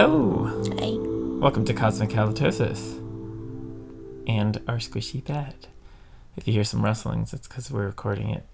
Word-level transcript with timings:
Hello! 0.00 0.62
Hey. 0.78 0.96
Welcome 0.96 1.64
to 1.64 1.74
Cosmic 1.74 2.10
Halitosis 2.10 2.98
and 4.28 4.62
our 4.68 4.76
squishy 4.76 5.24
bed. 5.24 5.66
If 6.36 6.46
you 6.46 6.54
hear 6.54 6.62
some 6.62 6.84
rustlings, 6.84 7.32
it's 7.32 7.48
because 7.48 7.72
we're 7.72 7.86
recording 7.86 8.30
it 8.30 8.44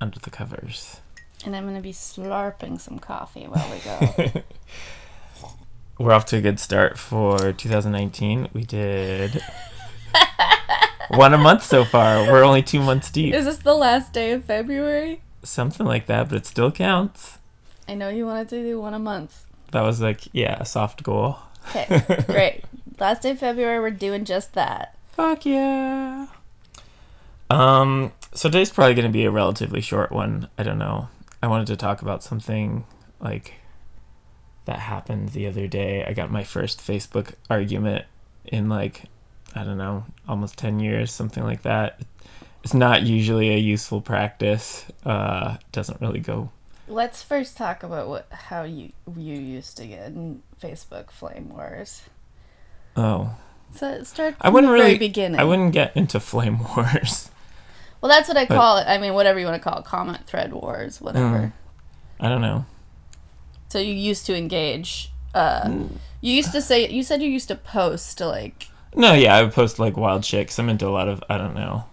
under 0.00 0.18
the 0.18 0.30
covers. 0.30 1.00
And 1.44 1.54
I'm 1.54 1.66
gonna 1.66 1.80
be 1.80 1.92
slurping 1.92 2.80
some 2.80 2.98
coffee 2.98 3.44
while 3.44 3.70
we 3.70 3.78
go. 3.78 4.42
We're 6.00 6.10
off 6.10 6.26
to 6.26 6.38
a 6.38 6.40
good 6.40 6.58
start 6.58 6.98
for 6.98 7.52
2019. 7.52 8.48
We 8.52 8.64
did 8.64 9.40
one 11.10 11.32
a 11.32 11.38
month 11.38 11.62
so 11.62 11.84
far. 11.84 12.24
We're 12.24 12.42
only 12.42 12.64
two 12.64 12.80
months 12.80 13.08
deep. 13.12 13.34
Is 13.34 13.44
this 13.44 13.58
the 13.58 13.74
last 13.74 14.12
day 14.12 14.32
of 14.32 14.46
February? 14.46 15.20
Something 15.44 15.86
like 15.86 16.06
that, 16.06 16.28
but 16.28 16.38
it 16.38 16.46
still 16.46 16.72
counts. 16.72 17.38
I 17.86 17.94
know 17.94 18.08
you 18.08 18.26
wanted 18.26 18.48
to 18.48 18.64
do 18.64 18.80
one 18.80 18.94
a 18.94 18.98
month. 18.98 19.44
That 19.72 19.82
was 19.82 20.00
like, 20.00 20.22
yeah, 20.32 20.56
a 20.60 20.64
soft 20.64 21.02
goal. 21.02 21.38
Okay, 21.68 22.02
great. 22.26 22.64
Last 22.98 23.22
day 23.22 23.30
of 23.30 23.38
February, 23.38 23.80
we're 23.80 23.90
doing 23.90 24.24
just 24.24 24.54
that. 24.54 24.96
Fuck 25.12 25.46
yeah. 25.46 26.26
Um, 27.50 28.12
so 28.32 28.48
today's 28.48 28.70
probably 28.70 28.94
going 28.94 29.06
to 29.06 29.12
be 29.12 29.24
a 29.24 29.30
relatively 29.30 29.80
short 29.80 30.12
one. 30.12 30.48
I 30.58 30.62
don't 30.62 30.78
know. 30.78 31.08
I 31.42 31.46
wanted 31.46 31.66
to 31.68 31.76
talk 31.76 32.02
about 32.02 32.22
something 32.22 32.84
like 33.20 33.54
that 34.64 34.78
happened 34.78 35.30
the 35.30 35.46
other 35.46 35.66
day. 35.66 36.04
I 36.04 36.12
got 36.12 36.30
my 36.30 36.44
first 36.44 36.80
Facebook 36.80 37.34
argument 37.48 38.04
in 38.44 38.68
like, 38.68 39.04
I 39.54 39.64
don't 39.64 39.78
know, 39.78 40.04
almost 40.28 40.58
10 40.58 40.80
years, 40.80 41.12
something 41.12 41.42
like 41.42 41.62
that. 41.62 42.00
It's 42.64 42.74
not 42.74 43.02
usually 43.02 43.50
a 43.50 43.58
useful 43.58 44.00
practice. 44.00 44.84
Uh, 45.04 45.56
doesn't 45.72 46.00
really 46.00 46.20
go. 46.20 46.50
Let's 46.88 47.22
first 47.22 47.56
talk 47.56 47.82
about 47.82 48.08
what 48.08 48.26
how 48.30 48.62
you 48.62 48.92
you 49.16 49.34
used 49.34 49.76
to 49.76 49.86
get 49.86 50.06
in 50.08 50.42
Facebook 50.62 51.10
flame 51.10 51.50
wars. 51.50 52.02
Oh, 52.96 53.36
So 53.74 54.02
start 54.02 54.34
I 54.40 54.48
wouldn't 54.48 54.70
the 54.70 54.74
really. 54.74 54.86
very 54.86 54.98
beginning. 54.98 55.38
I 55.40 55.44
wouldn't 55.44 55.72
get 55.72 55.96
into 55.96 56.18
flame 56.20 56.58
wars. 56.76 57.30
Well, 58.00 58.08
that's 58.10 58.28
what 58.28 58.36
I 58.36 58.44
But- 58.46 58.56
call 58.56 58.78
it. 58.78 58.86
I 58.88 58.98
mean, 58.98 59.14
whatever 59.14 59.38
you 59.38 59.46
want 59.46 59.62
to 59.62 59.68
call 59.68 59.78
it, 59.80 59.84
comment 59.84 60.24
thread 60.26 60.52
wars, 60.52 61.00
whatever. 61.00 61.38
Mm. 61.38 61.52
I 62.20 62.28
don't 62.28 62.40
know. 62.42 62.64
So 63.68 63.78
you 63.78 63.92
used 63.94 64.24
to 64.26 64.36
engage. 64.36 65.10
Uh, 65.34 65.62
Mm. 65.64 65.88
you 66.22 66.34
used 66.34 66.52
to 66.52 66.62
say 66.62 66.88
you 66.88 67.02
said 67.02 67.22
you 67.22 67.28
used 67.28 67.48
to 67.48 67.54
post 67.54 68.18
like 68.20 68.68
No, 68.96 69.12
yeah, 69.12 69.36
I 69.36 69.42
would 69.42 69.52
post 69.52 69.78
like 69.78 69.96
wild 69.96 70.24
shit 70.24 70.46
because 70.46 70.58
I'm 70.58 70.68
into 70.70 70.86
a 70.88 70.90
lot 70.90 71.06
of 71.08 71.22
I 71.28 71.36
don't 71.36 71.54
know. 71.54 71.84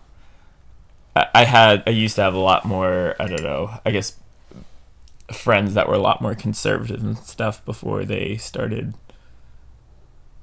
I, 1.15 1.27
I 1.35 1.43
had 1.43 1.83
I 1.85 1.89
used 1.91 2.15
to 2.15 2.21
have 2.23 2.33
a 2.33 2.39
lot 2.39 2.65
more 2.65 3.15
I 3.19 3.27
don't 3.27 3.43
know 3.43 3.77
I 3.85 3.91
guess 3.91 4.15
friends 5.31 5.73
that 5.73 5.87
were 5.87 5.95
a 5.95 5.99
lot 5.99 6.21
more 6.21 6.35
conservative 6.35 7.01
and 7.03 7.17
stuff 7.17 7.63
before 7.65 8.05
they 8.05 8.37
started 8.37 8.93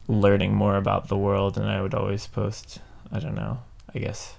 learning 0.08 0.54
more 0.54 0.76
about 0.76 1.08
the 1.08 1.16
world, 1.16 1.56
and 1.56 1.68
I 1.68 1.80
would 1.80 1.94
always 1.94 2.26
post 2.26 2.80
I 3.12 3.18
don't 3.20 3.34
know 3.34 3.60
I 3.94 3.98
guess 3.98 4.34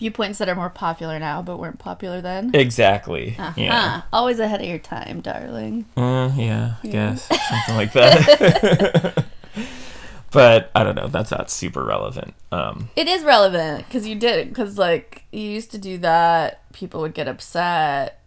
viewpoints 0.00 0.38
that 0.38 0.48
are 0.48 0.56
more 0.56 0.68
popular 0.70 1.18
now 1.20 1.40
but 1.40 1.58
weren't 1.58 1.78
popular 1.78 2.20
then. 2.20 2.50
exactly 2.54 3.36
Uh-huh. 3.38 3.52
yeah 3.56 4.02
Always 4.12 4.38
ahead 4.40 4.60
of 4.60 4.66
your 4.66 4.78
time, 4.78 5.20
darling. 5.20 5.84
uh, 5.96 6.32
yeah 6.36 6.74
I 6.82 6.86
Yeah. 6.86 6.92
guess 6.92 7.28
something 7.48 7.76
like 7.76 7.92
that. 7.92 9.24
but 10.32 10.70
I 10.74 10.82
don't 10.82 10.96
know. 10.96 11.06
That's 11.06 11.30
not 11.30 11.48
super 11.50 11.84
relevant. 11.84 12.34
Um, 12.50 12.90
It 12.96 13.06
is 13.06 13.22
relevant 13.22 13.86
because 13.86 14.06
you 14.08 14.16
did 14.16 14.48
because 14.48 14.76
like 14.78 15.22
you 15.30 15.42
used 15.42 15.70
to 15.70 15.78
do 15.78 15.96
that. 15.98 16.60
People 16.72 17.00
would 17.02 17.14
get 17.14 17.28
upset. 17.28 18.20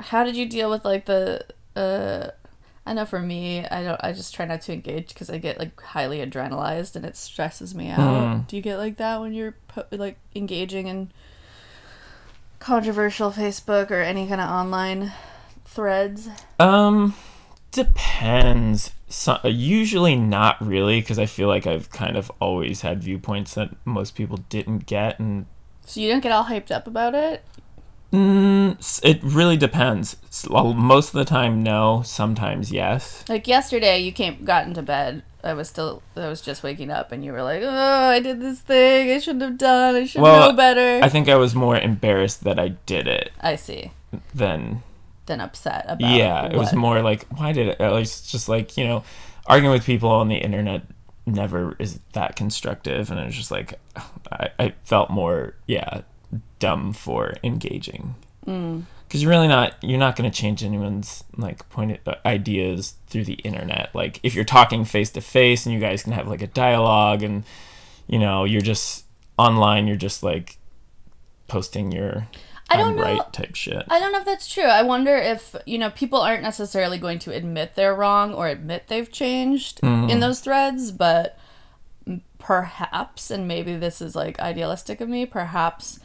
How 0.00 0.24
did 0.24 0.36
you 0.36 0.46
deal 0.46 0.70
with 0.70 0.84
like 0.84 1.06
the? 1.06 1.44
uh 1.76 2.30
I 2.86 2.94
know 2.94 3.04
for 3.04 3.20
me, 3.20 3.64
I 3.66 3.84
don't. 3.84 4.00
I 4.02 4.12
just 4.12 4.34
try 4.34 4.46
not 4.46 4.62
to 4.62 4.72
engage 4.72 5.08
because 5.08 5.30
I 5.30 5.38
get 5.38 5.58
like 5.58 5.80
highly 5.80 6.18
adrenalized 6.18 6.96
and 6.96 7.04
it 7.04 7.16
stresses 7.16 7.74
me 7.74 7.90
out. 7.90 7.98
Mm. 7.98 8.46
Do 8.48 8.56
you 8.56 8.62
get 8.62 8.78
like 8.78 8.96
that 8.96 9.20
when 9.20 9.32
you're 9.32 9.54
po- 9.68 9.84
like 9.92 10.18
engaging 10.34 10.86
in 10.86 11.12
controversial 12.58 13.30
Facebook 13.30 13.90
or 13.90 14.00
any 14.00 14.26
kind 14.26 14.40
of 14.40 14.48
online 14.48 15.12
threads? 15.64 16.28
Um, 16.58 17.14
depends. 17.70 18.92
So, 19.08 19.38
usually 19.44 20.16
not 20.16 20.64
really, 20.64 21.00
because 21.00 21.18
I 21.18 21.26
feel 21.26 21.48
like 21.48 21.66
I've 21.66 21.90
kind 21.90 22.16
of 22.16 22.30
always 22.40 22.80
had 22.82 23.02
viewpoints 23.02 23.54
that 23.54 23.70
most 23.84 24.14
people 24.14 24.38
didn't 24.48 24.86
get, 24.86 25.18
and 25.18 25.46
So 25.84 26.00
you 26.00 26.08
don't 26.08 26.20
get 26.20 26.32
all 26.32 26.44
hyped 26.44 26.70
up 26.70 26.86
about 26.86 27.14
it. 27.14 27.44
Mm, 28.12 29.00
it 29.04 29.20
really 29.22 29.56
depends. 29.56 30.16
Well, 30.48 30.74
Most 30.74 31.08
of 31.08 31.14
the 31.14 31.24
time, 31.24 31.62
no. 31.62 32.02
Sometimes, 32.04 32.72
yes. 32.72 33.24
Like 33.28 33.46
yesterday, 33.46 33.98
you 33.98 34.12
came, 34.12 34.44
got 34.44 34.66
into 34.66 34.82
bed. 34.82 35.22
I 35.42 35.54
was 35.54 35.68
still, 35.70 36.02
I 36.16 36.28
was 36.28 36.42
just 36.42 36.62
waking 36.62 36.90
up, 36.90 37.12
and 37.12 37.24
you 37.24 37.32
were 37.32 37.42
like, 37.42 37.62
"Oh, 37.64 37.68
I 38.10 38.20
did 38.20 38.42
this 38.42 38.60
thing. 38.60 39.10
I 39.10 39.18
shouldn't 39.18 39.42
have 39.42 39.56
done. 39.56 39.94
I 39.94 40.04
should 40.04 40.20
Well, 40.20 40.50
know 40.50 40.56
better." 40.56 41.02
I 41.02 41.08
think 41.08 41.30
I 41.30 41.36
was 41.36 41.54
more 41.54 41.78
embarrassed 41.78 42.44
that 42.44 42.58
I 42.58 42.68
did 42.84 43.08
it 43.08 43.32
I 43.40 43.56
see. 43.56 43.90
than 44.34 44.82
Then 45.24 45.40
upset 45.40 45.86
about. 45.88 46.10
yeah. 46.10 46.44
It 46.44 46.56
was 46.58 46.74
more 46.74 47.00
like 47.00 47.26
why 47.38 47.52
did 47.52 47.68
it? 47.68 47.76
It's 47.80 48.30
just 48.30 48.50
like 48.50 48.76
you 48.76 48.84
know, 48.84 49.02
arguing 49.46 49.72
with 49.72 49.86
people 49.86 50.10
on 50.10 50.28
the 50.28 50.36
internet 50.36 50.82
never 51.24 51.74
is 51.78 52.00
that 52.12 52.36
constructive, 52.36 53.10
and 53.10 53.18
it 53.18 53.24
was 53.24 53.34
just 53.36 53.50
like 53.50 53.80
I, 54.30 54.50
I 54.58 54.74
felt 54.84 55.08
more 55.08 55.54
yeah 55.66 56.02
dumb 56.60 56.92
for 56.92 57.34
engaging 57.42 58.14
Mm. 58.46 58.84
because 59.06 59.20
you're 59.22 59.30
really 59.30 59.48
not 59.48 59.74
you're 59.82 59.98
not 59.98 60.16
going 60.16 60.30
to 60.30 60.34
change 60.36 60.64
anyone's 60.64 61.24
like 61.36 61.68
point 61.68 61.98
of, 62.06 62.14
ideas 62.24 62.94
through 63.08 63.24
the 63.24 63.34
internet 63.44 63.90
like 63.94 64.18
if 64.22 64.34
you're 64.34 64.44
talking 64.44 64.84
face 64.86 65.10
to 65.10 65.20
face 65.20 65.66
and 65.66 65.74
you 65.74 65.80
guys 65.80 66.02
can 66.02 66.12
have 66.12 66.26
like 66.26 66.40
a 66.40 66.46
dialogue 66.46 67.22
and 67.22 67.44
you 68.06 68.18
know 68.18 68.44
you're 68.44 68.62
just 68.62 69.04
online 69.36 69.86
you're 69.86 69.96
just 70.08 70.22
like 70.22 70.56
posting 71.48 71.92
your 71.92 72.26
I 72.70 72.76
don't 72.78 72.96
know- 72.96 73.02
right 73.02 73.32
type 73.32 73.56
shit 73.56 73.84
I 73.90 73.98
don't 74.00 74.12
know 74.12 74.20
if 74.20 74.24
that's 74.24 74.48
true. 74.50 74.64
I 74.64 74.82
wonder 74.82 75.14
if 75.16 75.54
you 75.66 75.76
know 75.76 75.90
people 75.90 76.20
aren't 76.20 76.42
necessarily 76.42 76.96
going 76.98 77.18
to 77.20 77.32
admit 77.34 77.74
they're 77.74 77.94
wrong 77.94 78.32
or 78.32 78.48
admit 78.48 78.88
they've 78.88 79.10
changed 79.12 79.80
Mm-hmm. 79.82 80.08
in 80.08 80.20
those 80.20 80.40
threads, 80.40 80.92
but 80.92 81.36
perhaps, 82.38 83.30
and 83.30 83.46
maybe 83.46 83.76
this 83.76 84.00
is 84.00 84.14
like 84.16 84.38
idealistic 84.40 85.00
of 85.00 85.08
me, 85.08 85.26
perhaps. 85.26 86.00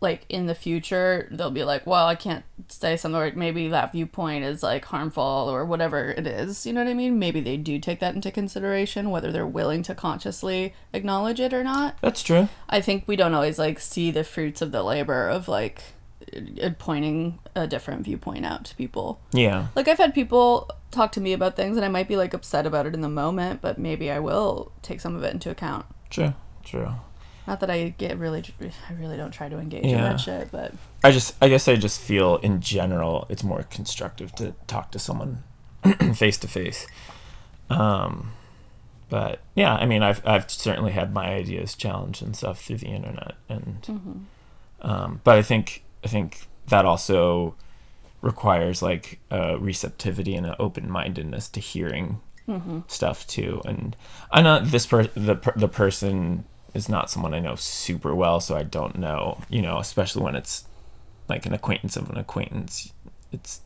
Like 0.00 0.24
in 0.28 0.46
the 0.46 0.54
future, 0.54 1.28
they'll 1.30 1.50
be 1.50 1.64
like, 1.64 1.86
"Well, 1.86 2.06
I 2.06 2.14
can't 2.14 2.44
say 2.68 2.96
something. 2.96 3.20
Or 3.20 3.32
maybe 3.34 3.68
that 3.68 3.92
viewpoint 3.92 4.44
is 4.44 4.62
like 4.62 4.84
harmful, 4.84 5.22
or 5.22 5.64
whatever 5.64 6.10
it 6.10 6.26
is." 6.26 6.64
You 6.66 6.72
know 6.72 6.84
what 6.84 6.90
I 6.90 6.94
mean? 6.94 7.18
Maybe 7.18 7.40
they 7.40 7.56
do 7.56 7.78
take 7.78 8.00
that 8.00 8.14
into 8.14 8.30
consideration, 8.30 9.10
whether 9.10 9.32
they're 9.32 9.46
willing 9.46 9.82
to 9.84 9.94
consciously 9.94 10.74
acknowledge 10.92 11.40
it 11.40 11.52
or 11.52 11.64
not. 11.64 11.96
that's 12.00 12.22
true 12.22 12.48
I 12.68 12.80
think 12.80 13.04
we 13.06 13.16
don't 13.16 13.34
always 13.34 13.58
like 13.58 13.80
see 13.80 14.10
the 14.10 14.24
fruits 14.24 14.62
of 14.62 14.72
the 14.72 14.82
labor 14.82 15.28
of 15.28 15.48
like 15.48 15.82
uh, 16.62 16.70
pointing 16.78 17.38
a 17.54 17.66
different 17.66 18.02
viewpoint 18.04 18.44
out 18.46 18.64
to 18.66 18.76
people. 18.76 19.20
yeah 19.32 19.68
Like 19.74 19.88
I've 19.88 19.98
had 19.98 20.14
people 20.14 20.70
talk 20.90 21.12
to 21.12 21.20
me 21.20 21.32
about 21.32 21.56
things 21.56 21.76
and 21.76 21.84
I 21.84 21.88
might 21.88 22.08
be 22.08 22.16
like 22.16 22.34
upset 22.34 22.66
about 22.66 22.86
it 22.86 22.94
in 22.94 23.00
the 23.00 23.08
moment, 23.08 23.60
but 23.60 23.78
maybe 23.78 24.10
I 24.10 24.20
will 24.20 24.72
take 24.82 25.00
some 25.00 25.16
of 25.16 25.22
it 25.24 25.32
into 25.32 25.50
account. 25.50 25.86
true 26.10 26.34
true 26.64 26.94
Not 27.46 27.60
that 27.60 27.70
I 27.70 27.90
get 27.98 28.18
really 28.18 28.42
I 28.88 28.92
really 28.94 29.16
don't 29.16 29.30
try 29.30 29.48
to 29.48 29.58
engage 29.58 29.84
in 29.84 30.00
that 30.00 30.18
shit, 30.20 30.50
but 30.50 30.72
I 31.02 31.10
just 31.10 31.34
I 31.42 31.48
guess 31.48 31.68
I 31.68 31.76
just 31.76 32.00
feel 32.00 32.36
in 32.36 32.60
general 32.60 33.26
it's 33.28 33.44
more 33.44 33.64
constructive 33.64 34.34
to 34.36 34.54
talk 34.66 34.90
to 34.92 34.98
someone 34.98 35.42
face 36.14 36.38
to 36.38 36.48
face. 36.48 36.86
Um 37.68 38.32
but 39.10 39.40
yeah, 39.54 39.74
I 39.74 39.84
mean 39.84 40.02
I've 40.02 40.26
I've 40.26 40.50
certainly 40.50 40.92
had 40.92 41.12
my 41.12 41.26
ideas 41.34 41.74
challenged 41.74 42.22
and 42.22 42.34
stuff 42.34 42.62
through 42.62 42.78
the 42.78 42.88
internet 42.88 43.34
and 43.48 43.82
mm-hmm. 43.82 44.18
um 44.80 45.20
but 45.22 45.36
I 45.36 45.42
think 45.42 45.84
I 46.02 46.08
think 46.08 46.46
that 46.68 46.86
also 46.86 47.56
requires 48.22 48.80
like 48.80 49.20
a 49.30 49.58
receptivity 49.58 50.34
and 50.34 50.46
an 50.46 50.54
open-mindedness 50.58 51.48
to 51.50 51.60
hearing 51.60 52.20
Mm-hmm. 52.46 52.80
stuff 52.88 53.26
too 53.26 53.62
and 53.64 53.96
I 54.30 54.42
know 54.42 54.60
this 54.60 54.84
per 54.84 55.04
the 55.04 55.34
per- 55.34 55.54
the 55.56 55.66
person 55.66 56.44
is 56.74 56.88
not 56.88 57.10
someone 57.10 57.32
I 57.34 57.38
know 57.40 57.54
super 57.54 58.14
well 58.14 58.40
so 58.40 58.56
I 58.56 58.62
don't 58.64 58.98
know 58.98 59.40
you 59.48 59.62
know 59.62 59.78
especially 59.78 60.22
when 60.22 60.34
it's 60.36 60.64
like 61.28 61.46
an 61.46 61.54
acquaintance 61.54 61.96
of 61.96 62.10
an 62.10 62.18
acquaintance 62.18 62.92
it's 63.32 63.60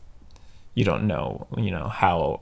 you 0.75 0.85
don't 0.85 1.05
know 1.07 1.47
you 1.57 1.71
know 1.71 1.87
how 1.89 2.41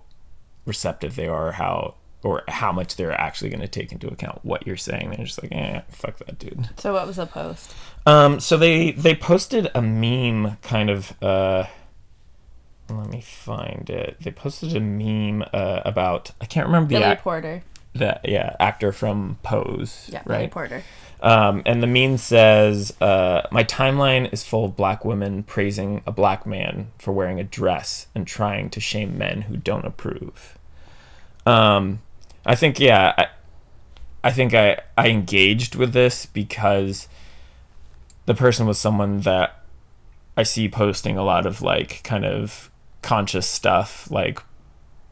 receptive 0.65 1.15
they 1.15 1.27
are 1.27 1.53
how 1.53 1.95
or 2.23 2.43
how 2.47 2.71
much 2.71 2.95
they're 2.97 3.13
actually 3.19 3.49
going 3.49 3.61
to 3.61 3.67
take 3.67 3.91
into 3.91 4.07
account 4.07 4.39
what 4.43 4.67
you're 4.67 4.75
saying 4.75 5.09
they're 5.11 5.25
just 5.25 5.41
like 5.41 5.51
eh 5.53 5.81
fuck 5.89 6.17
that 6.17 6.37
dude 6.39 6.67
So 6.77 6.93
what 6.93 7.07
was 7.07 7.15
the 7.15 7.25
post? 7.25 7.73
um 8.05 8.39
so 8.39 8.57
they 8.57 8.91
they 8.91 9.15
posted 9.15 9.69
a 9.73 9.81
meme 9.81 10.57
kind 10.61 10.89
of 10.89 11.13
uh 11.23 11.65
let 12.89 13.09
me 13.09 13.21
find 13.21 13.89
it 13.89 14.17
they 14.21 14.31
posted 14.31 14.75
a 14.75 14.79
meme 14.79 15.43
uh, 15.53 15.81
about 15.85 16.31
i 16.41 16.45
can't 16.45 16.65
remember 16.67 16.89
the 16.89 16.95
Billy 16.95 17.05
act 17.05 17.23
Porter. 17.23 17.63
The 17.97 18.19
yeah 18.23 18.55
actor 18.59 18.91
from 18.91 19.37
pose 19.43 20.09
Yeah, 20.11 20.23
Billy 20.23 20.47
Porter. 20.47 20.83
um, 21.21 21.61
and 21.65 21.81
the 21.83 21.87
meme 21.87 22.17
says, 22.17 22.93
uh, 23.01 23.41
"My 23.51 23.63
timeline 23.63 24.31
is 24.31 24.43
full 24.43 24.65
of 24.65 24.75
black 24.75 25.03
women 25.03 25.43
praising 25.43 26.01
a 26.07 26.11
black 26.11 26.45
man 26.45 26.87
for 26.99 27.11
wearing 27.11 27.39
a 27.39 27.43
dress 27.43 28.07
and 28.15 28.25
trying 28.25 28.69
to 28.71 28.79
shame 28.79 29.17
men 29.17 29.43
who 29.43 29.57
don't 29.57 29.85
approve." 29.85 30.57
Um, 31.45 31.99
I 32.45 32.55
think 32.55 32.79
yeah, 32.79 33.13
I, 33.17 33.27
I 34.23 34.31
think 34.31 34.53
I 34.53 34.79
I 34.97 35.07
engaged 35.09 35.75
with 35.75 35.93
this 35.93 36.25
because 36.25 37.07
the 38.25 38.33
person 38.35 38.65
was 38.67 38.77
someone 38.77 39.21
that 39.21 39.63
I 40.35 40.43
see 40.43 40.67
posting 40.69 41.17
a 41.17 41.23
lot 41.23 41.45
of 41.45 41.61
like 41.61 42.03
kind 42.03 42.25
of 42.25 42.69
conscious 43.01 43.47
stuff, 43.47 44.09
like 44.11 44.41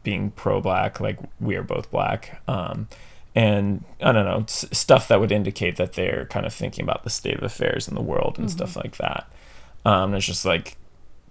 being 0.06 0.30
pro 0.30 0.60
black, 0.60 1.00
like 1.00 1.18
we 1.40 1.56
are 1.56 1.64
both 1.64 1.90
black. 1.90 2.40
Um, 2.46 2.86
and 3.34 3.82
I 4.00 4.12
don't 4.12 4.24
know, 4.24 4.44
s- 4.44 4.64
stuff 4.70 5.08
that 5.08 5.18
would 5.18 5.32
indicate 5.32 5.74
that 5.76 5.94
they're 5.94 6.26
kind 6.26 6.46
of 6.46 6.54
thinking 6.54 6.84
about 6.84 7.02
the 7.02 7.10
state 7.10 7.34
of 7.36 7.42
affairs 7.42 7.88
in 7.88 7.96
the 7.96 8.00
world 8.00 8.38
and 8.38 8.48
stuff 8.48 8.76
like 8.76 8.98
that. 8.98 9.28
Um, 9.84 10.10
and 10.10 10.14
it's 10.14 10.26
just 10.26 10.44
like 10.44 10.76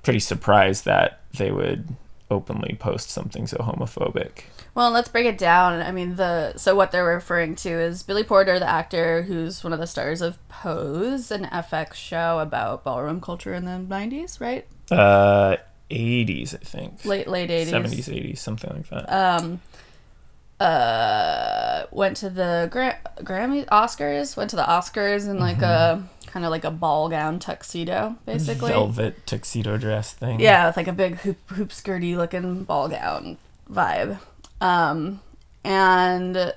pretty 0.04 0.20
surprised 0.20 0.84
that 0.84 1.22
they 1.38 1.52
would 1.52 1.96
openly 2.30 2.76
post 2.78 3.10
something 3.10 3.48
so 3.48 3.58
homophobic. 3.58 4.44
Well, 4.74 4.92
let's 4.92 5.08
break 5.08 5.26
it 5.26 5.38
down. 5.38 5.82
I 5.82 5.92
mean, 5.94 6.18
the 6.18 6.58
so 6.58 6.76
what 6.76 6.92
they're 6.92 7.06
referring 7.06 7.56
to 7.58 7.70
is 7.70 8.04
Billy 8.04 8.24
Porter, 8.24 8.60
the 8.60 8.70
actor 8.70 9.22
who's 9.22 9.64
one 9.64 9.72
of 9.72 9.80
the 9.80 9.88
stars 9.88 10.22
of 10.22 10.38
Pose, 10.50 11.32
an 11.32 11.46
FX 11.46 11.94
show 11.94 12.40
about 12.40 12.84
ballroom 12.84 13.22
culture 13.22 13.54
in 13.54 13.64
the 13.64 13.72
'90s, 13.72 14.42
right? 14.42 14.68
Uh, 14.92 15.56
80s, 15.90 16.54
I 16.54 16.58
think. 16.58 17.06
Late 17.06 17.28
late 17.28 17.50
'80s. 17.50 17.70
70s, 17.70 18.10
80s, 18.10 18.38
something 18.38 18.70
like 18.70 18.90
that. 18.90 19.12
Um, 19.12 19.62
uh, 20.60 21.86
went 21.92 22.18
to 22.18 22.30
the 22.30 22.68
Gra- 22.72 23.00
Grammy 23.20 23.66
Oscars. 23.66 24.38
Went 24.38 24.50
to 24.52 24.56
the 24.56 24.64
Oscars 24.64 25.30
in 25.30 25.40
like 25.40 25.62
a 25.62 26.04
kind 26.28 26.46
of 26.46 26.52
like 26.52 26.64
a 26.64 26.72
ball 26.72 27.10
gown 27.10 27.40
tuxedo, 27.40 28.16
basically. 28.26 28.72
Velvet 28.72 29.26
tuxedo 29.26 29.78
dress 29.78 30.14
thing. 30.14 30.40
Yeah, 30.40 30.68
with 30.68 30.78
like 30.78 30.88
a 30.88 30.94
big 30.94 31.16
hoop 31.18 31.38
hoop 31.50 31.70
skirty 31.70 32.16
looking 32.16 32.64
ball 32.64 32.88
gown 32.90 33.38
vibe. 33.72 34.20
Um, 34.62 35.20
and 35.64 36.54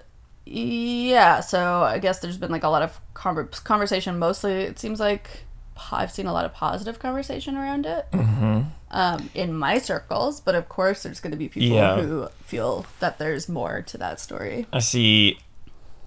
yeah, 0.47 1.41
so 1.41 1.83
I 1.83 1.99
guess 1.99 2.21
there's 2.21 2.39
been 2.39 2.51
like 2.51 2.65
a 2.65 2.69
lot 2.69 2.83
of 2.83 3.01
conver- 3.15 3.63
conversation. 3.65 4.19
Mostly, 4.19 4.53
it 4.53 4.79
seems 4.79 5.01
like 5.01 5.45
I've 5.93 6.11
seen 6.13 6.27
a 6.27 6.33
lot 6.33 6.45
of 6.45 6.53
positive 6.55 6.99
conversation 6.99 7.57
around 7.57 7.87
it 7.87 8.07
hmm 8.13 8.63
um, 8.91 9.29
in 9.35 9.53
my 9.53 9.79
circles. 9.79 10.41
But 10.41 10.55
of 10.55 10.69
course, 10.69 11.03
there's 11.03 11.21
going 11.21 11.31
to 11.33 11.37
be 11.37 11.49
people 11.49 11.77
Yeah. 11.77 12.01
who 12.01 12.29
feel 12.45 12.87
that 13.01 13.19
there's 13.19 13.49
more 13.49 13.83
to 13.83 13.99
that 13.99 14.19
story. 14.19 14.67
I 14.73 14.79
see, 14.79 15.39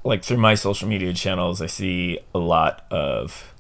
like 0.04 0.24
through 0.24 0.38
my 0.38 0.56
social 0.56 0.88
media 0.88 1.14
channels, 1.14 1.62
I 1.62 1.68
see 1.68 2.20
a 2.34 2.40
lot 2.40 2.86
of, 2.90 3.54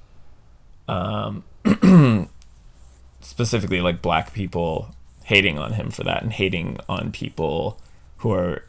um, 0.87 1.43
specifically 3.21 3.81
like 3.81 4.01
black 4.01 4.33
people 4.33 4.95
hating 5.25 5.57
on 5.57 5.73
him 5.73 5.91
for 5.91 6.03
that 6.03 6.23
and 6.23 6.33
hating 6.33 6.77
on 6.89 7.11
people 7.11 7.79
who 8.17 8.31
are, 8.31 8.65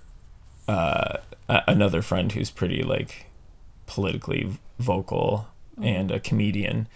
uh, 0.68 1.16
a- 1.48 1.62
another 1.66 2.02
friend 2.02 2.32
who's 2.32 2.50
pretty 2.50 2.82
like 2.82 3.26
politically 3.86 4.58
vocal 4.78 5.48
and 5.82 6.10
a 6.10 6.20
comedian 6.20 6.86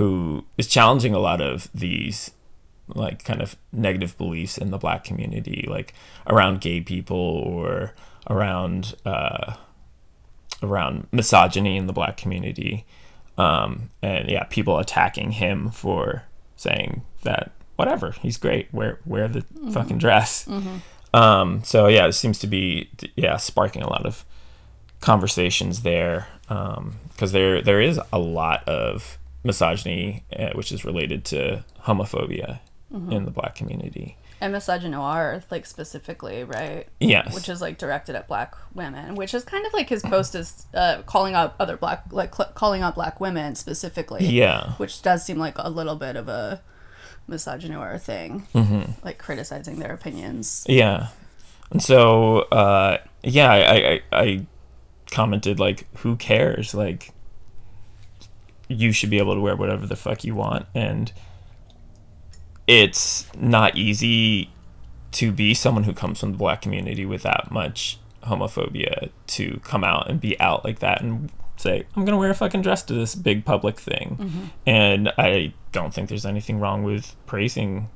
who 0.00 0.46
is 0.56 0.66
challenging 0.66 1.12
a 1.12 1.18
lot 1.18 1.42
of 1.42 1.68
these 1.74 2.30
like 2.88 3.22
kind 3.22 3.42
of 3.42 3.54
negative 3.70 4.16
beliefs 4.16 4.56
in 4.56 4.70
the 4.70 4.78
black 4.78 5.04
community 5.04 5.66
like 5.68 5.92
around 6.26 6.58
gay 6.62 6.80
people 6.80 7.18
or 7.18 7.92
around 8.30 8.94
uh 9.04 9.56
around 10.62 11.06
misogyny 11.12 11.76
in 11.76 11.86
the 11.86 11.92
black 11.92 12.16
community. 12.16 12.86
Um 13.36 13.90
and 14.00 14.30
yeah 14.30 14.44
people 14.44 14.78
attacking 14.78 15.32
him 15.32 15.70
for 15.70 16.22
saying 16.56 17.02
that 17.22 17.52
whatever 17.76 18.12
he's 18.22 18.38
great 18.38 18.72
wear 18.72 19.00
wear 19.04 19.28
the 19.28 19.44
fucking 19.70 19.98
dress. 19.98 20.48
Um 21.12 21.62
so 21.62 21.88
yeah 21.88 22.06
it 22.06 22.14
seems 22.14 22.38
to 22.38 22.46
be 22.46 22.88
yeah 23.16 23.36
sparking 23.36 23.82
a 23.82 23.90
lot 23.90 24.06
of 24.06 24.24
conversations 25.00 25.82
there 25.82 26.26
because 26.48 27.32
there 27.32 27.60
there 27.60 27.82
is 27.82 28.00
a 28.14 28.18
lot 28.18 28.66
of 28.66 29.18
misogyny 29.42 30.24
uh, 30.38 30.50
which 30.54 30.70
is 30.72 30.84
related 30.84 31.24
to 31.24 31.64
homophobia 31.84 32.60
in 33.10 33.24
the 33.24 33.30
black 33.30 33.54
community 33.54 34.16
And 34.40 34.52
misogynoir, 34.54 35.42
like 35.50 35.64
specifically, 35.64 36.42
right? 36.42 36.88
yes 36.98 37.32
Which 37.34 37.48
is 37.48 37.60
like 37.60 37.78
directed 37.78 38.16
at 38.16 38.26
black 38.26 38.54
women, 38.74 39.14
which 39.14 39.32
is 39.32 39.44
kind 39.44 39.64
of 39.64 39.72
like 39.72 39.88
his 39.88 40.02
post 40.02 40.34
is 40.34 40.66
uh, 40.74 41.02
calling 41.06 41.34
out 41.34 41.54
other 41.60 41.76
black, 41.76 42.04
like 42.10 42.34
cl- 42.34 42.50
calling 42.54 42.82
out 42.82 42.94
black 42.96 43.20
women 43.20 43.54
specifically. 43.54 44.26
yeah 44.26 44.72
which 44.78 45.02
does 45.02 45.24
seem 45.24 45.38
like 45.38 45.54
a 45.58 45.68
little 45.70 45.94
bit 45.96 46.16
of 46.16 46.28
a 46.28 46.60
misogynoir 47.28 48.00
thing, 48.00 48.46
Mm-hmm. 48.54 48.92
like 49.04 49.18
criticizing 49.18 49.78
their 49.78 49.92
opinions. 49.92 50.64
Yeah. 50.68 51.08
And 51.70 51.80
so, 51.80 52.40
uh, 52.50 52.98
yeah, 53.22 53.52
I, 53.52 53.76
I, 53.92 54.02
I 54.12 54.46
commented, 55.12 55.60
like, 55.60 55.86
who 55.98 56.16
cares? 56.16 56.74
Like, 56.74 57.12
you 58.70 58.92
should 58.92 59.10
be 59.10 59.18
able 59.18 59.34
to 59.34 59.40
wear 59.40 59.56
whatever 59.56 59.84
the 59.86 59.96
fuck 59.96 60.24
you 60.24 60.34
want. 60.34 60.66
And 60.74 61.12
it's 62.66 63.26
not 63.36 63.76
easy 63.76 64.50
to 65.12 65.32
be 65.32 65.54
someone 65.54 65.84
who 65.84 65.92
comes 65.92 66.20
from 66.20 66.32
the 66.32 66.38
black 66.38 66.62
community 66.62 67.04
with 67.04 67.22
that 67.22 67.50
much 67.50 67.98
homophobia 68.22 69.10
to 69.26 69.60
come 69.64 69.82
out 69.82 70.08
and 70.08 70.20
be 70.20 70.38
out 70.38 70.64
like 70.64 70.78
that 70.78 71.02
and 71.02 71.32
say, 71.56 71.84
I'm 71.96 72.04
going 72.04 72.12
to 72.12 72.18
wear 72.18 72.30
a 72.30 72.34
fucking 72.34 72.62
dress 72.62 72.84
to 72.84 72.94
this 72.94 73.16
big 73.16 73.44
public 73.44 73.80
thing. 73.80 74.16
Mm-hmm. 74.20 74.44
And 74.66 75.12
I 75.18 75.52
don't 75.72 75.92
think 75.92 76.08
there's 76.08 76.26
anything 76.26 76.60
wrong 76.60 76.84
with 76.84 77.16
praising 77.26 77.88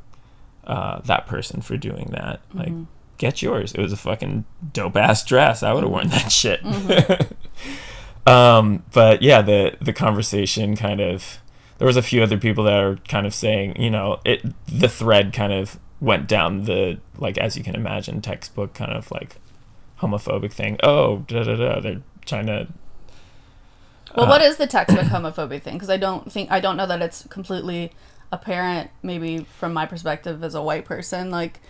uh, 0.65 1.01
that 1.03 1.27
person 1.27 1.61
for 1.61 1.77
doing 1.77 2.09
that. 2.11 2.47
Mm-hmm. 2.49 2.59
Like, 2.59 2.73
get 3.19 3.43
yours. 3.43 3.73
It 3.75 3.81
was 3.81 3.93
a 3.93 3.97
fucking 3.97 4.45
dope 4.73 4.97
ass 4.97 5.25
dress. 5.25 5.63
I 5.63 5.73
would 5.73 5.85
have 5.85 5.93
worn 5.93 6.09
that 6.09 6.33
shit. 6.33 6.63
Mm-hmm. 6.65 7.33
um, 8.27 8.83
but 8.93 9.23
yeah, 9.23 9.43
the 9.43 9.77
the 9.81 9.93
conversation 9.93 10.77
kind 10.77 11.01
of 11.01 11.39
there 11.79 11.87
was 11.87 11.97
a 11.97 12.03
few 12.03 12.23
other 12.23 12.39
people 12.39 12.65
that 12.65 12.75
are 12.75 12.97
kind 13.09 13.27
of 13.27 13.35
saying, 13.35 13.81
you 13.81 13.91
know, 13.91 14.21
it 14.25 14.43
the 14.67 14.89
thread 14.89 15.33
kind 15.33 15.53
of 15.53 15.79
went 16.01 16.27
down 16.27 16.65
the 16.65 16.99
like 17.19 17.39
as 17.39 17.57
you 17.57 17.65
can 17.65 17.75
imagine 17.75 18.21
textbook 18.21 18.75
kind 18.75 18.93
of 18.93 19.11
like 19.11 19.37
homophobic 20.01 20.53
thing. 20.53 20.79
Oh, 20.83 21.19
da 21.29 21.45
da 21.45 21.57
da. 21.57 21.81
They're 21.81 22.03
trying 22.27 22.47
to 22.47 22.69
Well, 24.17 24.27
Uh, 24.27 24.29
what 24.29 24.43
is 24.43 24.57
the 24.57 24.67
textbook 24.67 25.07
homophobic 25.07 25.63
thing? 25.63 25.75
Because 25.75 25.91
I 25.91 25.97
don't 25.97 26.31
think 26.31 26.51
I 26.51 26.61
don't 26.61 26.77
know 26.77 26.87
that 26.87 27.03
it's 27.03 27.27
completely 27.29 27.93
apparent. 28.33 28.91
Maybe 29.03 29.39
from 29.45 29.73
my 29.73 29.87
perspective 29.87 30.43
as 30.45 30.55
a 30.55 30.63
white 30.63 30.85
person, 30.85 31.31
like 31.31 31.61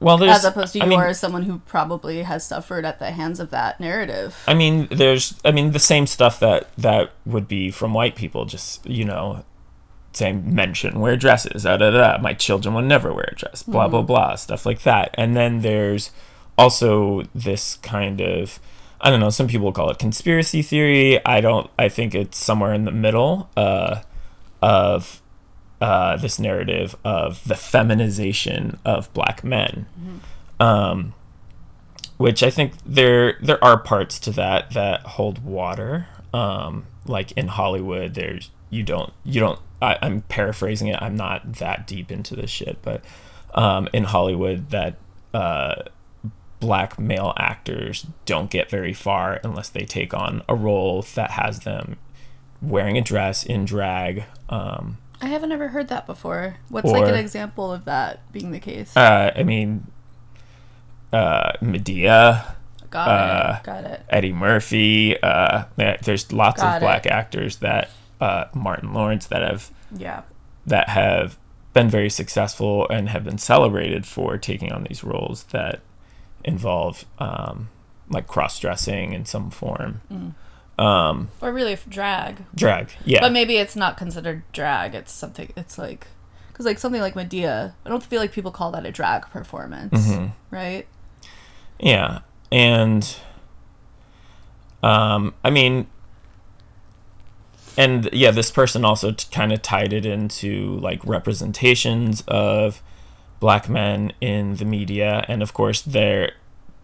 well, 0.00 0.22
as 0.24 0.44
opposed 0.44 0.72
to 0.72 0.80
I 0.80 0.84
you 0.84 0.90
mean, 0.90 1.00
as 1.00 1.20
someone 1.20 1.42
who 1.42 1.58
probably 1.60 2.22
has 2.22 2.44
suffered 2.44 2.84
at 2.84 2.98
the 2.98 3.10
hands 3.10 3.38
of 3.38 3.50
that 3.50 3.78
narrative. 3.80 4.42
I 4.48 4.54
mean, 4.54 4.88
there's, 4.90 5.38
I 5.44 5.52
mean, 5.52 5.72
the 5.72 5.78
same 5.78 6.06
stuff 6.06 6.40
that 6.40 6.74
that 6.76 7.12
would 7.26 7.46
be 7.46 7.70
from 7.70 7.94
white 7.94 8.16
people. 8.16 8.46
Just 8.46 8.86
you 8.86 9.04
know, 9.04 9.44
saying 10.12 10.54
mention 10.54 11.00
wear 11.00 11.16
dresses. 11.16 11.64
Da, 11.64 11.76
da, 11.76 11.90
da. 11.90 12.18
My 12.20 12.34
children 12.34 12.74
will 12.74 12.82
never 12.82 13.12
wear 13.12 13.28
a 13.32 13.34
dress. 13.34 13.62
Blah 13.62 13.88
blah 13.88 14.02
blah. 14.02 14.34
Stuff 14.36 14.64
like 14.66 14.82
that. 14.82 15.14
And 15.14 15.36
then 15.36 15.60
there's 15.60 16.10
also 16.56 17.22
this 17.34 17.76
kind 17.76 18.20
of, 18.20 18.58
I 19.00 19.10
don't 19.10 19.20
know. 19.20 19.30
Some 19.30 19.48
people 19.48 19.70
call 19.72 19.90
it 19.90 19.98
conspiracy 19.98 20.62
theory. 20.62 21.24
I 21.26 21.40
don't. 21.40 21.70
I 21.78 21.88
think 21.88 22.14
it's 22.14 22.38
somewhere 22.38 22.72
in 22.72 22.84
the 22.84 22.92
middle. 22.92 23.50
Uh, 23.56 24.00
of 24.62 25.19
uh, 25.80 26.16
this 26.16 26.38
narrative 26.38 26.94
of 27.04 27.46
the 27.46 27.56
feminization 27.56 28.78
of 28.84 29.12
black 29.14 29.42
men. 29.42 29.86
Um, 30.58 31.14
which 32.20 32.42
I 32.42 32.50
think 32.50 32.74
there 32.84 33.38
there 33.40 33.62
are 33.64 33.78
parts 33.78 34.18
to 34.20 34.30
that 34.32 34.72
that 34.72 35.00
hold 35.02 35.42
water. 35.42 36.06
Um, 36.34 36.86
like 37.06 37.32
in 37.32 37.48
Hollywood, 37.48 38.12
there's 38.12 38.50
you 38.68 38.82
don't 38.82 39.12
you 39.24 39.40
don't. 39.40 39.58
I, 39.80 39.96
I'm 40.02 40.20
paraphrasing 40.22 40.88
it. 40.88 41.00
I'm 41.00 41.16
not 41.16 41.54
that 41.54 41.86
deep 41.86 42.12
into 42.12 42.36
this 42.36 42.50
shit, 42.50 42.76
but 42.82 43.02
um, 43.54 43.88
in 43.94 44.04
Hollywood, 44.04 44.68
that 44.68 44.96
uh, 45.32 45.84
black 46.60 46.98
male 46.98 47.32
actors 47.38 48.06
don't 48.26 48.50
get 48.50 48.68
very 48.68 48.92
far 48.92 49.40
unless 49.42 49.70
they 49.70 49.86
take 49.86 50.12
on 50.12 50.42
a 50.46 50.54
role 50.54 51.00
that 51.14 51.30
has 51.30 51.60
them 51.60 51.96
wearing 52.60 52.98
a 52.98 53.00
dress 53.00 53.44
in 53.44 53.64
drag. 53.64 54.24
I 55.22 55.26
haven't 55.26 55.52
ever 55.52 55.68
heard 55.68 55.88
that 55.88 56.06
before. 56.06 56.56
What's 56.68 56.90
like 56.90 57.06
an 57.08 57.14
example 57.14 57.72
of 57.72 57.84
that 57.84 58.30
being 58.32 58.50
the 58.52 58.60
case? 58.60 58.96
uh, 58.96 59.32
I 59.36 59.42
mean, 59.42 59.86
uh, 61.12 61.52
Madea. 61.60 62.54
got 62.90 63.08
uh, 63.08 63.56
it. 63.58 63.64
Got 63.64 63.84
it. 63.84 64.02
Eddie 64.08 64.32
Murphy. 64.32 65.20
Uh, 65.22 65.64
there's 65.76 66.32
lots 66.32 66.62
Got 66.62 66.76
of 66.76 66.82
it. 66.82 66.84
black 66.86 67.06
actors 67.06 67.56
that 67.58 67.90
uh, 68.20 68.46
Martin 68.54 68.92
Lawrence 68.94 69.26
that 69.26 69.42
have 69.42 69.70
Yeah. 69.96 70.22
that 70.66 70.88
have 70.88 71.38
been 71.72 71.88
very 71.90 72.10
successful 72.10 72.88
and 72.88 73.08
have 73.10 73.24
been 73.24 73.38
celebrated 73.38 74.06
for 74.06 74.38
taking 74.38 74.72
on 74.72 74.84
these 74.84 75.04
roles 75.04 75.44
that 75.44 75.80
involve 76.44 77.04
um, 77.18 77.68
like 78.08 78.26
cross 78.26 78.58
dressing 78.58 79.12
in 79.12 79.24
some 79.24 79.50
form. 79.50 80.00
Um, 80.80 81.28
Or 81.42 81.52
really 81.52 81.76
drag. 81.88 82.44
drag, 82.54 82.90
yeah, 83.04 83.20
But 83.20 83.32
maybe 83.32 83.56
it's 83.58 83.76
not 83.76 83.96
considered 83.96 84.42
drag. 84.52 84.94
It's 84.94 85.12
something. 85.12 85.52
It's 85.56 85.76
like, 85.76 86.06
because 86.48 86.64
like 86.64 86.78
something 86.78 87.00
like 87.02 87.14
Madea, 87.14 87.74
I 87.84 87.88
don't 87.88 88.02
feel 88.02 88.20
like 88.20 88.32
people 88.32 88.50
call 88.50 88.70
that 88.72 88.86
a 88.86 88.90
drag 88.90 89.22
performance, 89.30 89.92
Mm-hmm. 90.08 90.26
right? 90.50 90.86
yeah. 91.78 92.20
and 92.50 93.16
um, 94.82 95.34
I 95.44 95.50
mean, 95.50 95.86
and 97.76 98.08
yeah, 98.12 98.30
this 98.30 98.50
person 98.50 98.84
also 98.84 99.12
t- 99.12 99.28
kind 99.30 99.52
of 99.52 99.60
tied 99.62 99.92
it 99.92 100.04
into 100.06 100.78
like 100.78 101.04
representations 101.04 102.22
of 102.26 102.82
black 103.38 103.68
men 103.68 104.12
in 104.20 104.56
the 104.56 104.64
media, 104.64 105.24
and 105.28 105.42
of 105.42 105.52
course 105.54 105.82
there 105.82 106.32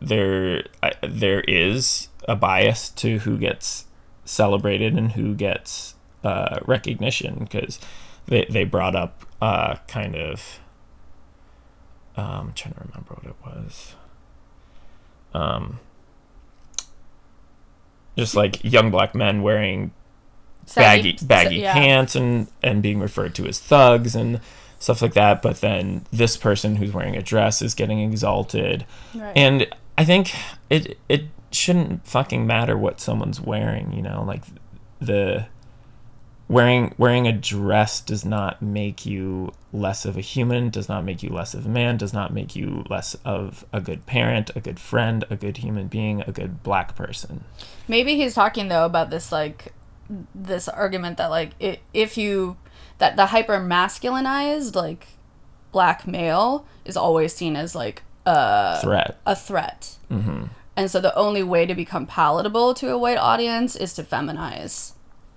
there 0.01 0.65
there 1.03 1.41
is 1.49 2.09
a 2.29 2.37
bias 2.37 2.91
to 2.91 3.19
who 3.21 3.39
gets 3.39 3.86
celebrated 4.27 4.95
and 4.95 5.13
who 5.13 5.35
gets 5.35 5.95
uh, 6.23 6.59
recognition 6.67 7.39
because 7.41 7.79
they 8.27 8.45
they 8.51 8.65
brought 8.65 8.95
up 8.95 9.25
uh, 9.41 9.77
kind 9.89 10.15
of 10.15 10.61
um, 12.17 12.49
I'm 12.49 12.53
trying 12.55 12.75
to 12.75 12.81
remember 12.81 13.15
what 13.15 13.27
it 13.27 13.37
was. 13.45 13.95
Um, 15.35 15.81
just 18.17 18.35
like 18.35 18.65
young 18.65 18.91
black 18.91 19.15
men 19.15 19.43
wearing 19.43 19.93
baggy 20.75 21.19
baggy 21.23 21.57
yeah. 21.57 21.75
pants 21.75 22.17
and 22.17 22.49
and 22.63 22.83
being 22.83 22.99
referred 22.99 23.35
to 23.35 23.47
as 23.47 23.61
thugs 23.61 24.17
and 24.17 24.41
stuff 24.79 25.03
like 25.03 25.15
that. 25.15 25.43
But 25.43 25.61
then 25.61 26.07
this 26.11 26.37
person 26.37 26.77
who's 26.77 26.93
wearing 26.93 27.17
a 27.17 27.23
dress 27.23 27.61
is 27.61 27.75
getting 27.75 28.01
exalted, 28.01 28.87
Right. 29.15 29.37
and 29.37 29.67
I 29.99 30.05
think 30.05 30.33
it 30.71 30.99
it 31.09 31.25
shouldn't 31.57 32.07
fucking 32.07 32.47
matter 32.47 32.77
what 32.77 33.01
someone's 33.01 33.41
wearing. 33.41 33.93
You 33.93 34.03
know, 34.03 34.25
like 34.27 34.43
the 35.01 35.47
wearing 36.49 36.95
wearing 36.97 37.27
a 37.27 37.33
dress 37.33 38.01
does 38.01 38.25
not 38.25 38.63
make 38.63 39.05
you 39.05 39.53
less 39.73 40.05
of 40.05 40.17
a 40.17 40.21
human 40.21 40.71
does 40.71 40.89
not 40.89 41.05
make 41.05 41.23
you 41.23 41.29
less 41.31 41.55
of 41.55 41.67
a 41.67 41.69
man 41.69 41.97
does 41.97 42.13
not 42.13 42.33
make 42.33 42.55
you 42.55 42.85
less 42.89 43.17
of 43.25 43.65
a 43.73 43.81
good 43.81 44.07
parent 44.07 44.51
a 44.55 44.61
good 44.61 44.79
friend 44.79 45.25
a 45.29 45.37
good 45.37 45.57
human 45.57 45.89
being 45.89 46.23
a 46.23 46.31
good 46.31 46.63
black 46.63 46.95
person 46.95 47.43
Maybe 47.89 48.15
he's 48.15 48.35
talking 48.35 48.69
though 48.69 48.85
about 48.85 49.11
this 49.11 49.33
like 49.33 49.73
this 50.35 50.69
argument 50.69 51.17
that 51.19 51.31
like 51.31 51.51
if 51.93 52.17
you 52.17 52.57
that 52.99 53.17
the 53.17 53.27
hyper 53.27 53.59
masculinized 53.59 54.77
like 54.77 55.09
black 55.73 56.07
male 56.07 56.65
is 56.85 56.97
always 56.97 57.35
seen 57.35 57.57
as 57.57 57.75
like 57.75 58.03
a 58.25 58.79
threat 58.81 59.19
a 59.27 59.35
threat. 59.35 59.97
Mm-hmm. 60.11 60.45
And 60.77 60.91
so 60.91 61.01
the 61.01 61.15
only 61.17 61.43
way 61.43 61.65
to 61.67 61.75
become 61.75 62.07
palatable 62.07 62.75
to 62.75 62.91
a 62.91 62.99
white 62.99 63.19
audience 63.19 63.75
is 63.75 63.95
to 63.95 64.03
feminize 64.03 64.93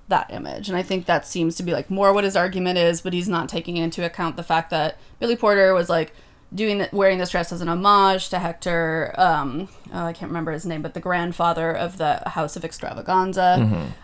that 0.10 0.30
image. 0.32 0.68
And 0.68 0.78
I 0.78 0.82
think 0.82 1.06
that 1.06 1.26
seems 1.26 1.56
to 1.56 1.64
be 1.64 1.72
like 1.72 1.90
more 1.90 2.12
what 2.12 2.24
his 2.24 2.36
argument 2.36 2.78
is, 2.78 3.02
but 3.02 3.14
he's 3.14 3.30
not 3.30 3.48
taking 3.48 3.78
into 3.78 4.06
account 4.06 4.36
the 4.36 4.44
fact 4.44 4.70
that 4.72 4.98
Billy 5.20 5.36
Porter 5.36 5.74
was 5.74 5.88
like 5.90 6.14
doing 6.54 6.80
the, 6.80 6.90
wearing 6.92 7.20
this 7.20 7.30
dress 7.30 7.52
as 7.52 7.62
an 7.62 7.70
homage 7.70 8.30
to 8.30 8.40
Hector. 8.40 9.14
Um, 9.18 9.70
oh, 9.94 10.06
I 10.06 10.14
can't 10.14 10.30
remember 10.30 10.52
his 10.52 10.66
name, 10.66 10.82
but 10.82 10.94
the 10.94 11.00
grandfather 11.00 11.72
of 11.72 11.98
the 11.98 12.22
House 12.30 12.56
of 12.56 12.64
Xtravaganza. 12.64 13.60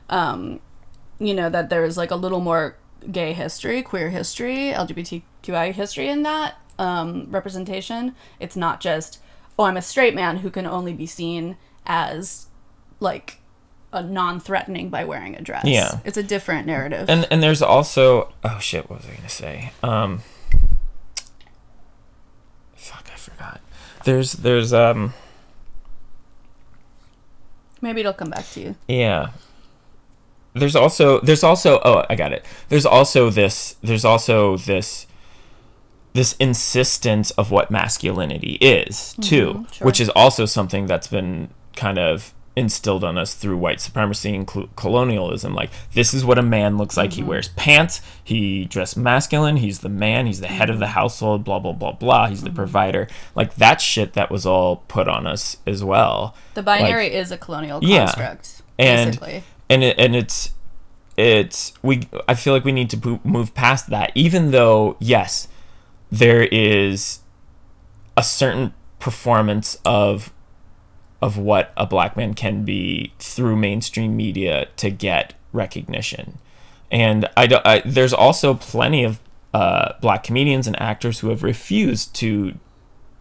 Um, 0.10 0.60
you 1.20 1.34
know 1.34 1.50
that 1.50 1.70
there's 1.70 1.98
like 1.98 2.12
a 2.12 2.16
little 2.16 2.42
more 2.42 2.78
gay 3.12 3.34
history, 3.34 3.82
queer 3.82 4.10
history, 4.10 4.72
LGBTQI 4.74 5.72
history 5.74 6.10
in 6.10 6.24
that 6.24 6.56
um, 6.78 7.28
representation. 7.30 8.16
It's 8.40 8.56
not 8.56 8.82
just 8.82 9.20
oh, 9.58 9.64
I'm 9.66 9.78
a 9.78 9.82
straight 9.82 10.16
man 10.16 10.38
who 10.38 10.50
can 10.50 10.66
only 10.66 10.94
be 10.94 11.06
seen 11.06 11.58
as 11.86 12.48
like 13.00 13.40
a 13.94 14.04
non-threatening 14.04 14.90
by 14.90 15.06
wearing 15.06 15.36
a 15.36 15.42
dress. 15.42 15.66
Yeah. 15.66 16.00
it's 16.04 16.18
a 16.18 16.24
different 16.24 16.68
narrative. 16.68 17.10
and 17.10 17.28
and 17.32 17.42
there's 17.42 17.62
also 17.62 18.34
oh 18.44 18.60
shit 18.60 18.90
what 18.90 19.00
was 19.00 19.10
i 19.10 19.16
gonna 19.16 19.30
say 19.30 19.72
um 19.84 20.22
fuck 22.76 23.08
i 23.14 23.16
forgot 23.16 23.62
there's 24.04 24.34
there's 24.34 24.74
um 24.74 25.14
Maybe 27.86 28.00
it'll 28.00 28.14
come 28.14 28.32
back 28.32 28.50
to 28.54 28.60
you. 28.62 28.76
Yeah. 28.88 29.30
There's 30.54 30.76
also 30.76 31.20
there's 31.20 31.44
also 31.44 31.80
oh 31.86 32.04
I 32.10 32.16
got 32.16 32.32
it. 32.34 32.44
There's 32.70 32.86
also 32.86 33.30
this 33.30 33.76
there's 33.84 34.04
also 34.04 34.58
this 34.58 35.06
this 36.16 36.34
insistence 36.40 37.32
of 37.32 37.52
what 37.52 37.70
masculinity 37.70 38.54
is 38.62 38.96
mm-hmm, 38.96 39.22
too, 39.22 39.66
sure. 39.72 39.86
which 39.86 40.00
is 40.00 40.08
also 40.10 40.46
something 40.46 40.86
that's 40.86 41.08
been 41.08 41.50
kind 41.76 42.00
of 42.00 42.34
instilled 42.56 43.04
on 43.04 43.18
us 43.18 43.34
through 43.34 43.58
white 43.58 43.82
supremacy 43.82 44.34
and 44.34 44.50
cl- 44.50 44.70
colonialism. 44.78 45.54
Like 45.54 45.72
this 45.92 46.14
is 46.14 46.24
what 46.24 46.38
a 46.38 46.42
man 46.42 46.78
looks 46.78 46.96
like. 46.96 47.12
He 47.12 47.20
mm-hmm. 47.20 47.32
wears 47.32 47.50
pants. 47.50 48.00
He 48.24 48.64
dressed 48.64 48.96
masculine. 48.96 49.58
He's 49.58 49.80
the 49.80 49.90
man. 49.90 50.26
He's 50.26 50.40
the 50.40 50.48
head 50.48 50.70
of 50.70 50.80
the 50.80 50.86
mm-hmm. 50.86 50.94
household. 50.94 51.44
Blah 51.44 51.60
blah 51.60 51.74
blah 51.74 51.92
blah. 51.92 52.28
He's 52.28 52.44
the 52.44 52.50
provider. 52.50 53.10
Like 53.36 53.56
that 53.56 53.82
shit 53.82 54.14
that 54.14 54.32
was 54.32 54.46
all 54.46 54.78
put 54.88 55.10
on 55.10 55.28
us 55.28 55.58
as 55.68 55.84
well. 55.84 56.34
The 56.54 56.64
binary 56.64 57.14
is 57.14 57.30
a 57.30 57.38
colonial 57.38 57.84
Yeah. 57.84 58.06
construct, 58.06 58.62
And- 58.80 59.12
basically. 59.12 59.44
and 59.70 59.84
it, 59.84 60.00
and 60.00 60.16
it's 60.16 60.52
it's 61.18 61.74
we 61.82 62.08
I 62.26 62.36
feel 62.36 62.54
like 62.54 62.64
we 62.64 62.72
need 62.72 62.90
to 62.92 63.20
move 63.26 63.54
past 63.54 63.90
that 63.90 64.12
even 64.16 64.52
though 64.52 64.96
yes 65.00 65.50
there 66.12 66.44
is 66.44 67.20
a 68.18 68.24
certain 68.24 68.74
performance 69.00 69.78
of 69.86 70.32
of 71.22 71.38
what 71.38 71.72
a 71.76 71.86
black 71.86 72.16
man 72.16 72.34
can 72.34 72.64
be 72.64 73.14
through 73.20 73.56
mainstream 73.56 74.16
media 74.16 74.68
to 74.78 74.90
get 74.92 75.34
recognition. 75.54 76.38
And 76.92 77.28
I, 77.36 77.48
don't, 77.48 77.66
I 77.66 77.82
there's 77.86 78.14
also 78.14 78.54
plenty 78.54 79.04
of 79.04 79.20
uh, 79.54 79.94
black 80.02 80.24
comedians 80.24 80.68
and 80.68 80.80
actors 80.82 81.20
who 81.20 81.30
have 81.30 81.42
refused 81.42 82.14
to 82.16 82.54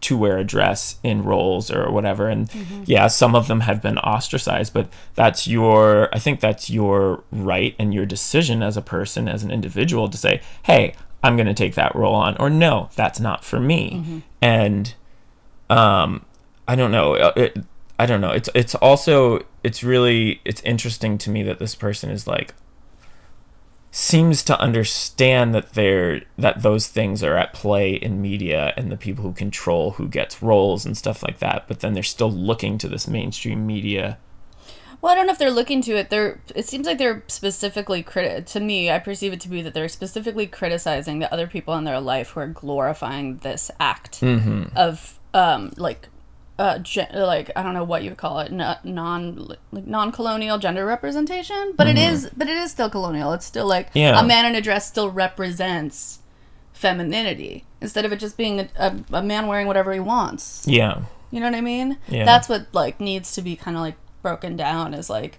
to 0.03 0.19
wear 0.19 0.37
a 0.37 0.45
dress 0.45 0.97
in 1.03 1.25
roles 1.25 1.71
or 1.71 1.91
whatever. 1.91 2.29
And 2.29 2.51
yeah 2.89 3.07
some 3.07 3.35
of 3.35 3.49
them 3.49 3.61
have 3.61 3.81
been 3.81 3.99
ostracized 3.99 4.75
but 4.75 4.89
that's 5.15 5.47
your 5.49 6.09
i 6.15 6.19
think 6.19 6.41
that's 6.41 6.69
your 6.69 7.25
right 7.33 7.75
and 7.79 7.95
your 7.95 8.07
decision 8.07 8.63
as 8.63 8.77
a 8.77 8.83
person 8.83 9.29
as 9.29 9.43
an 9.43 9.51
individual 9.51 10.09
to 10.09 10.19
say 10.19 10.41
hey 10.65 10.95
i'm 11.25 11.37
going 11.37 11.47
to 11.47 11.55
take 11.55 11.75
that 11.75 11.95
role 11.97 12.15
on 12.15 12.37
or 12.39 12.49
no 12.49 12.89
that's 12.95 13.19
not 13.19 13.45
for 13.45 13.59
me. 13.59 14.23
And 14.41 14.95
um 15.71 16.25
i 16.69 16.77
don't 16.77 16.93
know 16.93 17.15
uh, 17.15 17.33
it, 17.37 17.57
i 17.99 18.07
don't 18.07 18.21
know 18.21 18.31
it's 18.31 18.49
it's 18.55 18.75
also 18.77 19.45
it's 19.63 19.83
really 19.83 20.41
it's 20.45 20.61
interesting 20.63 21.19
to 21.19 21.31
me 21.31 21.43
that 21.43 21.59
this 21.59 21.75
person 21.75 22.11
is 22.11 22.27
like 22.27 22.55
seems 23.91 24.43
to 24.43 24.59
understand 24.61 25.55
that 25.55 25.75
they're 25.75 26.23
that 26.37 26.63
those 26.63 26.89
things 26.89 27.23
are 27.23 27.37
at 27.37 27.55
play 27.55 27.95
in 27.95 28.21
media 28.21 28.75
and 28.77 28.91
the 28.91 28.97
people 28.97 29.23
who 29.23 29.33
control 29.33 29.93
who 29.93 30.09
gets 30.09 30.43
roles 30.43 30.85
and 30.85 30.97
stuff 30.97 31.23
like 31.23 31.39
that 31.39 31.67
but 31.69 31.81
then 31.81 31.95
they're 31.95 32.03
still 32.03 32.31
looking 32.31 32.77
to 32.77 32.89
this 32.89 33.07
mainstream 33.07 33.67
media 33.67 34.19
Well, 35.05 35.13
I 35.13 35.17
don't 35.17 35.27
know 35.27 35.35
if 35.35 35.39
they're 35.39 35.51
looking 35.51 35.83
to 35.83 35.97
it. 35.97 36.09
They're. 36.09 36.41
It 36.57 36.65
seems 36.67 36.87
like 36.87 36.97
they're 36.97 37.23
specifically 37.27 38.03
criti- 38.03 38.47
To 38.47 38.59
me, 38.59 38.91
I 38.91 38.99
perceive 38.99 39.35
it 39.35 39.41
to 39.43 39.51
be 39.51 39.61
that 39.61 39.75
they're 39.75 39.87
specifically 39.87 40.47
criticizing 40.47 41.19
the 41.19 41.31
other 41.31 41.47
people 41.47 41.75
in 41.75 41.85
their 41.85 42.01
life 42.01 42.31
who 42.31 42.41
are 42.41 42.47
glorifying 42.47 43.37
this 43.39 43.71
act 43.79 44.23
of 44.23 45.19
um 45.35 45.73
like. 45.77 46.09
Uh, 46.57 46.79
gen- 46.79 47.09
like 47.13 47.51
I 47.57 47.65
don't 47.65 47.75
know 47.75 47.83
what 47.83 48.05
you 48.05 48.11
would 48.11 48.17
call 48.17 48.39
it, 48.39 48.53
no- 48.53 48.77
non 48.85 49.49
like 49.73 49.87
non-colonial 49.89 50.57
gender 50.59 50.87
representation, 50.87 51.75
but 51.77 51.89
it 51.89 51.99
is, 51.99 52.31
but 52.37 52.49
it 52.49 52.57
is 52.57 52.71
still 52.71 52.89
colonial. 52.89 53.33
It's 53.33 53.45
still 53.45 53.67
like 53.67 53.89
Yeah. 53.93 54.19
a 54.21 54.25
man 54.25 54.47
in 54.47 54.55
a 54.55 54.61
dress 54.61 54.87
still 54.87 55.11
represents 55.11 56.21
femininity 56.73 57.65
instead 57.81 58.05
of 58.05 58.13
it 58.13 58.21
just 58.21 58.37
being 58.37 58.61
a, 58.61 58.69
a, 58.77 58.97
a 59.15 59.23
man 59.23 59.49
wearing 59.49 59.67
whatever 59.67 59.93
he 59.93 59.99
wants. 60.01 60.65
yeah 60.69 61.03
You 61.33 61.41
know 61.41 61.47
what 61.47 61.57
I 61.57 61.61
mean? 61.61 61.99
Yeah. 62.09 62.25
That's 62.25 62.49
what 62.49 62.69
like 62.73 63.01
needs 63.01 63.33
to 63.33 63.43
be 63.43 63.57
kind 63.57 63.77
of 63.77 63.81
like 63.83 63.97
broken 64.25 64.57
down 64.57 64.93
is 64.95 65.09
like 65.09 65.39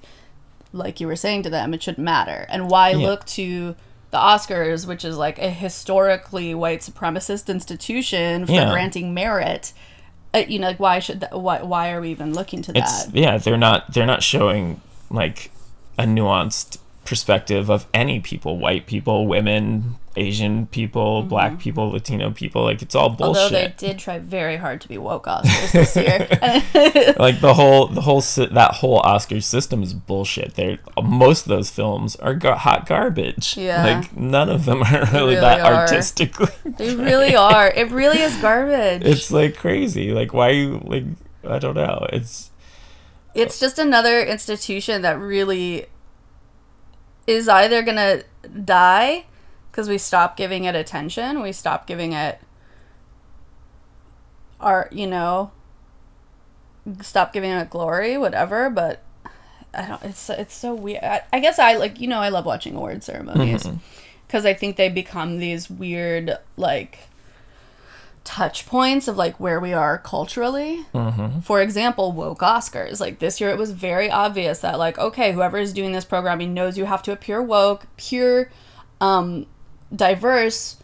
like 0.71 0.99
you 1.01 1.07
were 1.07 1.15
saying 1.15 1.43
to 1.43 1.49
them 1.49 1.73
it 1.73 1.83
shouldn't 1.83 2.03
matter. 2.05 2.45
And 2.49 2.69
why 2.69 2.91
Yeah. 2.91 3.07
look 3.07 3.25
to 3.39 3.75
the 4.11 4.17
Oscars, 4.17 4.85
which 4.87 5.03
is 5.03 5.17
like 5.17 5.37
a 5.39 5.49
historically 5.49 6.53
white 6.53 6.79
supremacist 6.81 7.49
institution 7.49 8.45
for 8.45 8.51
Yeah. 8.53 8.71
granting 8.71 9.13
merit? 9.13 9.73
Uh, 10.33 10.43
you 10.47 10.59
know, 10.59 10.67
like 10.67 10.79
why 10.79 10.99
should 10.99 11.19
that, 11.21 11.37
why 11.37 11.61
why 11.61 11.91
are 11.91 11.99
we 12.01 12.11
even 12.11 12.33
looking 12.33 12.61
to 12.61 12.71
it's 12.77 13.05
that? 13.05 13.15
yeah 13.15 13.37
they're 13.37 13.57
not 13.57 13.91
they're 13.93 14.05
not 14.05 14.21
showing 14.21 14.81
like 15.09 15.49
a 15.97 16.03
nuanced 16.03 16.77
perspective 17.05 17.69
of 17.69 17.85
any 17.93 18.19
people 18.19 18.57
white 18.57 18.85
people 18.85 19.27
women 19.27 19.95
asian 20.17 20.65
people 20.67 21.23
black 21.23 21.59
people 21.59 21.89
latino 21.91 22.31
people 22.31 22.63
like 22.63 22.81
it's 22.81 22.95
all 22.95 23.09
Mm-hmm. 23.11 23.23
Although 23.23 23.49
they 23.49 23.73
did 23.77 23.99
try 23.99 24.19
very 24.19 24.57
hard 24.57 24.81
to 24.81 24.87
be 24.87 24.97
woke 24.97 25.25
Oscars 25.25 25.71
this 25.71 25.95
year. 25.95 26.27
like 27.19 27.39
the 27.39 27.53
whole 27.53 27.87
the 27.87 28.01
whole 28.01 28.21
that 28.21 28.71
whole 28.75 28.99
oscar 28.99 29.39
system 29.41 29.83
is 29.83 29.93
bullshit 29.93 30.55
they're 30.55 30.79
most 31.03 31.43
of 31.43 31.49
those 31.49 31.69
films 31.69 32.15
are 32.17 32.33
gar- 32.33 32.57
hot 32.57 32.85
garbage 32.87 33.55
Yeah. 33.57 33.83
like 33.99 34.15
none 34.17 34.49
of 34.49 34.65
them 34.65 34.81
are 34.83 34.91
really, 35.13 35.13
really 35.13 35.35
that 35.35 35.61
are. 35.61 35.73
artistically 35.81 36.47
they 36.65 36.95
really 36.95 37.35
are. 37.35 37.69
It 37.69 37.91
really 37.91 38.19
is 38.19 38.35
garbage. 38.37 39.03
it's 39.03 39.31
like 39.31 39.55
crazy 39.55 40.11
like 40.11 40.33
why 40.33 40.49
you 40.49 40.81
like 40.85 41.03
i 41.47 41.59
don't 41.59 41.75
know 41.75 42.05
it's 42.11 42.51
it's 43.33 43.59
just 43.59 43.77
another 43.77 44.21
institution 44.21 45.01
that 45.03 45.19
really 45.19 45.85
is 47.27 47.47
either 47.47 47.81
gonna 47.81 48.23
die 48.63 49.25
because 49.75 49.89
we 49.89 49.97
stop 49.97 50.37
giving 50.37 50.63
it 50.63 50.75
attention 50.75 51.41
we 51.41 51.51
stop 51.51 51.85
giving 51.85 52.13
it 52.13 52.39
our 54.59 54.87
you 54.91 55.05
know 55.05 55.51
stop 57.01 57.33
giving 57.33 57.51
it 57.51 57.69
glory, 57.69 58.17
whatever. 58.17 58.69
But 58.69 59.03
I 59.73 59.87
don't. 59.87 60.03
It's 60.03 60.29
it's 60.29 60.55
so 60.55 60.73
weird. 60.73 61.03
I, 61.03 61.21
I 61.33 61.39
guess 61.39 61.59
I 61.59 61.75
like 61.75 61.99
you 61.99 62.07
know 62.07 62.19
I 62.19 62.29
love 62.29 62.45
watching 62.45 62.75
award 62.75 63.03
ceremonies 63.03 63.67
because 64.27 64.45
I 64.45 64.53
think 64.53 64.77
they 64.77 64.89
become 64.89 65.37
these 65.39 65.69
weird 65.69 66.37
like 66.57 66.99
touch 68.23 68.65
points 68.65 69.07
of 69.07 69.17
like 69.17 69.39
where 69.39 69.59
we 69.59 69.71
are 69.73 69.97
culturally. 69.99 70.85
For 71.41 71.61
example, 71.61 72.11
woke 72.11 72.39
Oscars. 72.39 72.99
Like 72.99 73.19
this 73.19 73.39
year, 73.39 73.49
it 73.49 73.57
was 73.57 73.71
very 73.71 74.09
obvious 74.09 74.59
that 74.59 74.79
like 74.79 74.97
okay, 74.97 75.31
whoever 75.31 75.57
is 75.57 75.73
doing 75.73 75.91
this 75.91 76.05
programming 76.05 76.53
knows 76.53 76.77
you 76.77 76.85
have 76.85 77.03
to 77.03 77.11
appear 77.11 77.41
woke, 77.41 77.85
pure, 77.97 78.49
um, 79.01 79.45
diverse. 79.93 80.77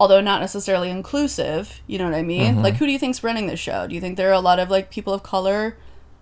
Although 0.00 0.20
not 0.20 0.40
necessarily 0.40 0.90
inclusive, 0.90 1.80
you 1.88 1.98
know 1.98 2.04
what 2.04 2.14
I 2.14 2.22
mean? 2.22 2.54
Mm-hmm. 2.54 2.62
Like, 2.62 2.74
who 2.76 2.86
do 2.86 2.92
you 2.92 3.00
think's 3.00 3.24
running 3.24 3.48
this 3.48 3.58
show? 3.58 3.88
Do 3.88 3.96
you 3.96 4.00
think 4.00 4.16
there 4.16 4.28
are 4.30 4.32
a 4.34 4.38
lot 4.40 4.60
of 4.60 4.70
like 4.70 4.90
people 4.90 5.12
of 5.12 5.24
color 5.24 5.76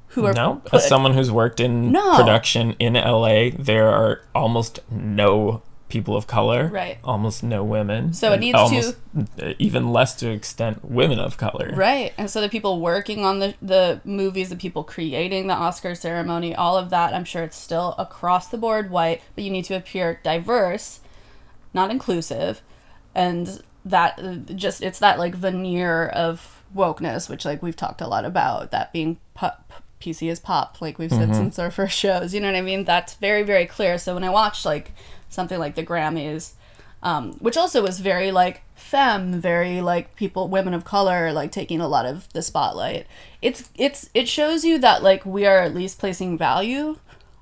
who 0.08 0.24
are 0.24 0.32
No, 0.32 0.62
put- 0.64 0.74
as 0.74 0.88
someone 0.88 1.12
who's 1.12 1.30
worked 1.30 1.60
in 1.60 1.92
No. 1.92 2.16
production 2.16 2.74
in 2.78 2.94
LA, 2.94 3.50
there 3.50 3.88
are 3.90 4.22
almost 4.34 4.80
no 4.90 5.60
people 5.90 6.16
of 6.16 6.26
color. 6.26 6.68
Right. 6.68 6.96
Almost 7.04 7.42
no 7.44 7.62
women. 7.62 8.14
So 8.14 8.32
it 8.32 8.40
needs 8.40 8.56
to- 8.56 8.62
almost, 8.62 8.96
to 9.36 9.62
even 9.62 9.92
less 9.92 10.14
to 10.16 10.30
extent 10.30 10.82
women 10.84 11.18
of 11.18 11.36
color. 11.36 11.70
Right. 11.74 12.12
And 12.16 12.30
so 12.30 12.40
the 12.40 12.48
people 12.48 12.80
working 12.80 13.24
on 13.26 13.40
the, 13.40 13.54
the 13.60 14.00
movies, 14.04 14.48
the 14.48 14.56
people 14.56 14.84
creating 14.84 15.48
the 15.48 15.54
Oscar 15.54 15.94
ceremony, 15.94 16.54
all 16.54 16.78
of 16.78 16.88
that, 16.90 17.12
I'm 17.12 17.24
sure 17.24 17.42
it's 17.44 17.56
still 17.58 17.94
across 17.98 18.48
the 18.48 18.56
board 18.58 18.90
white, 18.90 19.20
but 19.34 19.44
you 19.44 19.50
need 19.50 19.66
to 19.66 19.74
appear 19.74 20.18
diverse, 20.24 21.00
not 21.76 21.92
inclusive. 21.92 22.62
And 23.14 23.62
that 23.84 24.18
just, 24.56 24.82
it's 24.82 24.98
that 24.98 25.20
like 25.20 25.36
veneer 25.36 26.08
of 26.08 26.64
wokeness, 26.74 27.28
which 27.30 27.44
like 27.44 27.62
we've 27.62 27.76
talked 27.76 28.00
a 28.00 28.08
lot 28.08 28.24
about, 28.24 28.72
that 28.72 28.92
being 28.92 29.18
pop, 29.34 29.72
PC 30.00 30.28
is 30.30 30.40
pop, 30.40 30.80
like 30.80 30.98
we've 30.98 31.10
said 31.10 31.34
since 31.34 31.58
our 31.58 31.70
first 31.70 31.96
shows. 31.96 32.34
You 32.34 32.40
know 32.40 32.48
what 32.48 32.56
I 32.56 32.62
mean? 32.62 32.84
That's 32.84 33.14
very, 33.14 33.44
very 33.44 33.66
clear. 33.66 33.96
So 33.98 34.14
when 34.14 34.24
I 34.24 34.30
watched 34.30 34.66
like 34.66 34.92
something 35.28 35.58
like 35.58 35.76
the 35.76 35.86
Grammys, 35.86 36.52
um, 37.02 37.34
which 37.34 37.56
also 37.56 37.82
was 37.82 38.00
very 38.00 38.32
like 38.32 38.62
femme, 38.74 39.40
very 39.40 39.80
like 39.80 40.16
people, 40.16 40.48
women 40.48 40.74
of 40.74 40.84
color, 40.84 41.32
like 41.32 41.52
taking 41.52 41.80
a 41.80 41.88
lot 41.88 42.04
of 42.04 42.30
the 42.32 42.42
spotlight. 42.42 43.06
It's 43.40 43.70
it's 43.76 44.10
it 44.12 44.28
shows 44.28 44.64
you 44.64 44.78
that 44.78 45.02
like 45.02 45.24
we 45.24 45.46
are 45.46 45.58
at 45.58 45.74
least 45.74 45.98
placing 45.98 46.36
value 46.36 46.98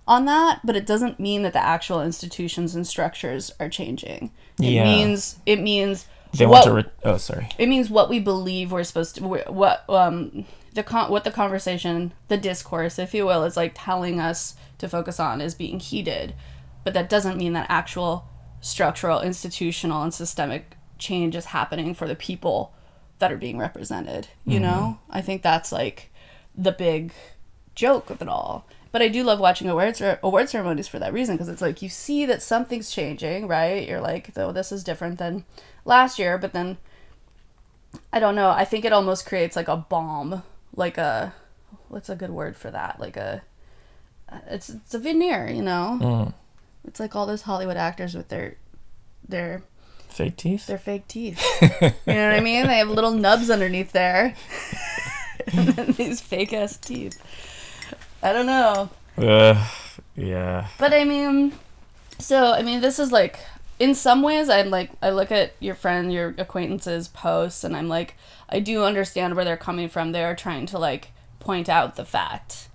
on 0.07 0.27
that, 0.27 0.61
but 0.65 0.77
it 0.77 0.87
doesn't 0.87 1.19
mean 1.19 1.43
that 1.43 1.53
the 1.53 1.65
actual 1.65 2.03
institutions 2.03 2.75
and 2.75 2.87
structures 2.87 3.51
are 3.59 3.69
changing. 3.69 4.31
It 4.61 4.65
Yeah. 4.73 4.85
means 4.85 5.37
it 5.47 5.61
means 5.61 6.07
They 6.33 6.47
what, 6.47 6.67
want 6.67 6.85
to. 6.85 6.89
Re- 6.89 7.13
oh, 7.13 7.17
sorry. 7.17 7.49
it 7.59 7.69
means 7.69 7.89
what 7.91 8.09
we 8.11 8.21
believe 8.21 8.71
we're 8.73 8.85
supposed 8.85 9.15
to 9.17 9.23
what 9.25 9.85
um 9.89 10.45
the 10.75 10.83
con- 10.83 11.11
what 11.11 11.25
the 11.25 11.31
conversation 11.31 12.13
the 12.29 12.37
discourse 12.37 12.99
if 12.99 13.15
you 13.15 13.25
will 13.25 13.45
is 13.45 13.57
like 13.57 13.73
telling 13.75 14.19
us 14.21 14.57
to 14.79 14.89
focus 14.89 15.19
on 15.21 15.41
is 15.41 15.55
being 15.55 15.79
heated 15.81 16.35
but 16.83 16.93
that 16.95 17.09
doesn't 17.09 17.37
mean 17.39 17.53
that 17.53 17.67
actual 17.69 18.27
structural 18.61 19.21
institutional 19.21 20.03
and 20.03 20.13
systemic 20.13 20.77
change 20.99 21.37
is 21.37 21.47
happening 21.47 21.95
for 21.95 22.09
the 22.09 22.17
people 22.17 22.73
that 23.21 23.31
are 23.31 23.37
being 23.37 23.57
represented 23.59 24.27
you 24.45 24.59
know 24.59 24.99
i 25.11 25.21
think 25.21 25.43
that's 25.43 25.71
like 25.71 26.11
the 26.57 26.73
big 26.73 27.13
joke 27.77 28.11
of 28.11 28.21
it 28.21 28.29
all 28.29 28.67
but 28.95 29.03
i 29.03 29.09
do 29.09 29.25
love 29.25 29.41
watching 29.41 29.69
award, 29.69 29.97
cer- 29.97 30.21
award 30.23 30.49
ceremonies 30.49 30.87
for 30.87 31.01
that 31.01 31.13
reason 31.13 31.35
because 31.35 31.49
it's 31.49 31.61
like 31.61 31.83
you 31.83 31.89
see 31.89 32.25
that 32.25 32.41
something's 32.41 32.91
changing 32.91 33.49
right 33.49 33.89
you're 33.89 34.01
like 34.01 34.33
though 34.35 34.53
this 34.53 34.71
is 34.71 34.85
different 34.85 35.19
than 35.19 35.45
last 35.85 36.17
year 36.19 36.39
but 36.39 36.53
then 36.53 36.79
I 38.13 38.21
don't 38.21 38.35
know. 38.35 38.51
I 38.51 38.65
think 38.65 38.85
it 38.85 38.93
almost 38.93 39.27
creates 39.27 39.57
like 39.57 39.69
a 39.69 39.77
bomb, 39.77 40.43
like 40.75 40.99
a 40.99 41.33
what's 41.89 42.09
a 42.09 42.17
good 42.17 42.31
word 42.31 42.57
for 42.57 42.71
that? 42.71 42.99
Like 43.01 43.17
a 43.17 43.43
it's 44.49 44.69
it's 44.69 44.95
a 44.95 44.99
veneer, 44.99 45.49
you 45.49 45.63
know. 45.63 45.99
Mm. 46.01 46.35
It's 46.87 47.01
like 47.01 47.15
all 47.15 47.27
those 47.27 47.43
Hollywood 47.43 47.77
actors 47.77 48.15
with 48.15 48.29
their 48.29 48.57
their 49.29 49.63
Fake 50.09 50.37
teeth. 50.37 50.67
their 50.67 50.79
fake 50.79 51.09
teeth. 51.09 51.41
you 51.63 51.69
know 51.81 52.29
what 52.29 52.37
I 52.37 52.41
mean? 52.41 52.67
They 52.67 52.79
have 52.79 52.89
little 52.89 53.13
nubs 53.13 53.51
underneath 53.51 53.93
there, 53.93 54.35
and 55.53 55.69
then 55.69 55.93
these 55.93 56.21
fake 56.21 56.53
ass 56.53 56.77
teeth. 56.77 57.21
I 58.25 58.33
don't 58.33 58.47
know. 58.47 58.91
Ugh, 59.19 59.57
yeah. 60.17 60.69
But 60.79 60.93
I 60.95 61.05
mean, 61.05 61.53
so 62.19 62.53
I 62.53 62.63
mean, 62.63 62.81
this 62.81 62.99
is 62.99 63.13
like 63.13 63.39
in 63.79 63.95
some 63.95 64.23
ways, 64.23 64.49
I'm 64.49 64.71
like 64.71 64.91
I 65.03 65.11
look 65.11 65.31
at 65.31 65.53
your 65.61 65.75
friend, 65.75 66.13
your 66.13 66.35
acquaintances' 66.39 67.07
posts, 67.09 67.63
and 67.65 67.77
I'm 67.77 67.89
like, 67.89 68.15
I 68.49 68.61
do 68.61 68.85
understand 68.85 69.37
where 69.37 69.45
they're 69.45 69.57
coming 69.57 69.89
from. 69.89 70.13
They're 70.13 70.35
trying 70.35 70.67
to 70.67 70.79
like 70.79 71.13
point 71.39 71.69
out 71.69 71.97
the 71.97 72.05
fact 72.05 72.69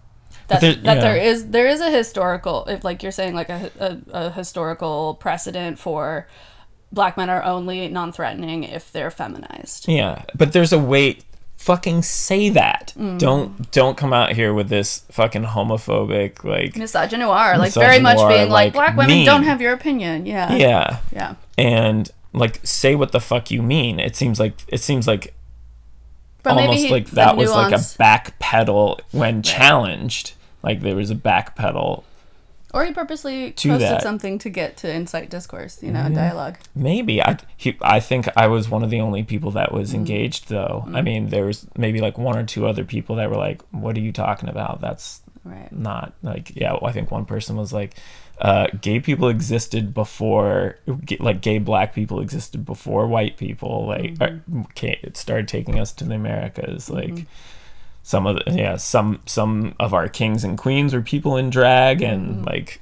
that 0.48 0.62
there- 0.62 0.76
that 0.76 1.02
there 1.02 1.18
yeah. 1.18 1.24
is 1.24 1.50
there 1.50 1.68
is 1.68 1.82
a 1.82 1.90
historical, 1.90 2.66
if 2.66 2.84
like 2.84 3.02
you're 3.02 3.12
saying, 3.12 3.34
like 3.34 3.50
a, 3.50 3.72
a, 3.80 3.98
a 4.12 4.32
historical 4.32 5.16
precedent 5.16 5.80
for 5.80 6.28
black 6.92 7.18
men 7.18 7.30
are 7.30 7.44
only 7.44 7.88
non-threatening 7.88 8.64
if 8.64 8.92
they're 8.92 9.12
feminized. 9.12 9.88
Yeah, 9.88 10.24
but 10.36 10.54
there's 10.54 10.74
a 10.74 10.80
way. 10.80 11.20
Fucking 11.60 12.04
say 12.04 12.50
that. 12.52 12.94
Mm. 12.98 13.20
Don't 13.20 13.70
don't 13.72 13.98
come 13.98 14.14
out 14.14 14.32
here 14.32 14.54
with 14.54 14.70
this 14.70 15.00
fucking 15.12 15.44
homophobic 15.44 16.44
like. 16.46 16.74
Misogynoir, 16.76 17.58
like 17.58 17.74
very 17.74 18.00
much 18.00 18.18
being 18.30 18.50
like, 18.50 18.50
like, 18.50 18.74
black 18.74 18.96
women 18.96 19.08
mean. 19.18 19.26
don't 19.26 19.44
have 19.44 19.60
your 19.62 19.74
opinion. 19.74 20.26
Yeah. 20.26 20.56
Yeah, 20.56 21.00
Yeah. 21.12 21.36
and 21.58 22.10
like 22.32 22.62
say 22.64 22.96
what 22.96 23.12
the 23.12 23.20
fuck 23.20 23.52
you 23.52 23.62
mean. 23.62 24.00
It 24.00 24.16
seems 24.16 24.40
like 24.40 24.54
it 24.70 24.80
seems 24.80 25.06
like 25.06 25.34
But 26.44 26.58
almost 26.58 26.80
he- 26.80 26.90
like 26.92 27.10
that 27.12 27.36
was 27.36 27.52
like 27.52 27.68
a 27.68 27.70
nuance- 27.72 27.98
back 27.98 28.40
pedal 28.40 29.02
when 29.12 29.42
challenged. 29.44 30.34
Like 30.64 30.80
there 30.80 30.96
was 30.96 31.10
a 31.10 31.16
back 31.16 31.56
pedal. 31.58 32.06
Or 32.74 32.86
he 32.86 32.94
purposely 32.94 33.52
posted 33.52 33.82
that. 33.82 33.92
Mm-hmm. 33.94 34.04
something 34.04 34.38
to 34.40 34.50
get 34.50 34.78
to 34.78 34.92
incite 34.94 35.30
discourse, 35.32 35.82
you 35.82 35.92
know, 35.92 36.08
dialogue. 36.10 36.58
Maybe 36.76 37.22
I 37.22 37.38
he, 37.58 37.78
I 37.82 38.00
think 38.00 38.28
I 38.38 38.46
was 38.48 38.70
one 38.70 38.84
of 38.84 38.90
the 38.92 39.02
only 39.02 39.24
people 39.24 39.52
that 39.52 39.70
Mm. 39.70 39.74
was 39.74 39.94
engaged 39.94 40.50
though. 40.50 40.86
I 40.94 41.02
mean, 41.02 41.30
there 41.30 41.46
was 41.46 41.66
maybe 41.78 42.00
like 42.00 42.18
one 42.20 42.38
or 42.38 42.44
two 42.44 42.68
other 42.68 42.84
people 42.84 43.16
that 43.16 43.30
were 43.30 43.38
like, 43.38 43.62
"What 43.72 43.98
are 43.98 44.02
you 44.02 44.12
talking 44.12 44.50
about? 44.50 44.82
That's 44.82 45.22
Right. 45.44 45.72
not 45.72 46.14
like 46.22 46.56
yeah." 46.56 46.74
Well, 46.74 46.86
I 46.86 46.92
think 46.92 47.10
one 47.10 47.26
person 47.26 47.56
was 47.56 47.74
like, 47.74 47.96
uh, 48.40 48.68
"Gay 48.82 49.00
people 49.00 49.30
existed 49.30 49.94
before, 49.96 50.78
like 51.20 51.42
gay 51.42 51.58
black 51.58 51.96
people 51.96 52.20
existed 52.20 52.66
before 52.66 53.08
white 53.08 53.36
people. 53.38 53.88
Like 53.88 54.14
Mm-hmm. 54.16 54.62
uh, 54.62 54.64
it 55.08 55.18
started 55.18 55.48
taking 55.48 55.80
us 55.80 55.92
to 55.94 56.04
the 56.04 56.14
Americas. 56.16 56.90
Like 56.90 57.26
some 58.10 58.26
of 58.26 58.38
the 58.38 58.54
yeah 58.54 58.76
some 58.76 59.20
some 59.28 59.76
of 59.80 59.94
our 59.94 60.10
kings 60.10 60.44
and 60.44 60.58
queens 60.58 60.96
were 60.96 61.02
people 61.02 61.38
in 61.38 61.52
drag 61.52 62.02
and 62.02 62.38
mm-hmm. 62.38 62.46
like 62.46 62.82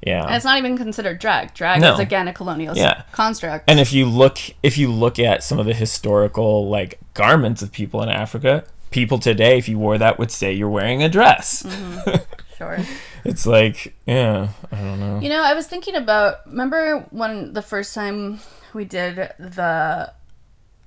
yeah." 0.00 0.24
And 0.24 0.36
it's 0.36 0.44
not 0.44 0.58
even 0.58 0.78
considered 0.78 1.18
drag. 1.18 1.54
Drag 1.54 1.80
No. 1.80 1.94
is 1.94 1.98
again 1.98 2.28
a 2.28 2.32
colonial 2.32 2.76
Yeah. 2.76 3.02
construct. 3.10 3.68
And 3.68 3.80
if 3.80 3.92
you 3.92 4.06
look 4.06 4.38
if 4.62 4.78
you 4.78 4.92
look 4.92 5.18
at 5.18 5.42
some 5.42 5.58
of 5.58 5.66
the 5.66 5.74
historical 5.74 6.68
like 6.68 7.00
garments 7.14 7.62
of 7.62 7.72
people 7.72 8.00
in 8.00 8.08
Africa, 8.08 8.62
people 8.92 9.18
today 9.18 9.58
if 9.58 9.68
you 9.68 9.76
wore 9.76 9.98
that 9.98 10.20
would 10.20 10.30
say 10.30 10.52
you're 10.52 10.70
wearing 10.70 11.02
a 11.02 11.08
dress. 11.08 11.64
Mm-hmm. 11.64 12.22
sure. 12.58 12.78
it's 13.24 13.44
like, 13.44 13.92
yeah, 14.06 14.50
I 14.70 14.76
don't 14.76 15.00
know. 15.00 15.18
You 15.18 15.30
know, 15.30 15.42
I 15.42 15.54
was 15.54 15.66
thinking 15.66 15.96
about 15.96 16.46
remember 16.46 17.06
when 17.10 17.54
the 17.54 17.62
first 17.62 17.92
time 17.92 18.38
we 18.72 18.84
did 18.84 19.16
the 19.40 20.12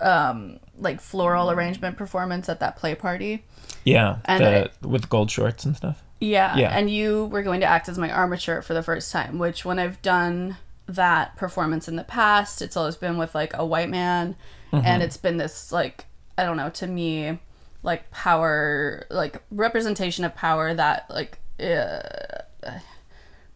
um 0.02 0.60
like 0.78 1.00
floral 1.00 1.50
arrangement 1.50 1.98
performance 1.98 2.50
at 2.50 2.60
that 2.60 2.76
play 2.76 2.96
party. 2.96 3.46
Yeah, 3.84 4.18
And 4.26 4.44
the, 4.44 4.88
with 4.88 5.10
gold 5.10 5.32
shorts 5.32 5.64
and 5.66 5.76
stuff. 5.76 6.04
Yeah. 6.20 6.56
Yeah. 6.58 6.78
And 6.78 6.90
you 6.90 7.26
were 7.26 7.44
going 7.44 7.60
to 7.62 7.66
act 7.66 7.88
as 7.88 7.98
my 7.98 8.10
armature 8.10 8.62
for 8.62 8.74
the 8.74 8.84
first 8.84 9.12
time, 9.12 9.38
which 9.38 9.64
when 9.64 9.80
I've 9.80 10.02
done 10.02 10.58
that 10.88 11.36
performance 11.36 11.88
in 11.88 11.96
the 11.96 12.04
past, 12.04 12.62
it's 12.62 12.78
always 12.78 12.96
been 12.96 13.18
with 13.18 13.36
like 13.36 13.54
a 13.56 13.66
white 13.66 13.90
man. 13.90 14.36
And 14.72 15.02
it's 15.02 15.16
been 15.16 15.38
this 15.38 15.72
like, 15.72 16.06
I 16.38 16.44
don't 16.44 16.58
know, 16.58 16.70
to 16.72 16.88
me, 16.88 17.40
like 17.82 18.12
power, 18.12 19.08
like 19.10 19.42
representation 19.50 20.26
of 20.26 20.36
power 20.36 20.74
that 20.74 21.10
like, 21.10 21.40
uh, 21.62 22.00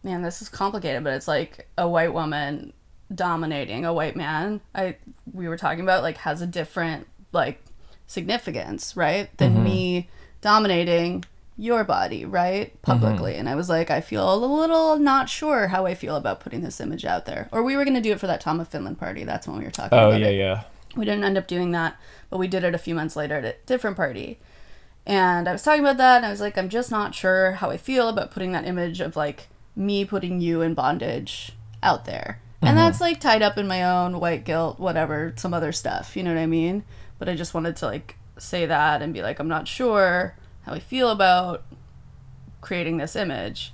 man, 0.02 0.22
this 0.22 0.40
is 0.40 0.48
complicated, 0.48 1.04
but 1.04 1.12
it's 1.12 1.28
like 1.28 1.68
a 1.76 1.86
white 1.86 2.14
woman 2.14 2.72
dominating 3.14 3.84
a 3.84 3.92
white 3.92 4.16
man. 4.16 4.60
I, 4.74 4.96
we 5.32 5.48
were 5.48 5.56
talking 5.56 5.80
about 5.80 6.02
like 6.02 6.18
has 6.18 6.42
a 6.42 6.46
different 6.46 7.06
like 7.32 7.62
significance, 8.06 8.96
right? 8.96 9.36
Than 9.38 9.54
mm-hmm. 9.54 9.64
me 9.64 10.08
dominating 10.40 11.24
your 11.56 11.84
body, 11.84 12.24
right? 12.24 12.80
Publicly. 12.82 13.32
Mm-hmm. 13.32 13.40
And 13.40 13.48
I 13.48 13.54
was 13.54 13.68
like, 13.68 13.90
I 13.90 14.00
feel 14.00 14.32
a 14.32 14.36
little 14.36 14.98
not 14.98 15.28
sure 15.28 15.68
how 15.68 15.86
I 15.86 15.94
feel 15.94 16.16
about 16.16 16.40
putting 16.40 16.62
this 16.62 16.80
image 16.80 17.04
out 17.04 17.26
there. 17.26 17.48
Or 17.52 17.62
we 17.62 17.76
were 17.76 17.84
going 17.84 17.94
to 17.94 18.00
do 18.00 18.12
it 18.12 18.20
for 18.20 18.26
that 18.26 18.40
Tom 18.40 18.60
of 18.60 18.68
Finland 18.68 18.98
party. 18.98 19.24
That's 19.24 19.46
when 19.46 19.58
we 19.58 19.64
were 19.64 19.70
talking 19.70 19.98
Oh 19.98 20.08
about 20.08 20.20
yeah, 20.20 20.28
it. 20.28 20.38
yeah. 20.38 20.62
We 20.96 21.04
didn't 21.04 21.24
end 21.24 21.38
up 21.38 21.46
doing 21.46 21.70
that, 21.72 21.96
but 22.30 22.38
we 22.38 22.48
did 22.48 22.64
it 22.64 22.74
a 22.74 22.78
few 22.78 22.94
months 22.94 23.14
later 23.14 23.36
at 23.36 23.44
a 23.44 23.54
different 23.66 23.96
party. 23.96 24.38
And 25.06 25.48
I 25.48 25.52
was 25.52 25.62
talking 25.62 25.80
about 25.80 25.98
that, 25.98 26.16
and 26.18 26.26
I 26.26 26.30
was 26.30 26.40
like, 26.40 26.58
I'm 26.58 26.68
just 26.68 26.90
not 26.90 27.14
sure 27.14 27.52
how 27.52 27.70
I 27.70 27.76
feel 27.76 28.08
about 28.08 28.30
putting 28.30 28.52
that 28.52 28.66
image 28.66 29.00
of 29.00 29.16
like 29.16 29.48
me 29.76 30.04
putting 30.04 30.40
you 30.40 30.62
in 30.62 30.74
bondage 30.74 31.52
out 31.82 32.06
there. 32.06 32.40
And 32.62 32.76
that's 32.76 33.00
like 33.00 33.20
tied 33.20 33.42
up 33.42 33.56
in 33.56 33.66
my 33.66 33.82
own 33.82 34.20
white 34.20 34.44
guilt, 34.44 34.78
whatever, 34.78 35.32
some 35.36 35.54
other 35.54 35.72
stuff, 35.72 36.16
you 36.16 36.22
know 36.22 36.34
what 36.34 36.40
I 36.40 36.46
mean? 36.46 36.84
But 37.18 37.28
I 37.28 37.34
just 37.34 37.54
wanted 37.54 37.76
to 37.76 37.86
like 37.86 38.16
say 38.38 38.66
that 38.66 39.02
and 39.02 39.14
be 39.14 39.22
like, 39.22 39.38
I'm 39.38 39.48
not 39.48 39.68
sure 39.68 40.36
how 40.62 40.72
i 40.72 40.78
feel 40.78 41.08
about 41.08 41.64
creating 42.60 42.98
this 42.98 43.16
image. 43.16 43.72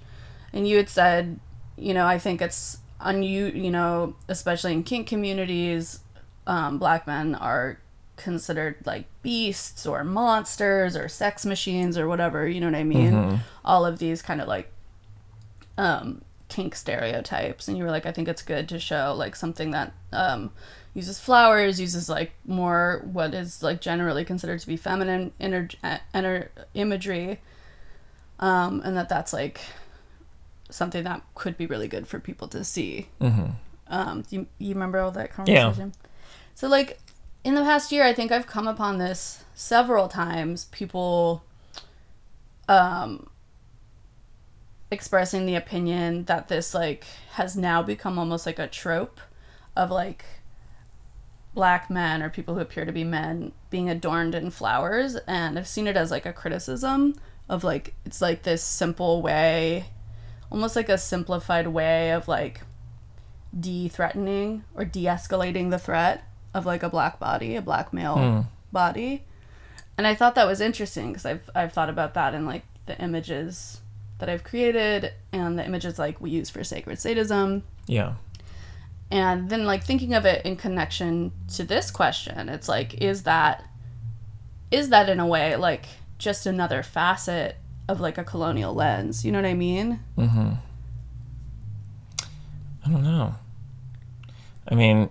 And 0.52 0.68
you 0.68 0.76
had 0.76 0.88
said, 0.88 1.40
you 1.76 1.92
know, 1.94 2.06
I 2.06 2.18
think 2.18 2.40
it's 2.40 2.78
on 3.00 3.22
you 3.22 3.46
you 3.46 3.70
know, 3.70 4.14
especially 4.28 4.72
in 4.72 4.82
kink 4.84 5.06
communities, 5.08 6.00
um, 6.46 6.78
black 6.78 7.06
men 7.06 7.34
are 7.34 7.78
considered 8.16 8.76
like 8.86 9.04
beasts 9.22 9.84
or 9.84 10.02
monsters 10.04 10.96
or 10.96 11.08
sex 11.08 11.44
machines 11.44 11.98
or 11.98 12.08
whatever, 12.08 12.48
you 12.48 12.60
know 12.60 12.66
what 12.66 12.76
I 12.76 12.84
mean? 12.84 13.12
Mm-hmm. 13.12 13.36
All 13.64 13.84
of 13.84 13.98
these 13.98 14.22
kind 14.22 14.40
of 14.40 14.48
like 14.48 14.72
um 15.76 16.22
kink 16.48 16.74
stereotypes 16.74 17.66
and 17.66 17.76
you 17.76 17.84
were 17.84 17.90
like 17.90 18.06
I 18.06 18.12
think 18.12 18.28
it's 18.28 18.42
good 18.42 18.68
to 18.68 18.78
show 18.78 19.14
like 19.16 19.34
something 19.34 19.72
that 19.72 19.92
um 20.12 20.50
uses 20.94 21.20
flowers, 21.20 21.80
uses 21.80 22.08
like 22.08 22.32
more 22.46 23.02
what 23.04 23.34
is 23.34 23.62
like 23.62 23.80
generally 23.80 24.24
considered 24.24 24.60
to 24.60 24.66
be 24.66 24.76
feminine 24.76 25.32
ener- 25.40 25.74
ener- 26.14 26.48
imagery. 26.74 27.40
Um 28.38 28.80
and 28.84 28.96
that 28.96 29.08
that's 29.08 29.32
like 29.32 29.60
something 30.70 31.04
that 31.04 31.22
could 31.34 31.56
be 31.56 31.66
really 31.66 31.88
good 31.88 32.06
for 32.06 32.18
people 32.18 32.48
to 32.48 32.64
see. 32.64 33.08
Mm-hmm. 33.20 33.50
Um, 33.88 34.24
you 34.30 34.46
you 34.58 34.74
remember 34.74 34.98
all 34.98 35.10
that 35.12 35.32
conversation? 35.32 35.92
Yeah. 35.94 36.08
So 36.54 36.68
like 36.68 36.98
in 37.44 37.54
the 37.54 37.62
past 37.62 37.92
year, 37.92 38.04
I 38.04 38.12
think 38.12 38.32
I've 38.32 38.46
come 38.46 38.66
upon 38.66 38.98
this 38.98 39.44
several 39.54 40.08
times. 40.08 40.64
People, 40.66 41.44
um, 42.68 43.28
expressing 44.90 45.46
the 45.46 45.54
opinion 45.54 46.24
that 46.24 46.48
this 46.48 46.74
like 46.74 47.04
has 47.32 47.56
now 47.56 47.82
become 47.82 48.18
almost 48.18 48.46
like 48.46 48.58
a 48.58 48.68
trope 48.68 49.20
of 49.74 49.90
like 49.90 50.24
black 51.54 51.90
men 51.90 52.22
or 52.22 52.30
people 52.30 52.54
who 52.54 52.60
appear 52.60 52.84
to 52.84 52.92
be 52.92 53.04
men 53.04 53.52
being 53.70 53.88
adorned 53.88 54.34
in 54.34 54.50
flowers 54.50 55.16
and 55.26 55.58
I've 55.58 55.66
seen 55.66 55.86
it 55.86 55.96
as 55.96 56.10
like 56.10 56.26
a 56.26 56.32
criticism 56.32 57.14
of 57.48 57.64
like 57.64 57.94
it's 58.04 58.20
like 58.20 58.42
this 58.42 58.62
simple 58.62 59.22
way 59.22 59.86
almost 60.50 60.76
like 60.76 60.88
a 60.88 60.98
simplified 60.98 61.68
way 61.68 62.10
of 62.10 62.28
like 62.28 62.60
de-threatening 63.58 64.64
or 64.74 64.84
de-escalating 64.84 65.70
the 65.70 65.78
threat 65.78 66.24
of 66.54 66.66
like 66.66 66.82
a 66.82 66.88
black 66.88 67.18
body, 67.18 67.56
a 67.56 67.62
black 67.62 67.92
male 67.92 68.16
mm. 68.16 68.46
body. 68.72 69.24
And 69.98 70.06
I 70.06 70.14
thought 70.14 70.34
that 70.34 70.46
was 70.46 70.60
interesting 70.60 71.08
because 71.08 71.26
I've 71.26 71.50
I've 71.54 71.72
thought 71.72 71.88
about 71.88 72.14
that 72.14 72.34
in 72.34 72.44
like 72.44 72.64
the 72.86 73.00
images 73.00 73.80
that 74.18 74.28
I've 74.28 74.44
created 74.44 75.12
and 75.32 75.58
the 75.58 75.64
images 75.64 75.98
like 75.98 76.20
we 76.20 76.30
use 76.30 76.50
for 76.50 76.64
sacred 76.64 76.98
sadism. 76.98 77.62
Yeah. 77.86 78.14
And 79.10 79.50
then 79.50 79.64
like 79.64 79.84
thinking 79.84 80.14
of 80.14 80.24
it 80.24 80.44
in 80.44 80.56
connection 80.56 81.32
to 81.54 81.64
this 81.64 81.90
question, 81.90 82.48
it's 82.48 82.68
like 82.68 82.94
is 83.00 83.22
that 83.22 83.64
is 84.70 84.88
that 84.88 85.08
in 85.08 85.20
a 85.20 85.26
way 85.26 85.54
like 85.56 85.86
just 86.18 86.46
another 86.46 86.82
facet 86.82 87.56
of 87.88 88.00
like 88.00 88.18
a 88.18 88.24
colonial 88.24 88.74
lens. 88.74 89.24
You 89.24 89.32
know 89.32 89.38
what 89.38 89.46
I 89.46 89.54
mean? 89.54 90.00
Mm-hmm. 90.16 90.52
I 92.84 92.88
don't 92.88 93.02
know. 93.02 93.34
I 94.68 94.74
mean, 94.74 95.10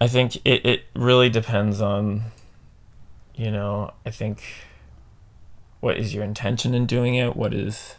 I 0.00 0.06
think 0.06 0.36
it, 0.44 0.64
it 0.64 0.84
really 0.94 1.28
depends 1.28 1.80
on, 1.80 2.22
you 3.34 3.50
know, 3.50 3.92
I 4.06 4.10
think 4.10 4.42
what 5.80 5.96
is 5.96 6.14
your 6.14 6.24
intention 6.24 6.74
in 6.74 6.86
doing 6.86 7.14
it? 7.14 7.36
What 7.36 7.54
is, 7.54 7.96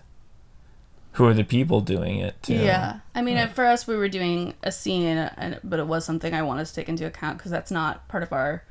who 1.13 1.25
are 1.25 1.33
the 1.33 1.43
people 1.43 1.81
doing 1.81 2.19
it 2.19 2.41
to? 2.43 2.53
Yeah. 2.53 2.99
I 3.15 3.21
mean, 3.21 3.47
for 3.49 3.65
us, 3.65 3.87
we 3.87 3.95
were 3.95 4.09
doing 4.09 4.53
a 4.63 4.71
scene, 4.71 5.17
and, 5.17 5.59
but 5.63 5.79
it 5.79 5.87
was 5.87 6.05
something 6.05 6.33
I 6.33 6.41
wanted 6.41 6.65
to 6.65 6.73
take 6.73 6.89
into 6.89 7.05
account 7.05 7.37
because 7.37 7.51
that's 7.51 7.71
not 7.71 8.07
part 8.07 8.23
of 8.23 8.33
our 8.33 8.63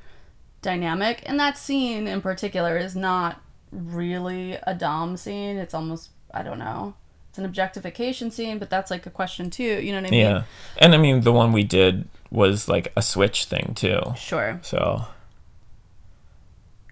dynamic. 0.62 1.22
And 1.26 1.38
that 1.40 1.56
scene 1.56 2.06
in 2.06 2.20
particular 2.20 2.76
is 2.76 2.94
not 2.96 3.40
really 3.70 4.58
a 4.62 4.74
dom 4.74 5.16
scene. 5.16 5.56
It's 5.56 5.74
almost 5.74 6.10
I 6.32 6.42
don't 6.42 6.58
know. 6.58 6.94
It's 7.30 7.38
an 7.38 7.44
objectification 7.44 8.30
scene, 8.30 8.58
but 8.58 8.70
that's 8.70 8.90
like 8.90 9.06
a 9.06 9.10
question 9.10 9.50
too. 9.50 9.62
You 9.62 9.92
know 9.92 10.00
what 10.00 10.08
I 10.08 10.10
mean? 10.10 10.20
Yeah, 10.20 10.42
and 10.78 10.94
I 10.94 10.98
mean 10.98 11.22
the 11.22 11.32
one 11.32 11.52
we 11.52 11.64
did 11.64 12.08
was 12.30 12.68
like 12.68 12.92
a 12.96 13.02
switch 13.02 13.44
thing 13.44 13.72
too. 13.74 14.00
Sure. 14.16 14.60
So. 14.62 15.06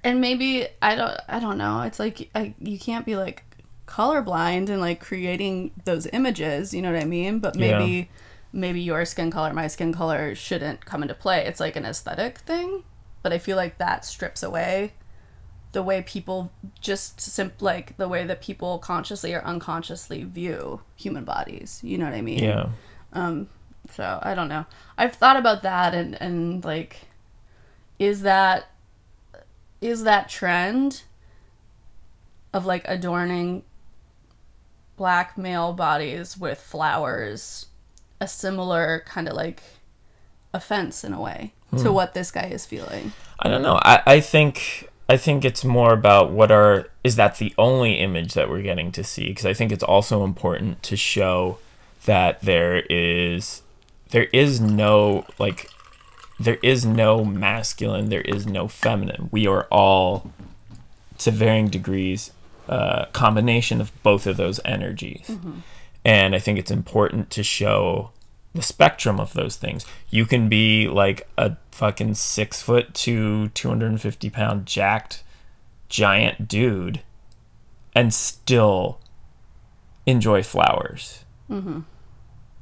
And 0.06 0.20
maybe 0.20 0.68
I 0.80 0.94
don't 0.94 1.18
I 1.28 1.40
don't 1.40 1.58
know. 1.58 1.82
It's 1.82 1.98
like 1.98 2.30
I, 2.32 2.54
you 2.60 2.78
can't 2.78 3.04
be 3.04 3.16
like 3.16 3.42
colorblind 3.86 4.68
and 4.68 4.80
like 4.80 5.00
creating 5.00 5.72
those 5.84 6.06
images. 6.12 6.72
You 6.72 6.80
know 6.82 6.92
what 6.92 7.02
I 7.02 7.06
mean? 7.06 7.40
But 7.40 7.56
maybe. 7.56 7.92
Yeah. 7.92 8.04
Maybe 8.52 8.80
your 8.80 9.04
skin 9.04 9.30
color, 9.30 9.52
my 9.52 9.66
skin 9.66 9.92
color 9.92 10.34
shouldn't 10.34 10.86
come 10.86 11.02
into 11.02 11.14
play. 11.14 11.44
It's 11.44 11.60
like 11.60 11.76
an 11.76 11.84
aesthetic 11.84 12.38
thing, 12.38 12.84
but 13.22 13.30
I 13.30 13.38
feel 13.38 13.56
like 13.56 13.76
that 13.76 14.02
strips 14.02 14.42
away 14.42 14.92
the 15.72 15.82
way 15.82 16.00
people 16.00 16.50
just 16.80 17.20
sim- 17.20 17.52
like 17.60 17.98
the 17.98 18.08
way 18.08 18.24
that 18.24 18.40
people 18.40 18.78
consciously 18.78 19.34
or 19.34 19.42
unconsciously 19.44 20.22
view 20.24 20.80
human 20.94 21.24
bodies. 21.24 21.80
You 21.82 21.98
know 21.98 22.06
what 22.06 22.14
I 22.14 22.22
mean? 22.22 22.42
Yeah. 22.42 22.68
Um. 23.12 23.48
So 23.90 24.18
I 24.22 24.34
don't 24.34 24.48
know. 24.48 24.64
I've 24.96 25.14
thought 25.14 25.36
about 25.36 25.62
that 25.62 25.92
and 25.94 26.14
and 26.22 26.64
like, 26.64 27.08
is 27.98 28.22
that 28.22 28.70
is 29.80 30.04
that 30.04 30.28
trend 30.28 31.02
of 32.52 32.66
like 32.66 32.82
adorning 32.86 33.62
black 34.96 35.36
male 35.36 35.72
bodies 35.72 36.38
with 36.38 36.60
flowers 36.60 37.66
a 38.20 38.26
similar 38.26 39.02
kind 39.06 39.28
of 39.28 39.34
like 39.34 39.62
offense 40.54 41.04
in 41.04 41.12
a 41.12 41.20
way 41.20 41.52
hmm. 41.70 41.76
to 41.78 41.92
what 41.92 42.14
this 42.14 42.30
guy 42.30 42.46
is 42.46 42.64
feeling. 42.64 43.12
I 43.38 43.48
don't 43.48 43.62
know. 43.62 43.78
I, 43.82 44.02
I 44.06 44.20
think 44.20 44.88
I 45.08 45.16
think 45.16 45.44
it's 45.44 45.64
more 45.64 45.92
about 45.92 46.30
what 46.30 46.50
are 46.50 46.88
is 47.04 47.16
that 47.16 47.38
the 47.38 47.54
only 47.58 47.94
image 47.94 48.34
that 48.34 48.48
we're 48.48 48.62
getting 48.62 48.90
to 48.92 49.04
see 49.04 49.28
because 49.28 49.46
I 49.46 49.54
think 49.54 49.70
it's 49.70 49.84
also 49.84 50.24
important 50.24 50.82
to 50.84 50.96
show 50.96 51.58
that 52.06 52.40
there 52.40 52.80
is 52.88 53.62
there 54.10 54.28
is 54.32 54.60
no 54.60 55.26
like 55.38 55.68
there 56.38 56.58
is 56.62 56.84
no 56.84 57.24
masculine 57.24 58.08
there 58.08 58.22
is 58.22 58.46
no 58.46 58.68
feminine 58.68 59.28
we 59.30 59.46
are 59.46 59.64
all 59.70 60.30
to 61.18 61.30
varying 61.30 61.68
degrees 61.68 62.30
uh, 62.68 63.06
combination 63.12 63.80
of 63.80 63.92
both 64.02 64.26
of 64.26 64.36
those 64.36 64.60
energies 64.64 65.26
mm-hmm. 65.28 65.60
and 66.04 66.34
i 66.34 66.38
think 66.38 66.58
it's 66.58 66.70
important 66.70 67.30
to 67.30 67.42
show 67.42 68.10
the 68.56 68.62
spectrum 68.62 69.20
of 69.20 69.34
those 69.34 69.56
things. 69.56 69.86
You 70.10 70.26
can 70.26 70.48
be 70.48 70.88
like 70.88 71.28
a 71.38 71.56
fucking 71.70 72.14
six 72.14 72.62
foot 72.62 72.94
two, 72.94 73.48
250 73.50 74.30
pound 74.30 74.66
jacked 74.66 75.22
giant 75.88 76.48
dude 76.48 77.02
and 77.94 78.12
still 78.12 78.98
enjoy 80.06 80.42
flowers. 80.42 81.24
Mm-hmm. 81.48 81.80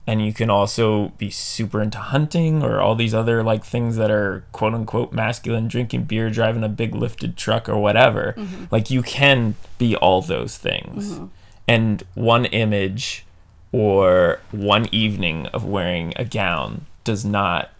And 0.06 0.24
you 0.24 0.34
can 0.34 0.50
also 0.50 1.08
be 1.16 1.30
super 1.30 1.80
into 1.80 1.98
hunting 1.98 2.62
or 2.62 2.78
all 2.80 2.94
these 2.94 3.14
other 3.14 3.42
like 3.42 3.64
things 3.64 3.96
that 3.96 4.10
are 4.10 4.44
quote 4.52 4.74
unquote 4.74 5.12
masculine, 5.12 5.66
drinking 5.66 6.04
beer, 6.04 6.28
driving 6.28 6.62
a 6.62 6.68
big 6.68 6.94
lifted 6.94 7.36
truck 7.36 7.68
or 7.68 7.78
whatever. 7.78 8.34
Mm-hmm. 8.36 8.64
Like 8.70 8.90
you 8.90 9.02
can 9.02 9.54
be 9.78 9.96
all 9.96 10.20
those 10.20 10.58
things. 10.58 11.12
Mm-hmm. 11.12 11.26
And 11.66 12.02
one 12.14 12.44
image 12.46 13.24
or 13.72 14.40
one 14.50 14.88
evening 14.92 15.46
of 15.48 15.64
wearing 15.64 16.12
a 16.16 16.24
gown 16.24 16.84
does 17.04 17.24
not 17.24 17.70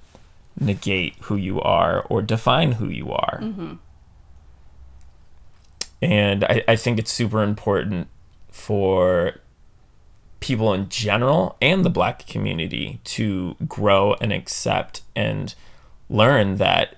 negate 0.59 1.15
who 1.23 1.37
you 1.37 1.61
are 1.61 2.03
or 2.09 2.23
define 2.23 2.73
who 2.73 2.89
you 2.89 3.11
are. 3.13 3.41
Mm-hmm. 3.43 3.75
And 6.01 6.45
I, 6.45 6.65
I 6.69 6.77
think 6.77 6.99
it's 6.99 7.13
super 7.13 7.43
important 7.43 8.09
for 8.51 9.37
people 10.45 10.75
in 10.75 10.87
general 10.91 11.57
and 11.63 11.87
the 11.87 11.91
black 11.91 12.27
community 12.27 13.01
to 13.03 13.57
grow 13.67 14.13
and 14.21 14.31
accept 14.31 15.01
and 15.17 15.55
learn 16.11 16.57
that, 16.57 16.97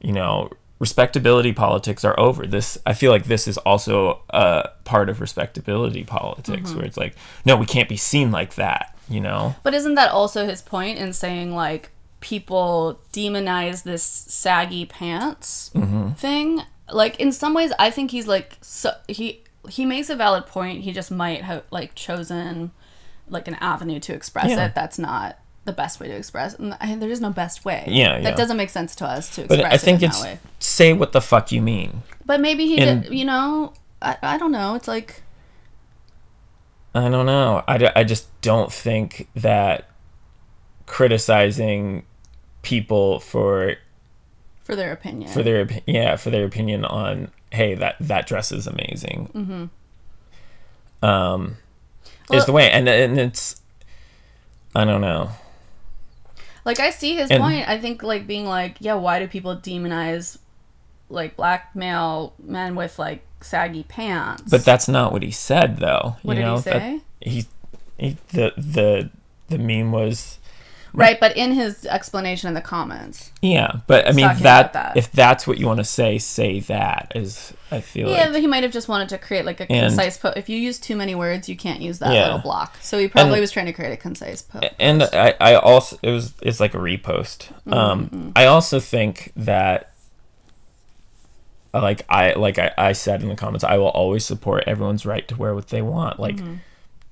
you 0.00 0.10
know, 0.10 0.50
respectability 0.80 1.52
politics 1.52 2.04
are 2.04 2.18
over. 2.18 2.44
This 2.44 2.76
I 2.84 2.92
feel 2.92 3.12
like 3.12 3.26
this 3.26 3.46
is 3.46 3.56
also 3.58 4.22
a 4.30 4.70
part 4.82 5.10
of 5.10 5.20
respectability 5.20 6.02
politics 6.02 6.70
mm-hmm. 6.70 6.78
where 6.78 6.86
it's 6.86 6.96
like, 6.96 7.14
no, 7.44 7.54
we 7.54 7.66
can't 7.66 7.88
be 7.88 7.96
seen 7.96 8.32
like 8.32 8.56
that, 8.56 8.98
you 9.08 9.20
know? 9.20 9.54
But 9.62 9.72
isn't 9.72 9.94
that 9.94 10.10
also 10.10 10.44
his 10.44 10.60
point 10.60 10.98
in 10.98 11.12
saying 11.12 11.54
like 11.54 11.90
people 12.18 13.00
demonize 13.12 13.84
this 13.84 14.02
saggy 14.02 14.86
pants 14.86 15.70
mm-hmm. 15.72 16.14
thing? 16.14 16.62
Like 16.90 17.20
in 17.20 17.30
some 17.30 17.54
ways 17.54 17.72
I 17.78 17.92
think 17.92 18.10
he's 18.10 18.26
like 18.26 18.56
so 18.60 18.90
he 19.06 19.44
he 19.68 19.84
makes 19.84 20.10
a 20.10 20.16
valid 20.16 20.46
point. 20.46 20.82
He 20.82 20.92
just 20.92 21.10
might 21.10 21.42
have 21.42 21.64
like 21.70 21.94
chosen 21.94 22.72
like 23.28 23.48
an 23.48 23.54
avenue 23.54 24.00
to 24.00 24.12
express 24.12 24.50
yeah. 24.50 24.66
it 24.66 24.74
that's 24.74 24.98
not 24.98 25.38
the 25.64 25.72
best 25.72 26.00
way 26.00 26.08
to 26.08 26.14
express. 26.14 26.54
And 26.54 26.76
I, 26.80 26.94
there 26.96 27.10
is 27.10 27.20
no 27.20 27.30
best 27.30 27.64
way. 27.64 27.84
Yeah, 27.86 28.16
yeah. 28.16 28.22
that 28.22 28.36
doesn't 28.36 28.56
make 28.56 28.70
sense 28.70 28.96
to 28.96 29.06
us 29.06 29.34
to 29.36 29.42
express. 29.42 29.62
But 29.62 29.72
I 29.72 29.78
think 29.78 30.02
it 30.02 30.06
it's 30.06 30.22
way. 30.22 30.38
say 30.58 30.92
what 30.92 31.12
the 31.12 31.20
fuck 31.20 31.52
you 31.52 31.62
mean. 31.62 32.02
But 32.24 32.40
maybe 32.40 32.66
he 32.66 32.78
and, 32.78 33.04
did. 33.04 33.14
You 33.14 33.24
know, 33.24 33.72
I, 34.00 34.16
I 34.22 34.38
don't 34.38 34.52
know. 34.52 34.74
It's 34.74 34.88
like 34.88 35.22
I 36.94 37.08
don't 37.08 37.26
know. 37.26 37.64
I, 37.66 37.92
I 37.96 38.04
just 38.04 38.28
don't 38.42 38.72
think 38.72 39.28
that 39.34 39.88
criticizing 40.86 42.04
people 42.62 43.20
for 43.20 43.76
for 44.62 44.76
their 44.76 44.92
opinion. 44.92 45.30
for 45.30 45.42
their 45.42 45.68
yeah 45.86 46.16
for 46.16 46.30
their 46.30 46.44
opinion 46.44 46.84
on 46.84 47.30
hey 47.52 47.74
that 47.74 47.96
that 48.00 48.26
dress 48.26 48.50
is 48.52 48.66
amazing 48.66 49.30
mm-hmm. 49.34 51.06
um 51.06 51.56
is 52.32 52.46
the 52.46 52.52
way 52.52 52.70
and 52.70 52.88
and 52.88 53.18
it's 53.18 53.60
i 54.74 54.84
don't 54.84 55.00
know 55.00 55.30
Like 56.64 56.78
I 56.80 56.90
see 56.90 57.16
his 57.16 57.28
And- 57.30 57.42
point. 57.42 57.68
I 57.68 57.76
think 57.80 58.04
like 58.04 58.24
being 58.28 58.46
like, 58.46 58.76
yeah, 58.78 58.94
why 58.94 59.18
do 59.18 59.26
people 59.26 59.56
demonize 59.56 60.38
like 61.10 61.34
black 61.36 61.74
male 61.74 62.34
men 62.38 62.76
with 62.76 62.98
like 63.00 63.26
saggy 63.40 63.82
pants? 63.82 64.44
but 64.48 64.64
that's 64.64 64.86
not 64.88 65.10
what 65.12 65.22
he 65.22 65.32
said 65.32 65.78
though 65.78 66.16
what 66.22 66.36
you 66.36 66.42
did 66.42 66.46
know 66.46 66.56
he 66.56 66.62
That- 66.62 66.80
say? 66.80 67.00
he, 67.20 67.46
he 67.98 68.16
the 68.30 68.52
the 68.56 69.10
the 69.48 69.58
meme 69.58 69.90
was 69.92 70.38
right, 70.94 71.18
but 71.20 71.36
in 71.36 71.52
his 71.52 71.84
explanation 71.86 72.48
in 72.48 72.54
the 72.54 72.60
comments. 72.60 73.30
yeah 73.40 73.80
but 73.86 74.06
i 74.08 74.12
mean 74.12 74.28
that, 74.40 74.72
that. 74.72 74.96
if 74.96 75.10
that's 75.12 75.46
what 75.46 75.58
you 75.58 75.66
want 75.66 75.78
to 75.78 75.84
say 75.84 76.18
say 76.18 76.60
that 76.60 77.12
is 77.14 77.52
i 77.70 77.80
feel 77.80 78.08
Yeah, 78.10 78.24
like 78.24 78.32
but 78.32 78.40
he 78.40 78.46
might 78.46 78.62
have 78.62 78.72
just 78.72 78.88
wanted 78.88 79.08
to 79.10 79.18
create 79.18 79.44
like 79.44 79.60
a 79.60 79.70
And- 79.72 79.88
concise 79.88 80.18
post. 80.18 80.36
If 80.36 80.48
you 80.48 80.56
use 80.58 80.78
too 80.78 80.94
many 80.96 81.14
words, 81.14 81.48
you 81.48 81.56
can't 81.56 81.80
use 81.80 81.98
that 82.00 82.12
Yeah. 82.12 82.24
little 82.24 82.38
block. 82.40 82.76
So 82.82 82.98
he 82.98 83.08
probably 83.08 83.32
And- 83.34 83.40
was 83.40 83.50
trying 83.50 83.66
to 83.66 83.72
create 83.72 83.92
a 83.92 83.96
concise 83.96 84.42
post. 84.42 84.66
and 84.78 85.02
I, 85.04 85.34
I 85.40 85.54
also 85.54 85.98
it 86.02 86.10
was 86.10 86.34
it's 86.42 86.60
like 86.60 86.74
a 86.74 86.78
repost 86.78 87.48
Mm-hmm, 87.66 87.72
um 87.72 88.32
i 88.36 88.44
also 88.46 88.78
think 88.80 89.32
that 89.36 89.92
like 91.74 92.02
i 92.10 92.34
like 92.34 92.58
I, 92.58 92.70
I 92.76 92.92
said 92.92 93.22
in 93.22 93.28
the 93.28 93.36
comments 93.36 93.64
i 93.64 93.78
will 93.78 93.88
always 93.88 94.24
support 94.26 94.64
everyone's 94.66 95.06
right 95.06 95.26
to 95.28 95.36
wear 95.36 95.54
what 95.54 95.68
they 95.68 95.80
want 95.82 96.20
like 96.20 96.36
Mm-hmm. 96.36 96.54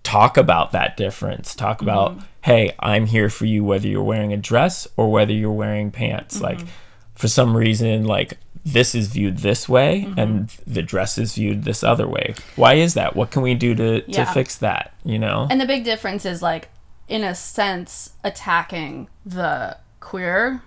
Talk 0.02 0.36
about 0.36 0.72
that 0.72 0.96
difference. 0.96 1.54
Talk 1.54 1.82
about 1.82 2.18
hey 2.42 2.72
i'm 2.80 3.04
here 3.04 3.28
for 3.28 3.44
you 3.44 3.62
whether 3.62 3.86
you're 3.86 4.02
wearing 4.02 4.32
a 4.32 4.36
dress 4.36 4.88
or 4.96 5.10
whether 5.12 5.32
you're 5.32 5.52
wearing 5.52 5.90
pants. 5.90 6.36
Mm-hmm. 6.36 6.44
like 6.44 6.60
for 7.14 7.28
some 7.28 7.54
reason 7.54 8.04
like 8.04 8.38
this 8.64 8.94
is 8.94 9.08
viewed 9.08 9.38
this 9.38 9.68
way 9.68 10.06
Mm-hmm. 10.06 10.18
and 10.18 10.48
the 10.66 10.82
dress 10.82 11.18
is 11.18 11.34
viewed 11.34 11.64
this 11.64 11.82
other 11.84 12.06
way. 12.08 12.34
Why 12.56 12.74
is 12.74 12.94
that? 12.94 13.14
What 13.14 13.30
can 13.30 13.42
we 13.42 13.54
do 13.54 13.74
to, 13.74 14.00
to 14.00 14.24
fix 14.26 14.56
that 14.58 14.92
you 15.04 15.18
know? 15.18 15.46
And 15.50 15.60
the 15.60 15.66
big 15.66 15.84
difference 15.84 16.24
is 16.24 16.40
like, 16.42 16.68
in 17.08 17.24
a 17.24 17.34
sense, 17.34 18.12
attacking 18.24 19.08
the 19.26 19.76
queer, 20.00 20.62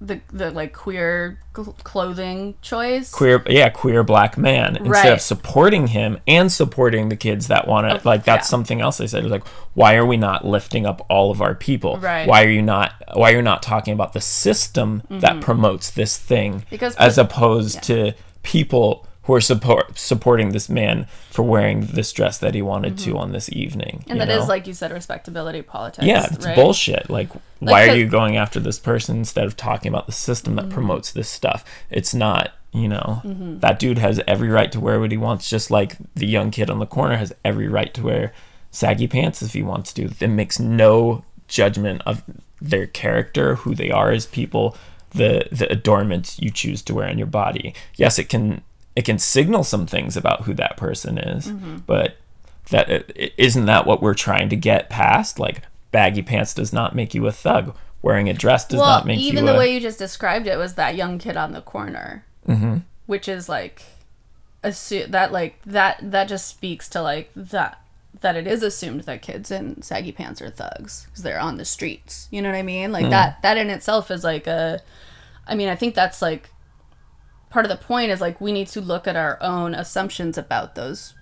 the 0.00 0.20
the 0.32 0.50
like 0.52 0.72
queer 0.72 1.40
cl- 1.56 1.74
clothing 1.82 2.54
choice. 2.62 3.10
queer 3.10 3.42
yeah 3.48 3.68
queer 3.68 4.04
black 4.04 4.38
man 4.38 4.76
instead 4.76 4.90
Right. 4.90 5.12
of 5.12 5.20
supporting 5.20 5.88
him 5.88 6.18
and 6.28 6.52
supporting 6.52 7.08
the 7.08 7.16
kids 7.16 7.48
that 7.48 7.66
want 7.66 7.88
to 8.02 8.06
like 8.08 8.22
that's 8.24 8.46
yeah. 8.46 8.50
something 8.50 8.80
else 8.80 8.98
they 8.98 9.08
said 9.08 9.20
it 9.20 9.24
was 9.24 9.32
like 9.32 9.46
why 9.74 9.96
are 9.96 10.06
we 10.06 10.16
not 10.16 10.46
lifting 10.46 10.86
up 10.86 11.04
all 11.10 11.32
of 11.32 11.42
our 11.42 11.56
people 11.56 11.96
Right. 11.98 12.28
why 12.28 12.44
are 12.44 12.50
you 12.50 12.62
not 12.62 12.92
why 13.14 13.32
are 13.32 13.36
you 13.36 13.42
not 13.42 13.60
talking 13.62 13.92
about 13.92 14.12
the 14.12 14.20
system 14.20 15.02
that 15.10 15.40
promotes 15.40 15.90
this 15.90 16.16
thing 16.16 16.52
Mm-hmm. 16.60 16.66
Because 16.70 16.94
as 16.94 17.18
opposed 17.18 17.82
to 17.84 18.12
people 18.44 19.04
who 19.28 19.34
are 19.34 19.40
support 19.40 19.96
supporting 19.96 20.50
this 20.50 20.68
man 20.68 21.06
for 21.30 21.42
wearing 21.44 21.82
this 21.82 22.12
dress 22.12 22.38
that 22.38 22.54
he 22.54 22.62
wanted 22.62 22.98
to 22.98 23.16
on 23.16 23.30
this 23.30 23.48
evening 23.52 23.98
Mm-hmm. 24.00 24.10
and 24.10 24.20
that 24.22 24.28
is 24.30 24.40
know? 24.40 24.46
like 24.48 24.66
you 24.66 24.74
said, 24.74 24.90
respectability 24.90 25.62
politics. 25.62 26.04
yeah 26.06 26.26
it's 26.32 26.44
right? 26.44 26.56
bullshit 26.56 27.08
like, 27.08 27.28
why 27.60 27.86
are 27.88 27.94
you 27.94 28.06
going 28.08 28.36
after 28.36 28.58
this 28.58 28.78
person 28.80 29.18
instead 29.18 29.44
of 29.46 29.56
talking 29.56 29.88
about 29.90 30.06
the 30.06 30.12
system 30.12 30.56
Mm-hmm. 30.56 30.68
that 30.70 30.74
promotes 30.74 31.12
this 31.12 31.28
stuff 31.28 31.64
it's 31.90 32.12
not 32.14 32.52
you 32.72 32.88
know 32.88 33.20
that 33.60 33.78
dude 33.78 33.98
has 33.98 34.20
every 34.26 34.48
right 34.48 34.72
to 34.72 34.80
wear 34.80 34.98
what 35.00 35.10
he 35.12 35.16
wants 35.18 35.48
just 35.48 35.70
like 35.70 35.96
the 36.14 36.26
young 36.26 36.50
kid 36.50 36.68
on 36.70 36.78
the 36.80 36.86
corner 36.86 37.16
has 37.16 37.32
every 37.44 37.68
right 37.68 37.92
to 37.94 38.02
wear 38.02 38.32
saggy 38.70 39.06
pants 39.06 39.40
if 39.42 39.52
he 39.52 39.62
wants 39.62 39.92
to 39.92 40.10
it 40.20 40.28
makes 40.28 40.58
no 40.58 41.24
judgment 41.48 42.02
of 42.04 42.22
their 42.60 42.86
character 42.86 43.54
who 43.56 43.74
they 43.74 43.90
are 43.90 44.10
as 44.10 44.26
people 44.26 44.76
the 45.12 45.48
the 45.50 45.70
adornments 45.72 46.38
you 46.38 46.50
choose 46.50 46.82
to 46.82 46.94
wear 46.94 47.08
on 47.08 47.16
your 47.18 47.26
body 47.26 47.74
yes 47.96 48.18
it 48.18 48.28
can 48.28 48.60
it 48.98 49.04
can 49.04 49.18
signal 49.18 49.62
some 49.62 49.86
things 49.86 50.16
about 50.16 50.42
who 50.42 50.52
that 50.54 50.76
person 50.76 51.18
is 51.18 51.46
Mm-hmm. 51.46 51.76
but 51.86 52.16
that 52.70 52.86
isn't 53.38 53.66
that 53.66 53.86
what 53.86 54.02
we're 54.02 54.14
trying 54.14 54.48
to 54.50 54.56
get 54.56 54.90
past 54.90 55.38
like 55.38 55.62
baggy 55.92 56.22
pants 56.22 56.52
does 56.54 56.72
not 56.72 56.94
make 56.94 57.14
you 57.14 57.26
a 57.26 57.32
thug 57.32 57.74
wearing 58.02 58.28
a 58.28 58.34
dress 58.34 58.66
does 58.68 58.80
Well, 58.80 58.88
not 58.88 59.06
make 59.06 59.18
you 59.20 59.28
a 59.28 59.30
thug. 59.30 59.32
even 59.34 59.46
the 59.46 59.54
a, 59.54 59.58
way 59.58 59.72
you 59.74 59.80
just 59.80 59.98
described 59.98 60.46
it 60.46 60.58
was 60.58 60.74
that 60.74 60.94
young 60.96 61.18
kid 61.18 61.36
on 61.36 61.52
the 61.52 61.60
corner, 61.62 62.24
mm-hmm. 62.46 62.78
which 63.06 63.26
is 63.28 63.48
like, 63.48 63.82
assu- 64.62 65.10
that 65.10 65.32
like 65.32 65.60
that 65.64 65.98
that 66.02 66.28
just 66.28 66.46
speaks 66.46 66.88
to 66.90 67.00
like 67.02 67.30
that 67.34 67.80
that 68.20 68.36
it 68.36 68.46
is 68.46 68.62
assumed 68.62 69.02
that 69.02 69.22
kids 69.22 69.50
in 69.50 69.80
saggy 69.82 70.12
pants 70.12 70.40
are 70.42 70.50
thugs 70.50 71.06
because 71.06 71.22
they're 71.22 71.40
on 71.40 71.56
the 71.56 71.64
streets. 71.64 72.28
You 72.30 72.42
know 72.42 72.50
what 72.50 72.58
I 72.58 72.62
mean? 72.62 72.92
Like 72.92 73.10
that 73.10 73.40
that 73.42 73.56
in 73.56 73.70
itself 73.70 74.10
is 74.10 74.24
like 74.24 74.46
a. 74.46 74.80
I 75.46 75.54
mean, 75.54 75.68
I 75.68 75.76
think 75.76 75.94
that's 75.94 76.20
like 76.20 76.50
part 77.50 77.64
of 77.64 77.70
the 77.70 77.76
point 77.76 78.10
is 78.10 78.20
like 78.20 78.40
we 78.40 78.52
need 78.52 78.68
to 78.68 78.80
look 78.80 79.06
at 79.06 79.16
our 79.16 79.38
own 79.42 79.74
assumptions 79.74 80.36
about 80.38 80.74
those 80.74 81.14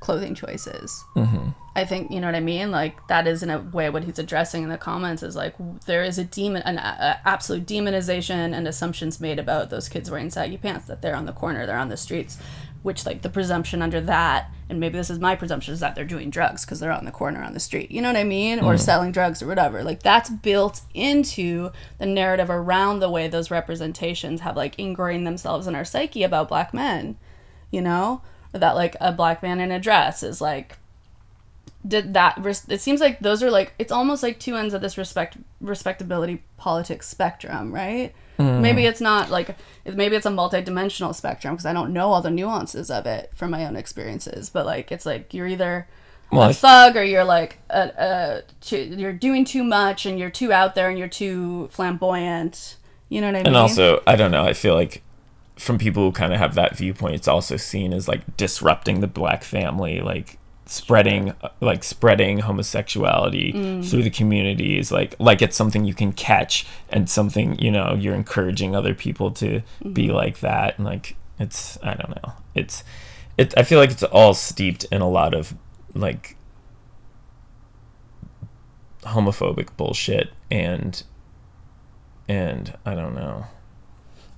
clothing 0.00 0.34
choices. 0.34 1.02
Mm-hmm. 1.16 1.50
I 1.76 1.84
think 1.84 2.10
you 2.10 2.20
know 2.20 2.28
what 2.28 2.36
I 2.36 2.40
mean. 2.40 2.70
Like 2.70 3.06
that 3.08 3.26
is 3.26 3.42
in 3.42 3.50
a 3.50 3.58
way 3.58 3.90
what 3.90 4.04
he's 4.04 4.18
addressing 4.18 4.62
in 4.62 4.68
the 4.68 4.78
comments 4.78 5.22
is 5.22 5.34
like 5.34 5.54
there 5.86 6.04
is 6.04 6.18
a 6.18 6.24
demon, 6.24 6.62
an 6.62 6.78
a, 6.78 7.20
a 7.24 7.28
absolute 7.28 7.66
demonization 7.66 8.54
and 8.54 8.68
assumptions 8.68 9.20
made 9.20 9.38
about 9.38 9.70
those 9.70 9.88
kids 9.88 10.10
wearing 10.10 10.30
saggy 10.30 10.58
pants 10.58 10.86
that 10.86 11.02
they're 11.02 11.16
on 11.16 11.26
the 11.26 11.32
corner, 11.32 11.66
they're 11.66 11.78
on 11.78 11.88
the 11.88 11.96
streets, 11.96 12.38
which 12.84 13.06
like 13.06 13.22
the 13.22 13.30
presumption 13.30 13.80
under 13.80 13.98
that, 13.98 14.50
and 14.68 14.78
maybe 14.78 14.98
this 14.98 15.08
is 15.08 15.18
my 15.18 15.34
presumption 15.34 15.72
is 15.72 15.80
that 15.80 15.94
they're 15.94 16.04
doing 16.04 16.28
drugs 16.28 16.66
because 16.66 16.80
they're 16.80 16.92
on 16.92 17.06
the 17.06 17.10
corner 17.10 17.42
on 17.42 17.54
the 17.54 17.58
street. 17.58 17.90
You 17.90 18.02
know 18.02 18.10
what 18.10 18.18
I 18.18 18.24
mean? 18.24 18.60
Or 18.60 18.72
hmm. 18.72 18.78
selling 18.78 19.10
drugs 19.10 19.42
or 19.42 19.46
whatever. 19.46 19.82
Like 19.82 20.02
that's 20.02 20.28
built 20.28 20.82
into 20.92 21.70
the 21.96 22.04
narrative 22.04 22.50
around 22.50 23.00
the 23.00 23.08
way 23.08 23.26
those 23.26 23.50
representations 23.50 24.42
have 24.42 24.54
like 24.54 24.78
ingrained 24.78 25.26
themselves 25.26 25.66
in 25.66 25.74
our 25.74 25.84
psyche 25.84 26.24
about 26.24 26.50
black 26.50 26.74
men. 26.74 27.16
You 27.70 27.80
know, 27.80 28.20
Or 28.52 28.58
that 28.58 28.74
like 28.74 28.96
a 29.00 29.12
black 29.12 29.42
man 29.42 29.60
in 29.60 29.72
a 29.72 29.80
dress 29.80 30.22
is 30.22 30.42
like 30.42 30.76
did 31.86 32.12
that 32.12 32.38
it 32.68 32.80
seems 32.82 33.00
like 33.00 33.18
those 33.20 33.42
are 33.42 33.50
like 33.50 33.74
it's 33.78 33.92
almost 33.92 34.22
like 34.22 34.38
two 34.38 34.56
ends 34.56 34.74
of 34.74 34.80
this 34.82 34.96
respect 34.96 35.36
respectability 35.60 36.42
politics 36.56 37.08
spectrum 37.08 37.74
right 37.74 38.14
maybe 38.38 38.82
mm. 38.82 38.88
it's 38.88 39.00
not 39.00 39.30
like 39.30 39.56
maybe 39.84 40.16
it's 40.16 40.26
a 40.26 40.30
multi-dimensional 40.30 41.12
spectrum 41.12 41.54
because 41.54 41.66
i 41.66 41.72
don't 41.72 41.92
know 41.92 42.12
all 42.12 42.22
the 42.22 42.30
nuances 42.30 42.90
of 42.90 43.06
it 43.06 43.30
from 43.34 43.50
my 43.50 43.64
own 43.64 43.76
experiences 43.76 44.50
but 44.50 44.66
like 44.66 44.90
it's 44.90 45.06
like 45.06 45.32
you're 45.32 45.46
either 45.46 45.86
Well, 46.32 46.50
a 46.50 46.52
thug 46.52 46.96
or 46.96 47.04
you're 47.04 47.24
like 47.24 47.58
a, 47.70 47.80
a 47.80 48.42
too, 48.60 48.78
you're 48.78 49.12
doing 49.12 49.44
too 49.44 49.62
much 49.62 50.06
and 50.06 50.18
you're 50.18 50.30
too 50.30 50.52
out 50.52 50.74
there 50.74 50.88
and 50.88 50.98
you're 50.98 51.06
too 51.06 51.68
flamboyant. 51.68 52.76
You 53.08 53.20
know 53.20 53.28
what 53.28 53.36
i 53.36 53.38
mean? 53.38 53.46
and 53.48 53.56
also 53.56 54.02
i 54.06 54.16
don't 54.16 54.32
know 54.32 54.42
i 54.42 54.52
feel 54.54 54.74
like 54.74 55.02
from 55.56 55.78
people 55.78 56.02
who 56.02 56.12
kind 56.12 56.32
of 56.32 56.40
have 56.40 56.56
that 56.56 56.76
viewpoint 56.76 57.14
it's 57.14 57.28
also 57.28 57.56
seen 57.56 57.92
as 57.92 58.08
like 58.08 58.36
disrupting 58.36 59.00
the 59.00 59.06
black 59.06 59.44
family 59.44 60.00
like 60.00 60.38
spreading 60.66 61.32
like 61.60 61.84
spreading 61.84 62.38
homosexuality 62.40 63.52
Mm. 63.52 63.88
through 63.88 64.02
the 64.02 64.10
communities 64.10 64.90
like 64.90 65.14
like 65.18 65.42
it's 65.42 65.56
something 65.56 65.84
you 65.84 65.94
can 65.94 66.12
catch 66.12 66.66
and 66.88 67.08
something 67.10 67.58
you 67.58 67.70
know 67.70 67.94
you're 67.98 68.14
encouraging 68.14 68.74
other 68.74 68.94
people 68.94 69.30
to 69.32 69.60
be 69.92 70.06
Mm-hmm. 70.06 70.14
like 70.16 70.40
that 70.40 70.78
and 70.78 70.86
like 70.86 71.16
it's 71.38 71.78
i 71.82 71.92
don't 71.94 72.10
know 72.22 72.32
it's 72.54 72.82
it 73.36 73.52
i 73.58 73.62
feel 73.62 73.78
like 73.78 73.90
it's 73.90 74.02
all 74.04 74.32
steeped 74.32 74.84
in 74.90 75.00
a 75.02 75.08
lot 75.08 75.34
of 75.34 75.54
like 75.94 76.36
homophobic 79.02 79.68
bullshit 79.76 80.30
and 80.50 81.02
and 82.26 82.74
i 82.86 82.94
don't 82.94 83.14
know 83.14 83.44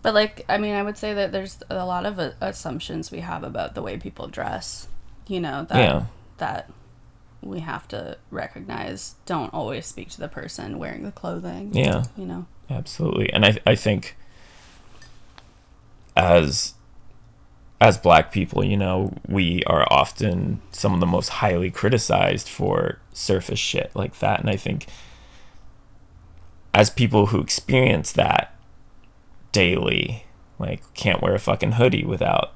But 0.02 0.14
like, 0.14 0.44
I 0.48 0.58
mean, 0.58 0.74
I 0.74 0.82
would 0.84 0.96
say 0.96 1.14
that 1.14 1.32
there's 1.32 1.58
a 1.68 1.84
lot 1.84 2.06
of 2.06 2.18
uh, 2.20 2.30
assumptions 2.40 3.10
we 3.10 3.20
have 3.20 3.42
about 3.42 3.74
the 3.74 3.82
way 3.82 3.96
people 3.98 4.28
dress. 4.28 4.86
You 5.28 5.40
know 5.40 5.64
that 5.68 5.76
Yeah. 5.78 6.04
that 6.38 6.70
we 7.42 7.60
have 7.60 7.86
to 7.88 8.16
recognize 8.30 9.14
don't 9.26 9.52
always 9.54 9.86
speak 9.86 10.10
to 10.10 10.20
the 10.20 10.28
person 10.28 10.78
wearing 10.78 11.02
the 11.04 11.12
clothing. 11.12 11.72
yeah 11.74 12.04
You 12.16 12.26
know. 12.26 12.46
absolutely 12.70 13.32
and 13.32 13.44
i 13.44 13.58
i 13.66 13.74
think 13.76 14.16
as 16.16 16.74
as 17.80 17.98
black 17.98 18.32
people 18.32 18.64
you 18.64 18.76
know 18.76 19.12
we 19.28 19.62
are 19.64 19.86
often 19.92 20.60
some 20.72 20.94
of 20.94 21.00
the 21.00 21.06
most 21.06 21.28
highly 21.28 21.70
criticized 21.70 22.48
for 22.48 22.98
surface 23.12 23.58
shit 23.58 23.90
like 23.94 24.18
that 24.18 24.40
and 24.40 24.48
i 24.48 24.56
think 24.56 24.86
as 26.72 26.88
people 26.90 27.26
who 27.26 27.40
experience 27.40 28.12
that 28.12 28.54
daily 29.52 30.24
like 30.58 30.82
can't 30.94 31.20
wear 31.22 31.34
a 31.34 31.38
fucking 31.38 31.72
hoodie 31.72 32.04
without 32.04 32.52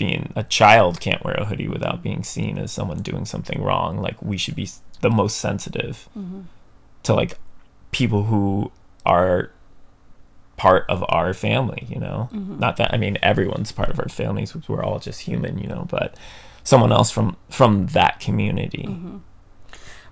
being 0.00 0.32
a 0.34 0.42
child 0.42 1.00
can't 1.00 1.24
wear 1.24 1.34
a 1.34 1.44
hoodie 1.44 1.68
without 1.68 2.02
being 2.02 2.24
seen 2.24 2.58
as 2.58 2.72
someone 2.72 3.02
doing 3.02 3.24
something 3.24 3.62
wrong. 3.62 3.98
Like 3.98 4.20
we 4.20 4.36
should 4.36 4.56
be 4.56 4.68
the 5.00 5.10
most 5.10 5.38
sensitive 5.38 6.08
mm-hmm. 6.18 6.40
to 7.04 7.14
like 7.14 7.38
people 7.92 8.24
who 8.24 8.72
are 9.06 9.52
part 10.56 10.84
of 10.88 11.04
our 11.08 11.32
family 11.32 11.86
you 11.88 12.00
know? 12.00 12.28
Mm-hmm. 12.32 12.58
Not 12.58 12.76
that 12.76 12.92
i 12.92 12.98
mean 12.98 13.16
everyone's 13.22 13.72
part 13.72 13.88
of 13.88 13.98
our 13.98 14.10
families 14.10 14.54
we're 14.68 14.84
all 14.84 14.98
just 14.98 15.20
human 15.20 15.58
you 15.58 15.66
know 15.66 15.86
but 15.88 16.16
someone 16.64 16.92
else 16.92 17.10
from 17.10 17.36
from 17.48 17.86
that 17.88 18.20
community. 18.20 18.86
Mm-hmm. 18.88 19.18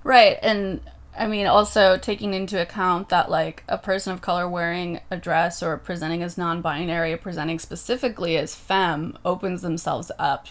Right, 0.04 0.38
and 0.42 0.80
I 1.16 1.26
mean, 1.26 1.46
also 1.46 1.96
taking 1.96 2.32
into 2.34 2.60
account 2.60 3.08
that 3.08 3.30
like 3.30 3.64
a 3.68 3.76
person 3.78 4.12
of 4.12 4.20
color 4.20 4.48
wearing 4.48 5.00
a 5.10 5.16
dress 5.16 5.62
or 5.62 5.76
presenting 5.76 6.22
as 6.22 6.38
non-binary, 6.38 7.16
presenting 7.16 7.58
specifically 7.58 8.36
as 8.36 8.54
femme, 8.54 9.18
opens 9.24 9.62
themselves 9.62 10.12
up 10.18 10.46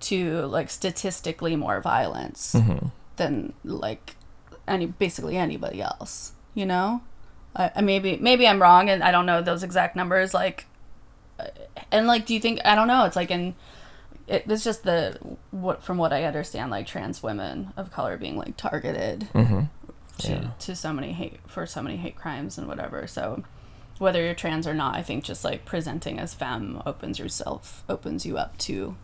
to 0.00 0.46
like 0.46 0.70
statistically 0.70 1.56
more 1.56 1.80
violence 1.80 2.54
Mm-hmm. 2.54 2.88
than 3.16 3.52
like 3.64 4.16
any 4.66 4.86
basically 4.86 5.36
anybody 5.36 5.80
else. 5.82 6.32
You 6.54 6.66
know, 6.66 7.02
I, 7.54 7.70
I 7.76 7.80
maybe 7.82 8.16
maybe 8.16 8.48
I'm 8.48 8.60
wrong 8.60 8.88
and 8.88 9.04
I 9.04 9.10
don't 9.12 9.26
know 9.26 9.42
those 9.42 9.62
exact 9.62 9.94
numbers. 9.94 10.34
Like, 10.34 10.66
uh, 11.38 11.46
and 11.92 12.06
like, 12.06 12.26
do 12.26 12.34
you 12.34 12.40
think 12.40 12.60
I 12.64 12.74
don't 12.74 12.88
know? 12.88 13.04
It's 13.04 13.16
like 13.16 13.30
in 13.30 13.54
it, 14.26 14.44
it's 14.48 14.64
just 14.64 14.84
the 14.84 15.18
what 15.50 15.82
from 15.82 15.98
what 15.98 16.12
I 16.12 16.24
understand, 16.24 16.70
like 16.70 16.86
trans 16.86 17.22
women 17.22 17.72
of 17.76 17.92
color 17.92 18.16
being 18.16 18.36
like 18.36 18.56
targeted 18.56 19.28
Mm-hmm. 19.34 19.62
To, 20.20 20.32
Yeah. 20.32 20.50
to 20.60 20.76
so 20.76 20.92
many 20.92 21.12
hate 21.12 21.40
for 21.46 21.66
so 21.66 21.82
many 21.82 21.96
hate 21.96 22.16
crimes 22.16 22.58
and 22.58 22.66
whatever. 22.68 23.06
So 23.06 23.42
whether 23.98 24.22
you're 24.22 24.34
trans 24.34 24.66
or 24.66 24.74
not, 24.74 24.96
I 24.96 25.02
think 25.02 25.24
just 25.24 25.44
like 25.44 25.64
presenting 25.64 26.18
as 26.18 26.32
femme 26.34 26.82
opens 26.86 27.18
yourself 27.18 27.84
opens 27.88 28.24
you 28.24 28.38
up 28.38 28.56
to. 28.58 28.96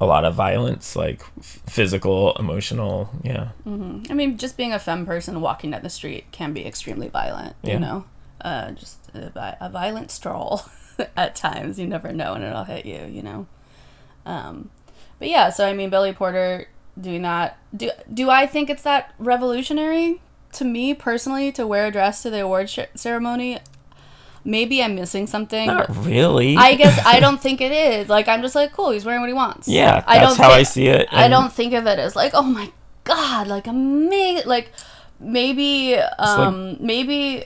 A 0.00 0.06
lot 0.06 0.24
of 0.24 0.34
violence, 0.34 0.94
like 0.94 1.22
f- 1.40 1.60
physical, 1.66 2.32
emotional. 2.38 3.10
Yeah. 3.24 3.48
I 3.66 4.14
mean, 4.14 4.38
just 4.38 4.56
being 4.56 4.72
a 4.72 4.78
femme 4.78 5.04
person 5.06 5.40
walking 5.40 5.72
down 5.72 5.82
the 5.82 5.90
street 5.90 6.30
can 6.30 6.52
be 6.52 6.64
extremely 6.64 7.08
violent. 7.08 7.56
Yeah. 7.62 7.72
You 7.74 7.78
know, 7.80 8.04
uh, 8.42 8.70
just 8.72 8.98
a, 9.14 9.56
a 9.60 9.68
violent 9.68 10.12
stroll 10.12 10.62
at 11.16 11.34
times. 11.34 11.80
You 11.80 11.86
never 11.88 12.12
know 12.12 12.34
when 12.34 12.42
it'll 12.42 12.62
hit 12.64 12.86
you. 12.86 13.06
You 13.10 13.22
know. 13.22 13.46
Um, 14.24 14.70
but 15.18 15.28
yeah, 15.28 15.50
so 15.50 15.66
I 15.66 15.72
mean, 15.72 15.90
Billy 15.90 16.12
Porter 16.12 16.68
doing 17.00 17.22
that. 17.22 17.58
Do 17.76 17.90
do 18.12 18.30
I 18.30 18.46
think 18.46 18.70
it's 18.70 18.82
that 18.82 19.12
revolutionary 19.18 20.20
to 20.52 20.64
me 20.64 20.94
personally 20.94 21.52
to 21.52 21.66
wear 21.66 21.86
a 21.86 21.90
dress 21.90 22.22
to 22.22 22.30
the 22.30 22.40
award 22.42 22.70
sh- 22.70 22.80
ceremony? 22.94 23.58
Maybe 24.44 24.82
I'm 24.82 24.94
missing 24.94 25.26
something. 25.26 25.66
Not 25.66 25.94
really. 26.06 26.56
I 26.56 26.74
guess 26.74 26.98
I 27.06 27.20
don't 27.20 27.40
think 27.40 27.60
it 27.60 27.72
is. 27.72 28.08
Like 28.08 28.28
I'm 28.28 28.40
just 28.40 28.54
like, 28.54 28.72
cool. 28.72 28.90
He's 28.90 29.04
wearing 29.04 29.20
what 29.20 29.28
he 29.28 29.34
wants. 29.34 29.68
yeah, 29.68 29.96
that's 29.96 30.06
I 30.08 30.18
don't 30.20 30.36
how 30.38 30.50
I 30.50 30.62
see 30.62 30.86
it. 30.86 31.08
I 31.12 31.28
don't 31.28 31.52
think 31.52 31.74
of 31.74 31.86
it 31.86 31.98
as 31.98 32.16
like, 32.16 32.32
oh 32.34 32.42
my 32.42 32.70
god, 33.04 33.46
like 33.48 33.66
amazing. 33.66 34.48
Like 34.48 34.72
maybe, 35.20 35.96
um, 35.96 36.76
maybe, 36.80 37.44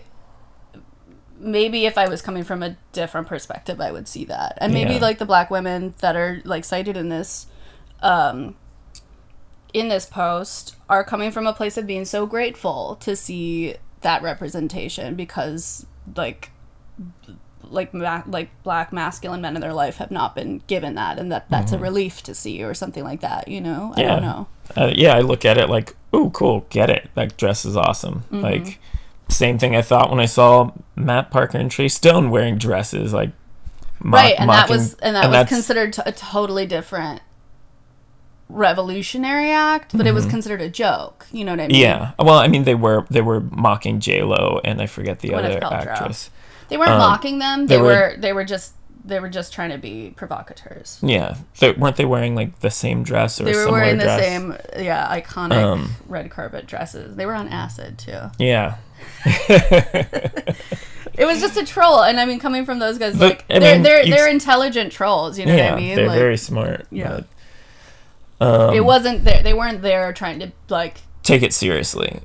maybe 1.39 1.87
if 1.87 1.99
I 1.99 2.09
was 2.09 2.23
coming 2.23 2.45
from 2.45 2.63
a 2.63 2.77
different 2.93 3.27
perspective, 3.27 3.81
I 3.81 3.91
would 3.91 4.07
see 4.07 4.25
that, 4.27 4.57
and 4.59 4.73
maybe 4.73 4.95
Yeah. 4.95 5.01
like 5.01 5.19
the 5.19 5.25
black 5.27 5.51
women 5.51 5.95
that 6.01 6.15
are 6.15 6.41
like 6.45 6.65
cited 6.65 6.97
in 6.97 7.09
this, 7.09 7.47
um, 8.01 8.55
in 9.73 9.89
this 9.89 10.07
post 10.07 10.77
are 10.89 11.03
coming 11.05 11.31
from 11.31 11.47
a 11.47 11.53
place 11.53 11.77
of 11.77 11.87
being 11.87 12.05
so 12.05 12.27
grateful 12.27 12.97
to 12.97 13.17
see 13.17 13.75
that 14.03 14.23
representation 14.23 15.15
because 15.15 15.87
like 16.17 16.51
like 17.71 17.95
ma- 17.95 18.23
like 18.27 18.51
black 18.63 18.93
masculine 18.93 19.41
men 19.41 19.55
in 19.55 19.63
their 19.63 19.73
life 19.73 19.97
have 19.97 20.11
not 20.11 20.35
been 20.35 20.61
given 20.67 20.95
that 20.97 21.19
and 21.19 21.33
that 21.33 21.49
that's 21.49 21.73
a 21.73 21.79
relief 21.79 22.23
to 22.23 22.35
see 22.35 22.63
or 22.63 22.75
something 22.75 23.03
like 23.05 23.21
that 23.21 23.49
you 23.49 23.61
know 23.61 23.95
i 23.97 24.03
Yeah. 24.03 24.09
don't 24.09 24.23
know 24.23 24.49
uh, 24.77 24.91
yeah, 24.95 25.15
I 25.15 25.21
look 25.21 25.45
at 25.45 25.59
it 25.59 25.69
like, 25.69 25.95
oh, 26.15 26.31
cool, 26.31 26.65
get 26.71 26.89
it. 26.89 27.11
That 27.15 27.37
dress 27.37 27.67
is 27.67 27.77
awesome. 27.77 28.21
Mm-hmm. 28.31 28.41
Like, 28.41 28.79
same 29.29 29.59
thing 29.59 29.77
I 29.77 29.83
thought 29.83 30.09
when 30.09 30.21
I 30.21 30.25
saw 30.25 30.71
Matt 30.97 31.31
Parker 31.31 31.59
and 31.59 31.71
Trey 31.71 31.89
Stone 31.89 32.31
wearing 32.31 32.57
dresses, 32.57 33.13
like, 33.13 33.33
mock- 34.01 34.15
right 34.23 34.35
and 34.39 34.49
that 34.49 34.71
was 34.71 34.95
and 34.95 35.15
that 35.17 35.29
was 35.29 35.49
considered 35.49 35.93
t- 35.93 36.03
a 36.07 36.13
totally 36.13 36.65
different 36.65 37.21
revolutionary 38.53 39.51
act 39.51 39.97
but 39.97 40.07
it 40.07 40.13
was 40.13 40.27
considered 40.27 40.61
a 40.61 40.69
joke 40.69 41.27
you 41.33 41.45
know 41.45 41.53
what 41.53 41.61
i 41.61 41.67
mean 41.67 41.73
Mm-hmm. 41.77 41.83
Yeah. 41.83 42.13
Well, 42.19 42.39
I 42.39 42.49
mean, 42.49 42.65
they 42.65 42.75
were 42.75 43.07
they 43.11 43.23
were 43.23 43.41
mocking 43.41 43.99
J 43.99 44.23
Lo, 44.23 44.61
and 44.63 44.81
I 44.81 44.87
forget 44.87 45.21
the 45.21 45.31
Gwyneth 45.31 45.57
other 45.57 45.61
Paltrow. 45.61 45.87
actress. 45.87 46.31
they 46.69 46.77
weren't 46.77 46.91
um, 46.91 46.99
mocking 46.99 47.39
them 47.39 47.67
they, 47.67 47.77
they 47.77 47.83
were, 47.83 47.89
were- 47.89 48.15
they 48.19 48.33
were 48.33 48.45
just 48.45 48.75
they 49.05 49.19
were 49.19 49.29
just 49.31 49.53
trying 49.53 49.71
to 49.71 49.79
be 49.79 50.13
provocateurs 50.17 50.99
Yeah, 51.03 51.37
they, 51.59 51.73
weren't 51.73 51.97
they 51.97 52.05
wearing 52.05 52.35
like 52.37 52.61
the 52.61 52.71
same 52.71 53.03
dress 53.03 53.41
or 53.41 53.45
they 53.45 53.55
were 53.57 53.71
wearing 53.73 53.97
the 53.99 54.05
dress? 54.05 54.21
same 54.23 54.57
yeah 54.79 55.09
iconic 55.21 55.53
Um, 55.61 55.91
red 56.07 56.31
carpet 56.31 56.67
dresses 56.67 57.17
they 57.17 57.27
were 57.27 57.35
on 57.35 57.49
acid 57.49 57.99
too 57.99 58.31
Yeah. 58.39 58.77
It 61.15 61.27
was 61.27 61.41
just 61.41 61.59
a 61.59 61.65
troll, 61.65 62.03
and 62.03 62.19
I 62.19 62.25
mean, 62.25 62.41
coming 62.41 62.65
from 62.65 62.79
those 62.79 62.97
guys, 62.97 63.13
But, 63.19 63.29
like 63.29 63.45
I 63.51 63.59
they're 63.59 63.75
mean, 63.75 63.83
they're 63.83 64.05
they're 64.07 64.29
intelligent 64.31 64.93
trolls. 64.93 65.39
You 65.39 65.45
know 65.45 65.55
yeah, 65.55 65.71
what 65.73 65.79
I 65.79 65.81
mean? 65.83 65.95
they're 65.97 66.07
like, 66.09 66.19
very 66.19 66.39
smart. 66.39 66.87
Yeah. 66.91 67.09
But, 67.17 67.27
um, 68.41 68.75
it 68.75 68.85
wasn't 68.85 69.25
there. 69.25 69.43
They 69.43 69.55
weren't 69.55 69.83
there 69.83 70.13
trying 70.13 70.41
to 70.41 70.53
like 70.69 70.99
take 71.23 71.43
it 71.43 71.53
seriously. 71.53 72.21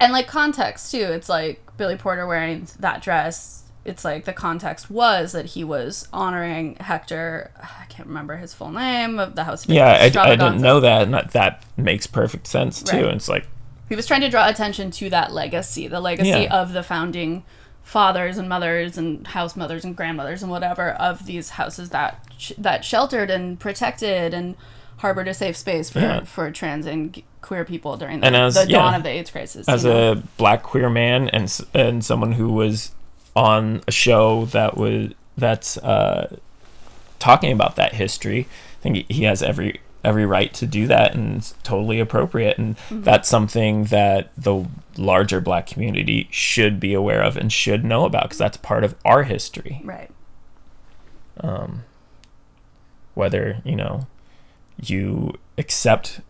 and 0.00 0.12
like 0.12 0.26
context 0.26 0.90
too. 0.90 0.98
It's 1.04 1.28
like 1.28 1.60
Billy 1.76 1.96
Porter 1.96 2.26
wearing 2.26 2.66
that 2.80 3.02
dress. 3.02 3.58
It's 3.84 4.04
like 4.04 4.24
the 4.26 4.32
context 4.32 4.90
was 4.90 5.32
that 5.32 5.46
he 5.46 5.64
was 5.64 6.06
honoring 6.12 6.76
Hector. 6.76 7.50
I 7.60 7.84
can't 7.88 8.06
remember 8.08 8.36
his 8.36 8.54
full 8.54 8.70
name 8.70 9.18
of 9.18 9.34
the 9.34 9.42
House 9.44 9.64
of 9.64 9.70
Yeah, 9.72 9.88
I, 10.00 10.04
I 10.04 10.36
didn't 10.36 10.60
know 10.60 10.78
that, 10.80 11.02
and 11.02 11.14
that, 11.14 11.32
that 11.32 11.64
makes 11.76 12.06
perfect 12.06 12.46
sense 12.46 12.80
too. 12.80 12.96
Right. 12.98 13.04
And 13.06 13.16
it's 13.16 13.28
like, 13.28 13.44
He 13.88 13.96
was 13.96 14.06
trying 14.06 14.20
to 14.20 14.28
draw 14.28 14.48
attention 14.48 14.92
to 14.92 15.10
that 15.10 15.32
legacy, 15.32 15.88
the 15.88 15.98
legacy 16.00 16.28
Yeah. 16.28 16.60
of 16.62 16.72
the 16.72 16.84
founding 16.84 17.42
fathers 17.82 18.38
and 18.38 18.48
mothers 18.48 18.96
and 18.96 19.26
house 19.26 19.56
mothers 19.56 19.84
and 19.84 19.96
grandmothers 19.96 20.42
and 20.44 20.50
whatever 20.52 20.90
of 20.92 21.26
these 21.26 21.50
houses 21.50 21.90
that 21.90 22.24
sh- 22.38 22.52
that 22.56 22.84
sheltered 22.84 23.28
and 23.30 23.58
protected 23.58 24.32
and 24.32 24.54
harbored 25.02 25.28
a 25.28 25.34
safe 25.34 25.56
space 25.56 25.90
for 25.90 26.00
Yeah. 26.00 26.24
for 26.24 26.50
trans 26.50 26.86
and 26.86 27.22
queer 27.42 27.64
people 27.64 27.96
during 27.96 28.20
the, 28.20 28.26
as- 28.32 28.54
the 28.54 28.66
dawn 28.66 28.92
yeah. 28.92 28.96
of 28.96 29.02
the 29.02 29.10
AIDS 29.10 29.30
crisis. 29.30 29.68
as 29.68 29.84
you 29.84 29.90
know? 29.90 30.12
a 30.12 30.14
black 30.36 30.62
queer 30.62 30.88
man 30.88 31.28
and 31.28 31.60
and 31.74 32.04
someone 32.04 32.32
who 32.32 32.48
was 32.52 32.92
on 33.36 33.82
a 33.86 33.92
show 33.92 34.46
that 34.46 34.76
was 34.76 35.12
that's 35.36 35.76
uh, 35.78 36.36
talking 37.18 37.52
about 37.52 37.76
that 37.76 37.94
history, 37.94 38.46
I 38.80 38.82
think 38.82 38.96
he- 38.96 39.06
he 39.08 39.22
has 39.24 39.42
every 39.42 39.80
every 40.04 40.26
right 40.26 40.52
to 40.54 40.66
do 40.66 40.88
that, 40.88 41.14
and 41.14 41.36
it's 41.36 41.54
totally 41.62 42.00
appropriate. 42.00 42.58
And 42.58 42.76
Mm-hmm. 42.76 43.02
that's 43.02 43.28
something 43.28 43.84
that 43.84 44.30
the 44.36 44.66
larger 44.96 45.40
black 45.40 45.66
community 45.66 46.26
should 46.30 46.78
be 46.80 46.92
aware 46.92 47.22
of 47.22 47.36
and 47.36 47.52
should 47.52 47.84
know 47.84 48.04
about 48.04 48.24
because 48.24 48.38
that's 48.38 48.56
part 48.56 48.82
of 48.84 48.94
our 49.04 49.22
history. 49.22 49.80
right. 49.84 50.10
um, 51.40 51.84
whether 53.14 53.58
you 53.64 53.76
know 53.76 54.06
you 54.82 55.34
accept 55.58 56.20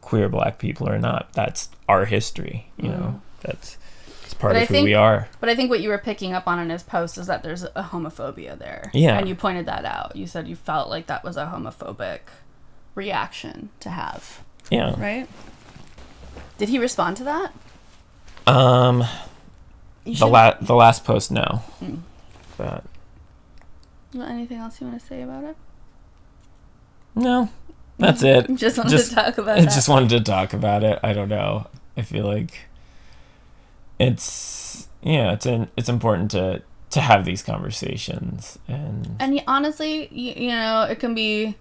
queer 0.00 0.28
black 0.28 0.58
people 0.58 0.88
or 0.88 0.98
not 0.98 1.32
that's 1.32 1.68
our 1.88 2.04
history 2.04 2.66
you 2.76 2.88
know 2.88 3.20
that's 3.40 3.78
it's 4.24 4.34
part 4.34 4.52
Mm. 4.54 4.56
But 4.56 4.56
of 4.56 4.62
I 4.62 4.66
who 4.66 4.74
think- 4.74 4.84
we 4.84 4.94
are 4.94 5.28
But 5.40 5.48
I 5.48 5.54
think 5.54 5.70
what 5.70 5.80
you 5.80 5.88
were 5.90 5.98
picking 5.98 6.32
up 6.32 6.46
on 6.48 6.58
in 6.58 6.70
his 6.70 6.82
post 6.82 7.16
is 7.18 7.26
that 7.26 7.42
there's 7.42 7.62
a 7.62 7.88
homophobia 7.92 8.58
there. 8.58 8.90
Yeah. 8.94 9.18
And 9.18 9.28
you 9.28 9.34
pointed 9.34 9.66
that 9.66 9.84
out. 9.84 10.16
You 10.16 10.26
said 10.26 10.48
you 10.48 10.56
felt 10.56 10.88
like 10.88 11.06
that 11.08 11.22
was 11.24 11.36
a 11.36 11.46
homophobic 11.46 12.20
reaction 12.94 13.68
to 13.80 13.90
have, 13.90 14.42
yeah 14.70 14.94
right? 15.00 15.28
Did 16.58 16.68
he 16.70 16.78
respond 16.78 17.16
to 17.18 17.24
that? 17.24 17.52
um 18.46 19.04
You 20.04 20.16
the 20.16 20.26
la- 20.26 20.56
the 20.60 20.74
last 20.74 21.04
post 21.04 21.30
no 21.30 21.62
Mm. 21.82 22.00
but 22.56 22.84
Well, 24.14 24.26
Anything 24.28 24.58
else 24.58 24.80
you 24.80 24.86
want 24.86 25.00
to 25.00 25.06
say 25.06 25.22
about 25.22 25.44
it? 25.44 25.56
no 27.14 27.48
that's 27.98 28.22
it 28.22 28.46
Just 28.56 28.76
wanted 28.78 28.90
Just- 28.90 29.10
to 29.10 29.14
talk 29.16 29.38
about 29.38 29.58
I 29.58 29.62
that. 29.62 29.70
just 29.74 29.88
wanted 29.88 30.08
to 30.10 30.20
talk 30.20 30.52
about 30.52 30.82
it 30.84 30.98
I 31.02 31.12
don't 31.12 31.28
know 31.28 31.66
I 31.96 32.02
feel 32.02 32.24
like 32.26 32.58
it's 33.98 34.88
yeah 35.02 35.32
it's 35.32 35.46
in, 35.46 35.68
it's 35.76 35.88
important 35.88 36.30
to 36.32 36.62
to 36.90 37.00
have 37.00 37.24
these 37.24 37.42
conversations 37.42 38.58
and 38.68 39.16
and 39.18 39.42
honestly, 39.48 40.08
you, 40.12 40.44
you 40.44 40.48
know, 40.50 40.82
it 40.88 40.98
can 41.00 41.14
be 41.14 41.56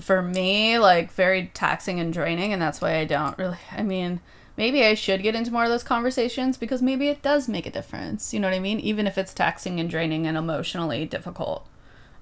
for 0.00 0.22
me 0.22 0.78
like 0.78 1.12
very 1.12 1.50
taxing 1.54 2.00
and 2.00 2.12
draining, 2.12 2.52
and 2.54 2.60
that's 2.60 2.80
why 2.80 2.96
I 2.96 3.04
don't 3.04 3.36
really. 3.38 3.58
I 3.72 3.82
mean, 3.82 4.20
maybe 4.56 4.82
I 4.84 4.94
should 4.94 5.22
get 5.22 5.34
into 5.34 5.50
more 5.50 5.64
of 5.64 5.70
those 5.70 5.82
conversations 5.82 6.56
because 6.56 6.80
maybe 6.82 7.08
it 7.08 7.20
does 7.22 7.48
make 7.48 7.66
a 7.66 7.70
difference. 7.70 8.32
You 8.32 8.40
know 8.40 8.48
what 8.48 8.54
I 8.56 8.60
mean? 8.60 8.80
Even 8.80 9.06
if 9.06 9.18
it's 9.18 9.34
taxing 9.34 9.78
and 9.78 9.88
draining 9.90 10.26
and 10.26 10.36
emotionally 10.38 11.04
difficult. 11.04 11.66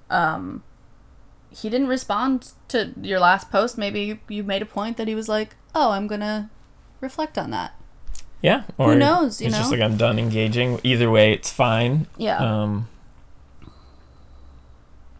Um, 0.09 0.61
he 1.55 1.69
didn't 1.69 1.87
respond 1.87 2.51
to 2.67 2.91
your 3.01 3.19
last 3.19 3.49
post. 3.51 3.77
Maybe 3.77 4.19
you 4.27 4.43
made 4.43 4.61
a 4.61 4.65
point 4.65 4.97
that 4.97 5.07
he 5.07 5.15
was 5.15 5.29
like, 5.29 5.55
"Oh, 5.73 5.91
I'm 5.91 6.07
gonna 6.07 6.49
reflect 7.01 7.37
on 7.37 7.51
that." 7.51 7.73
Yeah, 8.41 8.63
or 8.77 8.95
knows, 8.95 9.41
you 9.41 9.47
it's 9.47 9.57
just 9.57 9.71
like 9.71 9.81
I'm 9.81 9.97
done 9.97 10.19
engaging. 10.19 10.79
Either 10.83 11.09
way, 11.09 11.33
it's 11.33 11.51
fine. 11.51 12.07
Yeah, 12.17 12.37
Um, 12.37 12.87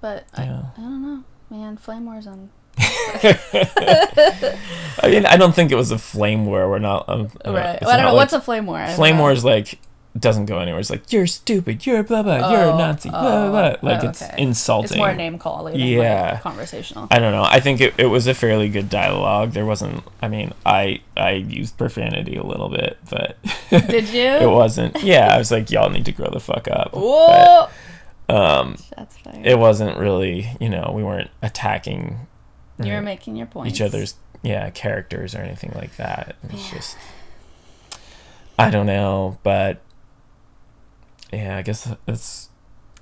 but 0.01 0.25
I, 0.35 0.43
yeah. 0.43 0.61
I 0.77 0.81
don't 0.81 1.01
know, 1.01 1.23
man. 1.49 1.77
Flame 1.77 2.05
wars 2.05 2.27
on 2.27 2.49
I 2.77 3.39
mean, 5.05 5.25
I 5.25 5.37
don't 5.37 5.55
think 5.55 5.71
it 5.71 5.75
was 5.75 5.91
a 5.91 5.97
flame 5.97 6.45
war. 6.45 6.69
We're 6.69 6.79
not. 6.79 7.07
Um, 7.07 7.29
uh, 7.45 7.53
right. 7.53 7.79
Well, 7.81 7.89
I 7.89 7.95
don't 7.97 8.05
know 8.05 8.13
like- 8.13 8.23
what's 8.23 8.33
a 8.33 8.41
flame 8.41 8.65
war. 8.65 8.85
Flame 8.89 9.15
know. 9.15 9.21
war 9.23 9.31
is 9.31 9.45
like 9.45 9.79
doesn't 10.17 10.45
go 10.45 10.59
anywhere. 10.59 10.79
It's 10.79 10.89
like 10.89 11.11
you're 11.11 11.27
stupid, 11.27 11.85
you're 11.85 12.01
blah 12.03 12.23
blah, 12.23 12.51
you're 12.51 12.61
a 12.61 12.71
Oh, 12.73 12.77
Nazi, 12.77 13.09
blah 13.09 13.49
blah. 13.49 13.75
blah. 13.77 13.89
Like 13.91 14.03
oh, 14.03 14.09
it's 14.09 14.21
insulting. 14.37 14.91
It's 14.91 14.97
more 14.97 15.13
name 15.13 15.37
calling 15.37 15.75
Yeah. 15.77 16.31
like 16.33 16.41
conversational. 16.41 17.07
I 17.11 17.19
don't 17.19 17.33
know. 17.33 17.43
I 17.43 17.59
think 17.59 17.81
it, 17.81 17.93
it 17.97 18.05
was 18.05 18.25
a 18.27 18.33
fairly 18.33 18.69
good 18.69 18.89
dialogue. 18.89 19.51
There 19.51 19.65
wasn't. 19.65 20.03
I 20.21 20.27
mean, 20.29 20.53
I 20.65 21.01
I 21.17 21.31
used 21.31 21.77
profanity 21.77 22.37
a 22.37 22.43
little 22.43 22.69
bit, 22.69 22.97
but 23.09 23.37
Did 23.69 24.09
you? 24.09 24.21
it 24.21 24.49
wasn't. 24.49 25.03
Yeah, 25.03 25.33
I 25.33 25.37
was 25.37 25.51
like, 25.51 25.69
y'all 25.69 25.89
need 25.89 26.05
to 26.05 26.11
grow 26.13 26.29
the 26.29 26.39
fuck 26.39 26.67
up. 26.69 26.93
Whoa! 26.93 27.67
But, 28.27 28.35
um, 28.35 28.77
That's 28.95 29.17
fine. 29.17 29.45
it 29.45 29.59
wasn't 29.59 29.97
really. 29.97 30.49
You 30.61 30.69
know, 30.69 30.91
we 30.95 31.03
weren't 31.03 31.29
attacking 31.41 32.27
you 32.81 32.91
were 32.93 33.01
making 33.01 33.35
your 33.35 33.47
point. 33.47 33.69
each 33.69 33.79
other's 33.81 34.15
yeah 34.43 34.69
characters 34.69 35.33
or 35.35 35.39
anything 35.39 35.71
like 35.75 35.95
that. 35.97 36.35
It's 36.49 36.69
just 36.71 36.97
I 38.57 38.69
don't 38.69 38.85
know, 38.85 39.37
but 39.43 39.81
yeah, 41.35 41.57
I 41.57 41.61
guess 41.61 41.93
that's 42.05 42.49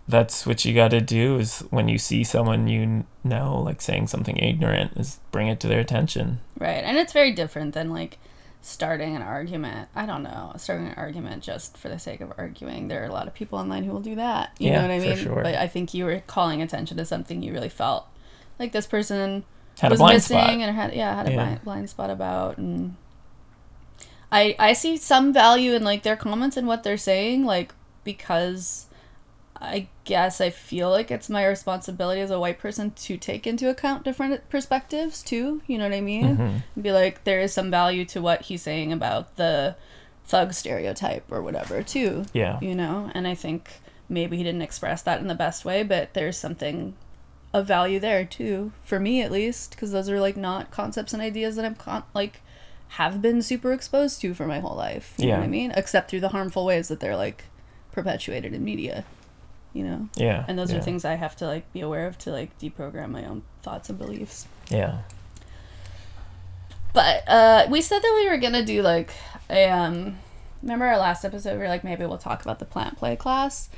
that's 0.07 0.45
what 0.45 0.65
you 0.65 0.73
got 0.75 0.89
to 0.91 0.99
do 0.99 1.37
is 1.37 1.59
when 1.69 1.87
you 1.87 1.97
see 1.97 2.23
someone 2.25 2.67
you 2.67 3.05
know 3.23 3.61
like 3.63 3.81
saying 3.81 4.07
something 4.07 4.35
ignorant 4.37 4.91
is 4.97 5.19
bring 5.31 5.47
it 5.47 5.59
to 5.61 5.67
their 5.67 5.79
attention. 5.79 6.39
Right. 6.59 6.83
And 6.83 6.97
it's 6.97 7.13
very 7.13 7.31
different 7.31 7.73
than 7.73 7.89
like 7.89 8.17
starting 8.61 9.15
an 9.15 9.21
argument. 9.21 9.87
I 9.95 10.05
don't 10.05 10.23
know, 10.23 10.53
starting 10.57 10.87
an 10.87 10.93
argument 10.97 11.43
just 11.43 11.77
for 11.77 11.87
the 11.89 11.99
sake 11.99 12.21
of 12.21 12.33
arguing. 12.37 12.87
There 12.89 13.01
are 13.01 13.07
a 13.07 13.11
lot 13.13 13.27
of 13.27 13.33
people 13.33 13.57
online 13.59 13.83
who 13.85 13.91
will 13.93 14.01
do 14.01 14.15
that. 14.15 14.51
You 14.59 14.69
Yeah, 14.71 14.75
know 14.81 14.87
what 14.87 14.91
I 14.91 14.99
for 14.99 15.05
mean? 15.15 15.17
sure. 15.17 15.43
But 15.43 15.55
I 15.55 15.67
think 15.67 15.93
you 15.93 16.03
were 16.05 16.21
calling 16.27 16.61
attention 16.61 16.97
to 16.97 17.05
something 17.05 17.41
you 17.41 17.53
really 17.53 17.69
felt 17.69 18.05
like 18.59 18.71
this 18.73 18.87
person 18.87 19.45
Had 19.79 19.91
was 19.91 20.01
missing 20.01 20.37
spot. 20.37 20.49
and 20.49 20.75
had 20.75 20.93
yeah 20.93 21.15
had 21.15 21.27
a 21.27 21.31
Yeah. 21.31 21.35
blind, 21.37 21.63
blind 21.63 21.89
spot 21.89 22.09
about 22.09 22.57
and 22.57 22.95
I 24.31 24.55
I 24.59 24.73
see 24.73 24.97
some 24.97 25.31
value 25.33 25.73
in 25.73 25.83
like 25.83 26.03
their 26.03 26.15
comments 26.17 26.57
and 26.57 26.67
what 26.67 26.83
they're 26.83 26.97
saying 26.97 27.45
like 27.45 27.73
because 28.03 28.87
I 29.61 29.87
guess 30.03 30.41
I 30.41 30.49
feel 30.49 30.89
like 30.89 31.09
it's 31.11 31.29
my 31.29 31.45
responsibility 31.45 32.19
as 32.21 32.31
a 32.31 32.39
white 32.39 32.59
person 32.59 32.91
to 32.91 33.17
take 33.17 33.47
into 33.47 33.69
account 33.69 34.03
different 34.03 34.49
perspectives 34.49 35.23
too. 35.23 35.61
You 35.67 35.77
know 35.77 35.85
what 35.85 35.95
I 35.95 36.01
mean? 36.01 36.37
Mhm. 36.75 36.81
Be 36.83 36.91
like, 36.91 37.23
there 37.23 37.39
is 37.39 37.53
some 37.53 37.71
value 37.71 38.03
to 38.05 38.21
what 38.21 38.43
he's 38.43 38.61
saying 38.61 38.91
about 38.91 39.35
the 39.37 39.75
thug 40.25 40.53
stereotype 40.53 41.31
or 41.31 41.41
whatever 41.41 41.81
too. 41.83 42.25
Yeah. 42.33 42.59
You 42.61 42.75
know, 42.75 43.09
and 43.13 43.27
I 43.27 43.35
think 43.35 43.69
maybe 44.09 44.37
he 44.37 44.43
didn't 44.43 44.61
express 44.61 45.01
that 45.03 45.21
in 45.21 45.27
the 45.27 45.35
best 45.35 45.63
way, 45.65 45.83
but 45.83 46.13
there's 46.13 46.37
something 46.37 46.95
of 47.53 47.67
value 47.67 47.99
there 47.99 48.25
too, 48.25 48.71
for 48.83 48.99
me 48.99 49.21
at 49.21 49.31
least, 49.31 49.71
because 49.71 49.91
those 49.91 50.09
are 50.09 50.19
like 50.19 50.35
not 50.35 50.71
concepts 50.71 51.13
and 51.13 51.21
ideas 51.21 51.55
that 51.55 51.63
I'm 51.65 51.75
con- 51.75 52.03
like 52.13 52.41
have 52.89 53.21
been 53.21 53.41
super 53.41 53.71
exposed 53.71 54.19
to 54.21 54.33
for 54.33 54.45
my 54.45 54.59
whole 54.59 54.75
life. 54.75 55.13
You 55.17 55.27
know 55.27 55.31
what 55.33 55.39
Yeah. 55.39 55.45
I 55.45 55.47
mean? 55.49 55.71
Except 55.75 56.09
through 56.09 56.19
the 56.21 56.29
harmful 56.29 56.65
ways 56.65 56.87
that 56.89 56.99
they're 56.99 57.15
like 57.15 57.45
perpetuated 57.93 58.53
in 58.53 58.63
media. 58.63 59.05
You 59.71 59.83
know? 59.83 60.09
Yeah. 60.15 60.45
And 60.47 60.59
those 60.59 60.71
yeah. 60.71 60.77
are 60.77 60.81
things 60.81 61.05
I 61.05 61.15
have 61.15 61.35
to 61.37 61.47
like 61.47 61.71
be 61.73 61.81
aware 61.81 62.07
of 62.07 62.17
to 62.19 62.31
like 62.31 62.57
deprogram 62.59 63.09
my 63.09 63.25
own 63.25 63.43
thoughts 63.61 63.89
and 63.89 63.97
beliefs. 63.97 64.47
Yeah. 64.69 64.99
But 66.93 67.27
uh, 67.27 67.67
we 67.69 67.81
said 67.81 67.99
that 67.99 68.13
we 68.15 68.29
were 68.29 68.37
gonna 68.37 68.65
do 68.65 68.81
like 68.81 69.11
a 69.49 69.69
um. 69.69 70.17
Remember 70.61 70.85
our 70.85 70.97
last 70.97 71.25
episode? 71.25 71.53
We 71.53 71.59
were 71.59 71.67
like, 71.67 71.83
maybe 71.83 72.05
we'll 72.05 72.17
talk 72.17 72.41
about 72.41 72.59
the 72.59 72.65
plant 72.65 72.97
play 72.97 73.17
class. 73.17 73.69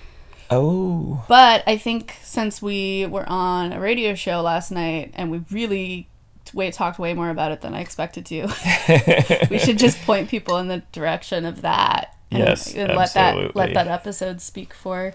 Oh. 0.51 1.26
But 1.28 1.63
I 1.66 1.78
think 1.78 2.18
since 2.22 2.61
we 2.61 3.05
were 3.07 3.28
on 3.28 3.74
a 3.74 3.80
radio 3.80 4.13
show 4.13 4.41
last 4.41 4.72
night 4.72 5.11
and 5.16 5.32
we 5.32 5.43
really 5.49 6.07
way 6.53 6.70
talked 6.70 6.99
way 6.99 7.13
more 7.13 7.30
about 7.30 7.51
it 7.51 7.61
than 7.61 7.74
I 7.74 7.80
expected 7.80 8.26
to, 8.28 8.41
we 9.49 9.57
should 9.57 9.80
just 9.80 9.99
point 10.05 10.30
people 10.30 10.57
in 10.57 10.68
the 10.68 10.84
direction 10.91 11.45
of 11.45 11.61
that. 11.63 12.14
And, 12.32 12.39
Yes, 12.39 12.73
and 12.73 12.95
let 12.95 13.13
that 13.13 13.34
absolutely. 13.36 13.51
let 13.55 13.73
that 13.73 13.88
episode 13.88 14.41
speak 14.41 14.73
for 14.73 15.13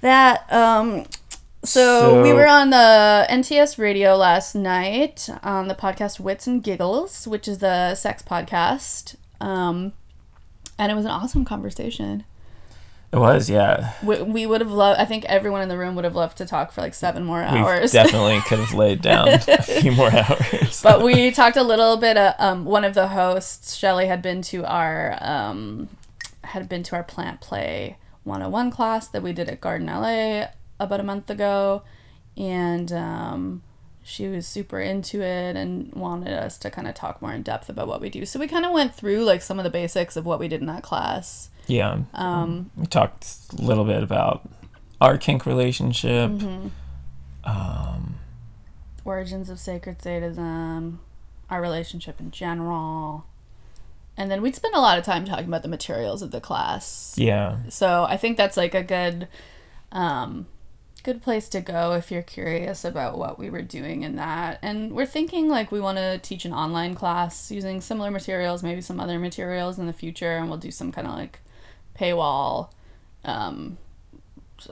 that. 0.00 0.50
Um, 0.52 1.06
so, 1.62 2.22
we 2.22 2.32
were 2.32 2.46
on 2.46 2.70
the 2.70 3.26
NTS 3.28 3.76
radio 3.78 4.16
last 4.16 4.54
night 4.54 5.28
on 5.42 5.68
the 5.68 5.74
podcast 5.74 6.18
Wits 6.18 6.46
and 6.46 6.62
Giggles, 6.62 7.26
which 7.28 7.46
is 7.46 7.58
the 7.58 7.94
sex 7.94 8.22
podcast. 8.22 9.16
Um, 9.42 9.92
and 10.78 10.90
it 10.90 10.94
was 10.94 11.04
an 11.04 11.10
awesome 11.10 11.44
conversation. 11.44 12.24
It 13.12 13.18
was. 13.18 13.50
Yeah. 13.50 13.92
We, 14.02 14.22
we 14.22 14.46
would 14.46 14.60
have 14.62 14.70
loved, 14.70 15.00
I 15.00 15.04
think 15.04 15.24
everyone 15.26 15.60
in 15.60 15.68
the 15.68 15.76
room 15.76 15.96
would 15.96 16.04
have 16.04 16.14
loved 16.14 16.38
to 16.38 16.46
talk 16.46 16.72
for 16.72 16.80
like 16.80 16.94
seven 16.94 17.24
more 17.24 17.40
We 17.40 17.44
hours. 17.58 17.92
definitely 17.92 18.40
could 18.46 18.60
have 18.60 18.72
laid 18.72 19.02
down 19.02 19.28
a 19.28 19.38
few 19.62 19.92
more 19.92 20.10
hours. 20.14 20.80
but 20.82 21.02
we 21.02 21.30
talked 21.32 21.56
a 21.58 21.62
little 21.62 21.96
bit. 21.98 22.16
Uh, 22.16 22.32
um, 22.38 22.64
one 22.64 22.84
of 22.84 22.94
the 22.94 23.08
hosts, 23.08 23.74
Shelly, 23.74 24.06
had 24.06 24.22
been 24.22 24.40
to 24.42 24.64
our 24.64 25.18
um, 25.20 25.88
had 26.50 26.68
been 26.68 26.82
to 26.84 26.96
our 26.96 27.02
plant 27.02 27.40
play 27.40 27.96
101 28.24 28.70
class 28.70 29.08
that 29.08 29.22
we 29.22 29.32
did 29.32 29.48
at 29.48 29.60
Garden 29.60 29.86
LA 29.86 30.46
about 30.78 31.00
a 31.00 31.04
month 31.04 31.30
ago, 31.30 31.82
and 32.36 32.92
um, 32.92 33.62
she 34.02 34.28
was 34.28 34.46
super 34.46 34.80
into 34.80 35.22
it 35.22 35.56
and 35.56 35.92
wanted 35.94 36.32
us 36.32 36.58
to 36.58 36.70
kind 36.70 36.88
of 36.88 36.94
talk 36.94 37.20
more 37.22 37.32
in 37.32 37.42
depth 37.42 37.68
about 37.68 37.88
what 37.88 38.00
we 38.00 38.10
do. 38.10 38.24
So 38.26 38.38
we 38.40 38.46
kind 38.46 38.64
of 38.64 38.72
went 38.72 38.94
through 38.94 39.24
like 39.24 39.42
some 39.42 39.58
of 39.58 39.64
the 39.64 39.70
basics 39.70 40.16
of 40.16 40.26
what 40.26 40.38
we 40.38 40.48
did 40.48 40.60
in 40.60 40.66
that 40.66 40.82
class. 40.82 41.50
yeah. 41.66 42.00
Um, 42.14 42.70
We 42.76 42.86
talked 42.86 43.26
a 43.58 43.62
little 43.62 43.84
bit 43.84 44.02
about 44.02 44.48
our 45.00 45.16
kink 45.18 45.46
relationship. 45.46 46.30
Mm-hmm. 46.30 46.68
Um, 47.44 48.16
origins 49.04 49.48
of 49.48 49.58
sacred 49.58 50.02
sadism, 50.02 51.00
our 51.48 51.60
relationship 51.60 52.20
in 52.20 52.30
general. 52.30 53.26
And 54.20 54.30
then 54.30 54.42
we'd 54.42 54.54
spend 54.54 54.74
a 54.74 54.80
lot 54.80 54.98
of 54.98 55.04
time 55.04 55.24
talking 55.24 55.46
about 55.46 55.62
the 55.62 55.68
materials 55.68 56.20
of 56.20 56.30
the 56.30 56.42
class. 56.42 57.14
yeah. 57.16 57.56
So 57.70 58.04
I 58.06 58.18
think 58.18 58.36
that's 58.36 58.58
like 58.58 58.74
a 58.74 58.82
good 58.82 59.28
um 59.92 60.46
good 61.04 61.22
place 61.22 61.48
to 61.48 61.62
go 61.62 61.94
if 61.94 62.10
you're 62.10 62.20
curious 62.20 62.84
about 62.84 63.16
what 63.16 63.38
we 63.38 63.48
were 63.48 63.62
doing 63.62 64.02
in 64.02 64.16
that. 64.16 64.58
And 64.60 64.92
we're 64.92 65.06
thinking 65.06 65.48
like 65.48 65.72
we 65.72 65.80
want 65.80 65.96
to 65.96 66.18
teach 66.18 66.44
an 66.44 66.52
online 66.52 66.94
class 66.94 67.50
using 67.50 67.80
similar 67.80 68.10
materials, 68.10 68.62
maybe 68.62 68.82
some 68.82 69.00
other 69.00 69.18
materials 69.18 69.78
in 69.78 69.86
the 69.86 69.94
future 69.94 70.36
and 70.36 70.50
we'll 70.50 70.58
do 70.58 70.70
some 70.70 70.92
kind 70.92 71.06
of 71.06 71.14
like 71.14 71.40
paywall 71.98 72.72
um 73.24 73.78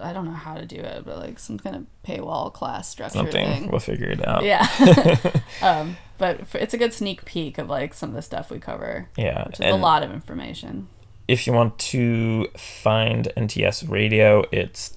I 0.00 0.12
don't 0.12 0.24
know 0.26 0.32
how 0.32 0.54
to 0.54 0.64
do 0.66 0.76
it, 0.76 1.04
but 1.04 1.18
like 1.18 1.38
some 1.38 1.58
kind 1.58 1.76
of 1.76 1.86
paywall 2.06 2.52
class 2.52 2.88
structure 2.88 3.18
Something. 3.18 3.46
thing. 3.48 3.70
We'll 3.70 3.80
figure 3.80 4.08
it 4.10 4.26
out. 4.26 4.44
Yeah. 4.44 4.66
um, 5.62 5.96
but 6.18 6.40
it's 6.54 6.74
a 6.74 6.78
good 6.78 6.92
sneak 6.92 7.24
peek 7.24 7.58
of 7.58 7.68
like 7.68 7.94
some 7.94 8.10
of 8.10 8.14
the 8.16 8.22
stuff 8.22 8.50
we 8.50 8.58
cover, 8.58 9.08
Yeah. 9.16 9.46
which 9.46 9.60
is 9.60 9.66
a 9.72 9.76
lot 9.76 10.02
of 10.02 10.10
information. 10.10 10.88
if 11.28 11.46
you 11.46 11.52
want 11.52 11.78
to 11.78 12.48
find 12.56 13.28
NTS 13.36 13.88
Radio, 13.88 14.44
it's 14.50 14.88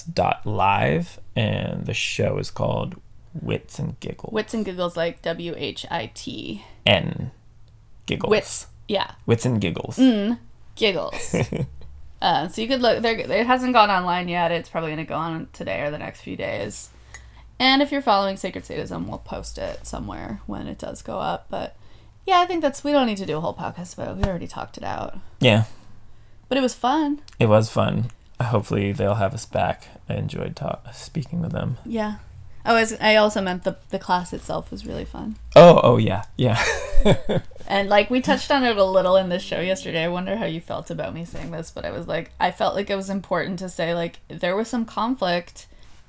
www.nts.live, 0.00 1.20
and 1.36 1.86
the 1.86 1.94
show 1.94 2.38
is 2.38 2.50
called 2.50 3.00
Wits 3.40 3.78
and 3.78 3.98
Giggles. 4.00 4.32
Wits 4.32 4.54
and 4.54 4.64
giggles 4.64 4.96
like 4.96 5.22
W 5.22 5.54
H 5.56 5.86
I 5.90 6.10
T. 6.14 6.64
N. 6.86 7.30
Giggles. 8.06 8.30
Wits. 8.30 8.66
Yeah. 8.88 9.12
Wits 9.26 9.44
and 9.46 9.60
Giggles. 9.60 9.96
Mm. 9.98 10.38
Giggles. 10.74 11.34
uh, 12.22 12.48
so 12.48 12.60
you 12.62 12.68
could 12.68 12.82
look 12.82 13.02
there. 13.02 13.18
It 13.18 13.46
hasn't 13.46 13.72
gone 13.72 13.90
online 13.90 14.28
yet. 14.28 14.50
It's 14.52 14.68
probably 14.68 14.90
going 14.90 15.04
to 15.06 15.08
go 15.08 15.16
on 15.16 15.48
today 15.52 15.80
or 15.82 15.90
the 15.90 15.98
next 15.98 16.20
few 16.22 16.36
days. 16.36 16.90
And 17.58 17.82
if 17.82 17.92
you're 17.92 18.02
following 18.02 18.36
Sacred 18.36 18.64
Sadism, 18.64 19.06
we'll 19.08 19.18
post 19.18 19.58
it 19.58 19.86
somewhere 19.86 20.40
when 20.46 20.66
it 20.66 20.78
does 20.78 21.02
go 21.02 21.18
up. 21.18 21.46
But 21.50 21.76
yeah, 22.26 22.40
I 22.40 22.46
think 22.46 22.62
that's 22.62 22.82
we 22.84 22.92
don't 22.92 23.06
need 23.06 23.18
to 23.18 23.26
do 23.26 23.36
a 23.36 23.40
whole 23.40 23.54
podcast 23.54 23.94
about 23.94 24.08
it. 24.08 24.16
We 24.16 24.24
already 24.24 24.46
talked 24.46 24.76
it 24.78 24.84
out. 24.84 25.18
Yeah, 25.40 25.64
But 26.48 26.58
it 26.58 26.62
was 26.62 26.74
fun. 26.74 27.20
it 27.38 27.46
was 27.46 27.70
fun. 27.70 28.10
Hopefully, 28.40 28.92
they'll 28.92 29.16
have 29.16 29.34
us 29.34 29.44
back. 29.44 29.88
I 30.08 30.14
enjoyed 30.14 30.56
talk- 30.56 30.86
speaking 30.94 31.42
with 31.42 31.52
them. 31.52 31.76
Yeah. 31.84 32.16
Oh, 32.66 32.74
I, 32.76 32.80
was, 32.80 32.92
I 33.00 33.16
also 33.16 33.40
meant 33.40 33.64
the 33.64 33.78
the 33.88 33.98
class 33.98 34.32
itself 34.32 34.70
was 34.70 34.84
really 34.86 35.04
fun. 35.04 35.36
Oh, 35.56 35.80
oh 35.82 35.96
yeah, 35.96 36.24
yeah. 36.36 36.62
And 37.70 37.88
like 37.88 38.10
we 38.10 38.20
touched 38.20 38.50
on 38.50 38.64
it 38.64 38.76
a 38.76 38.84
little 38.84 39.16
in 39.16 39.28
the 39.28 39.38
show 39.38 39.60
yesterday. 39.60 40.02
I 40.02 40.08
wonder 40.08 40.36
how 40.36 40.44
you 40.44 40.60
felt 40.60 40.90
about 40.90 41.14
me 41.14 41.24
saying 41.24 41.52
this, 41.52 41.70
but 41.70 41.84
I 41.84 41.92
was 41.92 42.08
like, 42.08 42.32
I 42.40 42.50
felt 42.50 42.74
like 42.74 42.90
it 42.90 42.96
was 42.96 43.08
important 43.08 43.60
to 43.60 43.68
say 43.68 43.94
like 43.94 44.18
there 44.26 44.56
was 44.56 44.66
some 44.66 44.84
conflict 44.84 45.68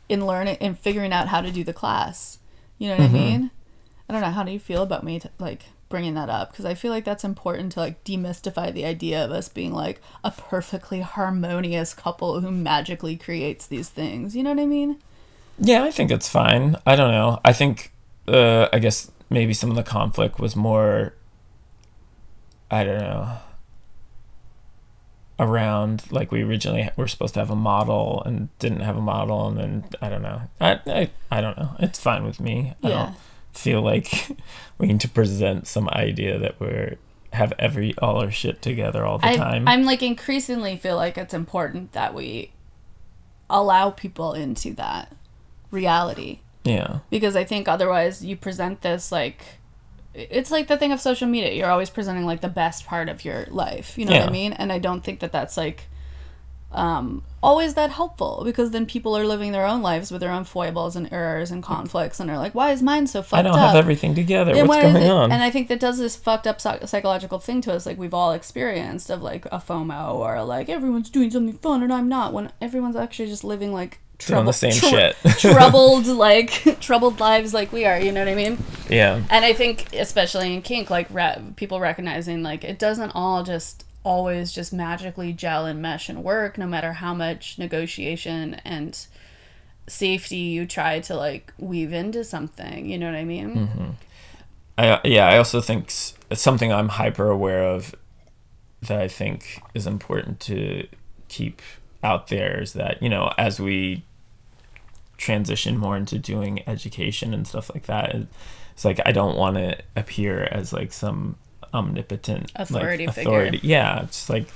in 0.09 0.25
learning 0.25 0.55
in 0.55 0.73
figuring 0.73 1.13
out 1.13 1.27
how 1.27 1.39
to 1.39 1.51
do 1.51 1.63
the 1.63 1.71
class. 1.71 2.39
You 2.79 2.87
know 2.87 2.95
what 2.95 3.03
I 3.03 3.05
mm-hmm. 3.05 3.15
mean? 3.15 3.51
I 4.09 4.13
don't 4.13 4.23
know. 4.23 4.31
How 4.31 4.41
do 4.41 4.51
you 4.51 4.59
feel 4.59 4.81
about 4.81 5.03
me 5.03 5.19
t- 5.19 5.29
like 5.37 5.65
bringing 5.87 6.15
that 6.15 6.31
up? 6.31 6.49
Because 6.49 6.65
I 6.65 6.73
feel 6.73 6.91
like 6.91 7.05
that's 7.05 7.23
important 7.23 7.73
to 7.73 7.79
like 7.81 8.03
demystify 8.03 8.73
the 8.73 8.85
idea 8.85 9.23
of 9.23 9.29
us 9.29 9.47
being 9.47 9.71
like 9.71 10.01
a 10.23 10.31
perfectly 10.31 11.01
harmonious 11.01 11.93
couple 11.93 12.41
who 12.41 12.49
magically 12.49 13.17
creates 13.17 13.67
these 13.67 13.89
things. 13.89 14.35
You 14.35 14.41
know 14.41 14.49
what 14.49 14.63
I 14.63 14.65
mean? 14.65 14.97
Yeah, 15.63 15.83
I 15.83 15.91
think 15.91 16.09
it's 16.09 16.27
fine. 16.27 16.75
I 16.87 16.95
don't 16.95 17.11
know. 17.11 17.39
I 17.45 17.53
think, 17.53 17.93
uh, 18.27 18.67
I 18.73 18.79
guess 18.79 19.11
maybe 19.29 19.53
some 19.53 19.69
of 19.69 19.75
the 19.75 19.83
conflict 19.83 20.39
was 20.39 20.55
more, 20.55 21.13
I 22.71 22.83
don't 22.83 22.97
know, 22.99 23.37
around 25.39 26.03
like 26.11 26.31
we 26.31 26.43
originally 26.43 26.89
were 26.95 27.07
supposed 27.07 27.33
to 27.33 27.39
have 27.39 27.49
a 27.49 27.55
model 27.55 28.21
and 28.25 28.49
didn't 28.59 28.81
have 28.81 28.97
a 28.97 29.01
model, 29.01 29.47
and 29.47 29.57
then 29.57 29.83
I 30.01 30.09
don't 30.09 30.21
know. 30.21 30.41
I 30.59 30.79
I, 30.87 31.09
I 31.31 31.41
don't 31.41 31.57
know. 31.57 31.75
It's 31.79 31.99
fine 31.99 32.23
with 32.23 32.39
me. 32.39 32.73
I 32.83 32.89
Yeah. 32.89 32.95
don't 33.05 33.15
feel 33.53 33.81
like 33.81 34.29
we 34.77 34.87
need 34.87 35.01
to 35.01 35.09
present 35.09 35.67
some 35.67 35.89
idea 35.89 36.37
that 36.39 36.59
we're 36.59 36.97
have 37.33 37.53
every 37.57 37.95
all 37.99 38.17
our 38.21 38.29
shit 38.31 38.61
together 38.61 39.05
all 39.05 39.17
the 39.17 39.27
I, 39.27 39.35
time. 39.37 39.67
I'm 39.67 39.83
like 39.83 40.03
increasingly 40.03 40.75
feel 40.77 40.95
like 40.95 41.17
it's 41.17 41.33
important 41.33 41.93
that 41.93 42.13
we 42.13 42.51
allow 43.49 43.89
people 43.89 44.33
into 44.33 44.73
that 44.75 45.11
reality 45.71 46.39
yeah. 46.63 46.99
because 47.09 47.35
I 47.35 47.43
think 47.43 47.67
otherwise 47.67 48.23
you 48.23 48.35
present 48.35 48.81
this 48.81 49.11
like 49.11 49.43
it's 50.13 50.51
like 50.51 50.67
the 50.67 50.77
thing 50.77 50.91
of 50.91 50.99
social 50.99 51.27
media. 51.27 51.53
You're 51.53 51.71
always 51.71 51.89
presenting 51.89 52.25
like 52.25 52.41
the 52.41 52.49
best 52.49 52.85
part 52.85 53.07
of 53.07 53.23
your 53.23 53.45
life. 53.49 53.97
You 53.97 54.05
know 54.05 54.19
what 54.19 54.27
I 54.27 54.31
mean? 54.31 54.53
And 54.53 54.71
I 54.71 54.77
don't 54.77 55.03
think 55.03 55.21
that 55.21 55.31
that's 55.31 55.55
like 55.55 55.85
um, 56.73 57.23
always 57.43 57.73
that 57.73 57.91
helpful 57.91 58.43
because 58.45 58.71
then 58.71 58.85
people 58.85 59.17
are 59.17 59.25
living 59.25 59.51
their 59.51 59.65
own 59.65 59.81
lives 59.81 60.11
with 60.11 60.21
their 60.21 60.31
own 60.31 60.43
foibles 60.43 60.95
and 60.95 61.11
errors 61.11 61.51
and 61.51 61.61
conflicts 61.61 62.19
and 62.19 62.29
are 62.29 62.37
like, 62.37 62.55
why 62.55 62.71
is 62.71 62.81
mine 62.81 63.07
so 63.07 63.21
fucked 63.21 63.33
up? 63.33 63.39
I 63.39 63.41
don't 63.43 63.59
up? 63.59 63.67
have 63.67 63.75
everything 63.75 64.15
together. 64.15 64.53
And 64.55 64.67
What's 64.67 64.83
going 64.83 65.09
on? 65.09 65.31
And 65.31 65.43
I 65.43 65.49
think 65.49 65.67
that 65.67 65.79
does 65.79 65.97
this 65.97 66.15
fucked 66.15 66.47
up 66.47 66.61
psychological 66.61 67.39
thing 67.39 67.61
to 67.61 67.73
us, 67.73 67.85
like 67.85 67.97
we've 67.97 68.13
all 68.13 68.31
experienced, 68.31 69.09
of 69.09 69.21
like 69.21 69.45
a 69.47 69.59
FOMO 69.59 70.13
or 70.13 70.43
like 70.43 70.69
everyone's 70.69 71.09
doing 71.09 71.31
something 71.31 71.57
fun 71.57 71.83
and 71.83 71.91
I'm 71.91 72.07
not, 72.07 72.33
when 72.33 72.51
everyone's 72.61 72.95
actually 72.95 73.27
just 73.27 73.43
living 73.43 73.73
like 73.73 73.99
Doing 74.25 74.45
the 74.45 74.53
same 74.53 74.71
trou- 74.71 74.89
shit. 74.89 75.15
troubled 75.39 76.07
like 76.07 76.77
troubled 76.79 77.19
lives 77.19 77.53
like 77.53 77.71
we 77.71 77.85
are. 77.85 77.99
You 77.99 78.11
know 78.11 78.21
what 78.21 78.29
I 78.29 78.35
mean? 78.35 78.57
yeah. 78.89 79.21
And 79.29 79.45
I 79.45 79.53
think, 79.53 79.93
especially 79.93 80.53
in 80.53 80.61
kink, 80.61 80.89
like 80.89 81.07
re- 81.09 81.41
people 81.55 81.79
recognizing 81.79 82.43
like 82.43 82.63
it 82.63 82.79
doesn't 82.79 83.11
all 83.11 83.43
just 83.43 83.85
always 84.03 84.51
just 84.51 84.73
magically 84.73 85.31
gel 85.31 85.65
and 85.65 85.81
mesh 85.81 86.09
and 86.09 86.23
work, 86.23 86.57
no 86.57 86.65
matter 86.67 86.93
how 86.93 87.13
much 87.13 87.57
negotiation 87.59 88.55
and 88.65 89.05
safety 89.87 90.37
you 90.37 90.65
try 90.65 90.99
to 91.01 91.15
like 91.15 91.53
weave 91.57 91.93
into 91.93 92.23
something. 92.23 92.89
You 92.89 92.97
know 92.97 93.07
what 93.07 93.15
I 93.15 93.25
mean? 93.25 93.55
Mm-hmm. 93.55 93.89
I 94.77 94.99
yeah, 95.03 95.27
I 95.27 95.37
also 95.37 95.61
think 95.61 95.85
it's 96.29 96.41
something 96.41 96.71
I'm 96.71 96.89
hyper 96.89 97.29
aware 97.29 97.63
of 97.63 97.93
that 98.81 98.99
I 98.99 99.07
think 99.07 99.61
is 99.73 99.85
important 99.85 100.39
to 100.41 100.87
keep 101.27 101.61
out 102.03 102.27
there 102.27 102.61
is 102.61 102.73
that, 102.73 103.01
you 103.01 103.09
know, 103.09 103.31
as 103.37 103.59
we 103.59 104.03
transition 105.21 105.77
more 105.77 105.95
into 105.95 106.17
doing 106.19 106.63
education 106.67 107.33
and 107.33 107.47
stuff 107.47 107.69
like 107.73 107.85
that, 107.85 108.15
it's 108.73 108.83
like 108.83 108.99
I 109.05 109.11
don't 109.11 109.37
want 109.37 109.55
to 109.57 109.77
appear 109.95 110.43
as 110.51 110.73
like 110.73 110.91
some 110.91 111.35
omnipotent 111.73 112.51
like, 112.57 112.69
Authority 112.69 113.07
figure. 113.07 113.21
authority. 113.21 113.59
Yeah, 113.63 114.03
it's 114.03 114.29
like 114.29 114.47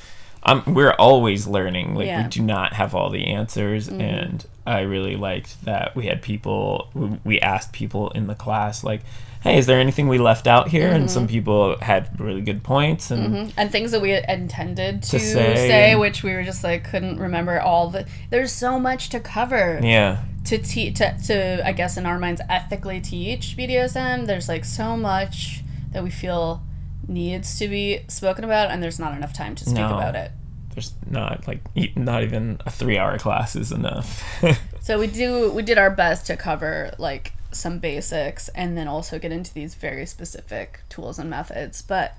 I'm, 0.43 0.73
we're 0.73 0.93
always 0.93 1.47
learning. 1.47 1.95
Like 1.95 2.05
Yeah. 2.07 2.17
Mm-hmm. 2.19 2.25
we 2.25 2.29
do 2.29 2.41
not 2.43 2.73
have 2.73 2.93
all 2.93 3.09
the 3.09 3.25
answers, 3.27 3.87
and 3.87 4.45
I 4.67 4.81
really 4.81 5.15
liked 5.15 5.63
that 5.65 5.95
we 5.95 6.05
had 6.07 6.21
people. 6.21 6.89
we- 7.23 7.39
asked 7.39 7.71
people 7.73 8.09
in 8.11 8.27
the 8.27 8.35
class, 8.35 8.83
like, 8.83 9.01
"Hey, 9.41 9.57
is 9.57 9.65
there 9.65 9.79
anything 9.79 10.07
we 10.07 10.17
left 10.19 10.45
out 10.47 10.67
here?" 10.69 10.87
And 10.89 11.05
Mm-hmm. 11.05 11.13
some 11.17 11.27
people 11.27 11.77
had 11.81 12.19
really 12.19 12.41
good 12.41 12.61
points, 12.63 13.09
and 13.11 13.53
and 13.57 13.71
things 13.71 13.91
that 13.91 14.01
we 14.01 14.13
intended 14.13 15.01
to, 15.03 15.11
To 15.11 15.19
say 15.19 15.55
say, 15.55 15.91
and- 15.91 15.99
which 15.99 16.21
we 16.23 16.31
were 16.33 16.43
just 16.43 16.63
like 16.63 16.83
couldn't 16.91 17.17
remember 17.19 17.59
all 17.59 17.89
the. 17.89 18.05
There's 18.29 18.51
so 18.51 18.79
much 18.79 19.09
to 19.09 19.19
cover 19.19 19.79
yeah, 19.81 20.23
to 20.45 20.57
teach 20.57 20.97
to, 20.99 21.17
to 21.27 21.67
I 21.67 21.71
guess 21.71 21.97
in 21.97 22.05
our 22.05 22.19
minds 22.19 22.41
ethically 22.49 23.01
teach 23.01 23.55
BDSM. 23.57 24.25
There's 24.27 24.47
like 24.49 24.65
so 24.65 24.95
much 24.97 25.63
that 25.91 26.03
we 26.03 26.09
feel 26.09 26.63
needs 27.07 27.57
to 27.59 27.67
be 27.67 28.01
spoken 28.07 28.43
about, 28.43 28.71
and 28.71 28.81
there's 28.81 28.99
not 28.99 29.15
enough 29.15 29.33
time 29.33 29.55
to 29.55 29.63
speak 29.63 29.75
No. 29.77 29.87
about 29.97 30.15
it. 30.15 30.31
there's 30.73 30.93
not 31.09 31.47
like 31.47 31.61
not 31.95 32.23
even 32.23 32.59
a 32.65 32.69
three-hour 32.71 33.17
class 33.19 33.55
is 33.55 33.71
enough. 33.71 34.23
So 34.81 34.99
we 34.99 35.07
do 35.07 35.49
we 35.51 35.63
did 35.63 35.79
our 35.79 35.89
best 35.89 36.27
to 36.27 36.37
cover 36.37 36.93
like 36.99 37.33
some 37.51 37.79
basics 37.79 38.49
and 38.49 38.77
then 38.77 38.87
also 38.87 39.17
get 39.17 39.31
into 39.31 39.51
these 39.51 39.73
very 39.73 40.05
specific 40.05 40.81
tools 40.89 41.17
and 41.17 41.27
methods. 41.27 41.81
But 41.81 42.13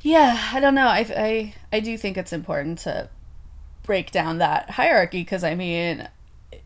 yeah, 0.00 0.50
I 0.54 0.60
don't 0.60 0.74
know. 0.74 0.86
I 0.88 1.06
I 1.14 1.54
I 1.72 1.80
do 1.80 1.98
think 1.98 2.16
it's 2.16 2.32
important 2.32 2.78
to 2.80 3.10
break 3.82 4.10
down 4.12 4.38
that 4.38 4.70
hierarchy 4.70 5.20
because 5.20 5.44
I 5.44 5.54
mean 5.54 6.08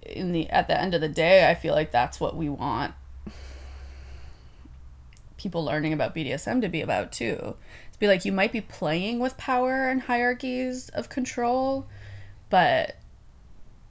in 0.09 0.33
the 0.33 0.49
at 0.51 0.69
the 0.69 0.81
end 0.81 0.95
of 0.95 1.01
the 1.01 1.09
day, 1.09 1.49
I 1.49 1.55
feel 1.55 1.75
like 1.75 1.91
that's 1.91 2.21
what 2.21 2.37
we 2.37 2.49
want 2.49 2.95
people 5.37 5.65
learning 5.65 5.93
about 5.93 6.15
BDSM 6.15 6.61
to 6.63 6.69
be 6.69 6.81
about 6.81 7.13
too. 7.13 7.55
To 7.93 7.99
be 7.99 8.07
like 8.07 8.25
you 8.25 8.33
might 8.33 8.53
be 8.53 8.61
playing 8.61 9.19
with 9.19 9.37
power 9.37 9.89
and 9.89 10.03
hierarchies 10.03 10.89
of 10.91 11.09
control, 11.09 11.87
but 12.51 12.97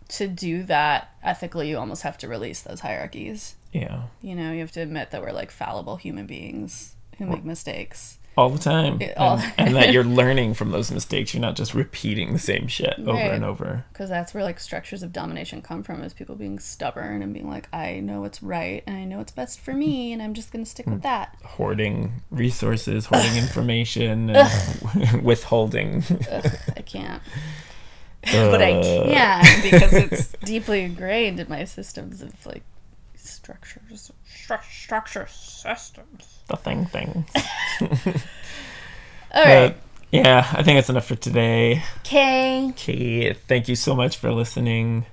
to 0.10 0.28
do 0.28 0.64
that 0.64 1.16
ethically, 1.24 1.70
you 1.70 1.78
almost 1.78 2.04
have 2.04 2.18
to 2.20 2.28
release 2.28 2.62
those 2.62 2.82
hierarchies. 2.82 3.56
yeah, 3.72 4.04
You 4.22 4.36
know, 4.36 4.52
you 4.52 4.60
have 4.60 4.72
to 4.74 4.82
admit 4.82 5.12
that 5.12 5.22
we're 5.22 5.32
like 5.32 5.50
fallible 5.50 5.96
human 5.98 6.28
beings 6.28 6.96
who 7.18 7.26
make 7.26 7.44
mistakes. 7.44 8.20
All 8.38 8.50
the 8.50 8.60
time, 8.60 8.98
Yeah, 9.02 9.14
all- 9.18 9.38
and, 9.40 9.54
and 9.58 9.76
that 9.76 9.94
you're 9.94 10.04
learning 10.04 10.54
from 10.56 10.72
those 10.72 10.92
mistakes. 10.92 11.34
You're 11.34 11.42
not 11.42 11.56
just 11.56 11.74
repeating 11.74 12.34
the 12.34 12.40
same 12.40 12.68
shit 12.68 12.96
over 13.00 13.14
Right. 13.14 13.32
and 13.34 13.44
over. 13.46 13.86
Because 13.94 14.10
that's 14.10 14.34
where 14.34 14.44
like 14.44 14.60
structures 14.60 15.04
of 15.04 15.14
domination 15.14 15.62
come 15.62 15.84
from 15.84 16.04
is 16.04 16.14
people 16.14 16.36
being 16.36 16.60
stubborn 16.60 17.22
and 17.22 17.34
being 17.34 17.50
like, 17.50 17.68
I 17.74 18.00
know 18.02 18.22
what's 18.22 18.44
right 18.44 18.84
and 18.86 18.98
I 18.98 19.06
know 19.06 19.18
what's 19.20 19.32
best 19.32 19.60
for 19.62 19.74
me 19.74 20.12
and 20.12 20.22
I'm 20.22 20.34
just 20.34 20.52
going 20.52 20.64
to 20.66 20.70
stick 20.70 20.86
with 20.88 21.02
that. 21.04 21.36
Hoarding 21.44 22.22
resources, 22.30 23.06
hoarding 23.12 23.38
information, 23.38 24.30
and 24.32 25.22
withholding. 25.24 26.04
I 26.76 26.82
can't. 26.86 27.22
but 28.24 28.62
I 28.62 28.72
Uh, 28.72 29.04
can 29.42 29.62
because 29.72 29.94
it's 29.94 30.32
deeply 30.44 30.82
ingrained 30.82 31.40
in 31.40 31.48
my 31.48 31.64
systems 31.64 32.22
of 32.22 32.46
like 32.46 32.64
structures, 33.16 34.12
stru- 34.28 34.64
structure 34.64 35.28
systems. 35.30 36.35
The 36.48 36.58
thing 36.58 36.86
thing. 36.86 37.26
All 37.82 37.88
right. 39.44 39.76
But, 40.12 40.24
yeah, 40.24 40.48
I 40.54 40.64
think 40.64 40.78
that's 40.78 40.90
enough 40.90 41.08
for 41.08 41.16
today. 41.16 41.84
Okay. 42.00 42.70
Okay, 42.70 43.34
thank 43.34 43.68
you 43.68 43.76
so 43.76 43.94
much 43.94 44.16
for 44.16 44.32
listening. 44.32 45.06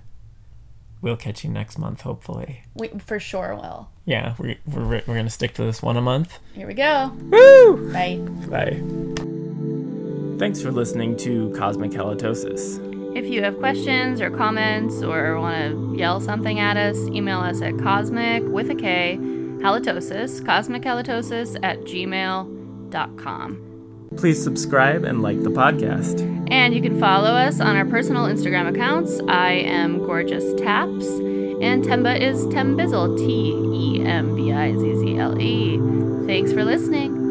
We'll 1.00 1.16
catch 1.16 1.42
you 1.42 1.50
next 1.50 1.76
month, 1.76 2.02
hopefully. 2.02 2.62
We 2.74 2.88
for 3.04 3.18
sure 3.18 3.56
will. 3.56 3.88
Yeah, 4.04 4.34
we're, 4.38 4.54
we're, 4.64 4.84
we're 4.84 5.00
going 5.14 5.24
to 5.24 5.30
stick 5.30 5.54
to 5.54 5.64
this 5.64 5.82
one 5.82 5.96
a 5.96 6.00
month. 6.00 6.38
Here 6.54 6.68
we 6.68 6.74
go. 6.74 7.10
Woo! 7.30 7.92
Bye. 7.92 8.18
Bye. 8.48 8.80
Thanks 10.38 10.62
for 10.62 10.70
listening 10.70 11.16
to 11.18 11.52
Cosmic 11.56 11.90
Halitosis. 11.90 13.16
If 13.16 13.26
you 13.26 13.42
have 13.42 13.58
questions 13.58 14.20
or 14.20 14.30
comments 14.30 15.02
or 15.02 15.40
want 15.40 15.72
to 15.72 15.98
yell 15.98 16.20
something 16.20 16.60
at 16.60 16.76
us, 16.76 16.96
email 17.08 17.40
us 17.40 17.60
at 17.60 17.76
cosmic 17.78 18.44
with 18.44 18.70
a 18.70 18.74
K 18.76 19.18
halitosis, 19.62 20.44
cosmic 20.44 20.82
halitosis 20.82 21.58
at 21.62 21.80
gmail.com. 21.82 23.68
Please 24.16 24.42
subscribe 24.42 25.04
and 25.04 25.22
like 25.22 25.42
the 25.42 25.50
podcast. 25.50 26.20
And 26.50 26.74
you 26.74 26.82
can 26.82 27.00
follow 27.00 27.30
us 27.30 27.60
on 27.60 27.76
our 27.76 27.86
personal 27.86 28.26
Instagram 28.26 28.68
accounts. 28.68 29.20
I 29.28 29.52
am 29.52 30.04
Gorgeous 30.04 30.52
Taps, 30.60 31.06
and 31.06 31.82
Temba 31.84 32.20
is 32.20 32.44
Tembizzle, 32.46 33.16
T 33.16 33.98
E 33.98 34.04
M 34.04 34.36
B 34.36 34.52
I 34.52 34.76
Z 34.76 34.96
Z 34.96 35.18
L 35.18 35.40
E. 35.40 35.78
Thanks 36.26 36.52
for 36.52 36.64
listening. 36.64 37.21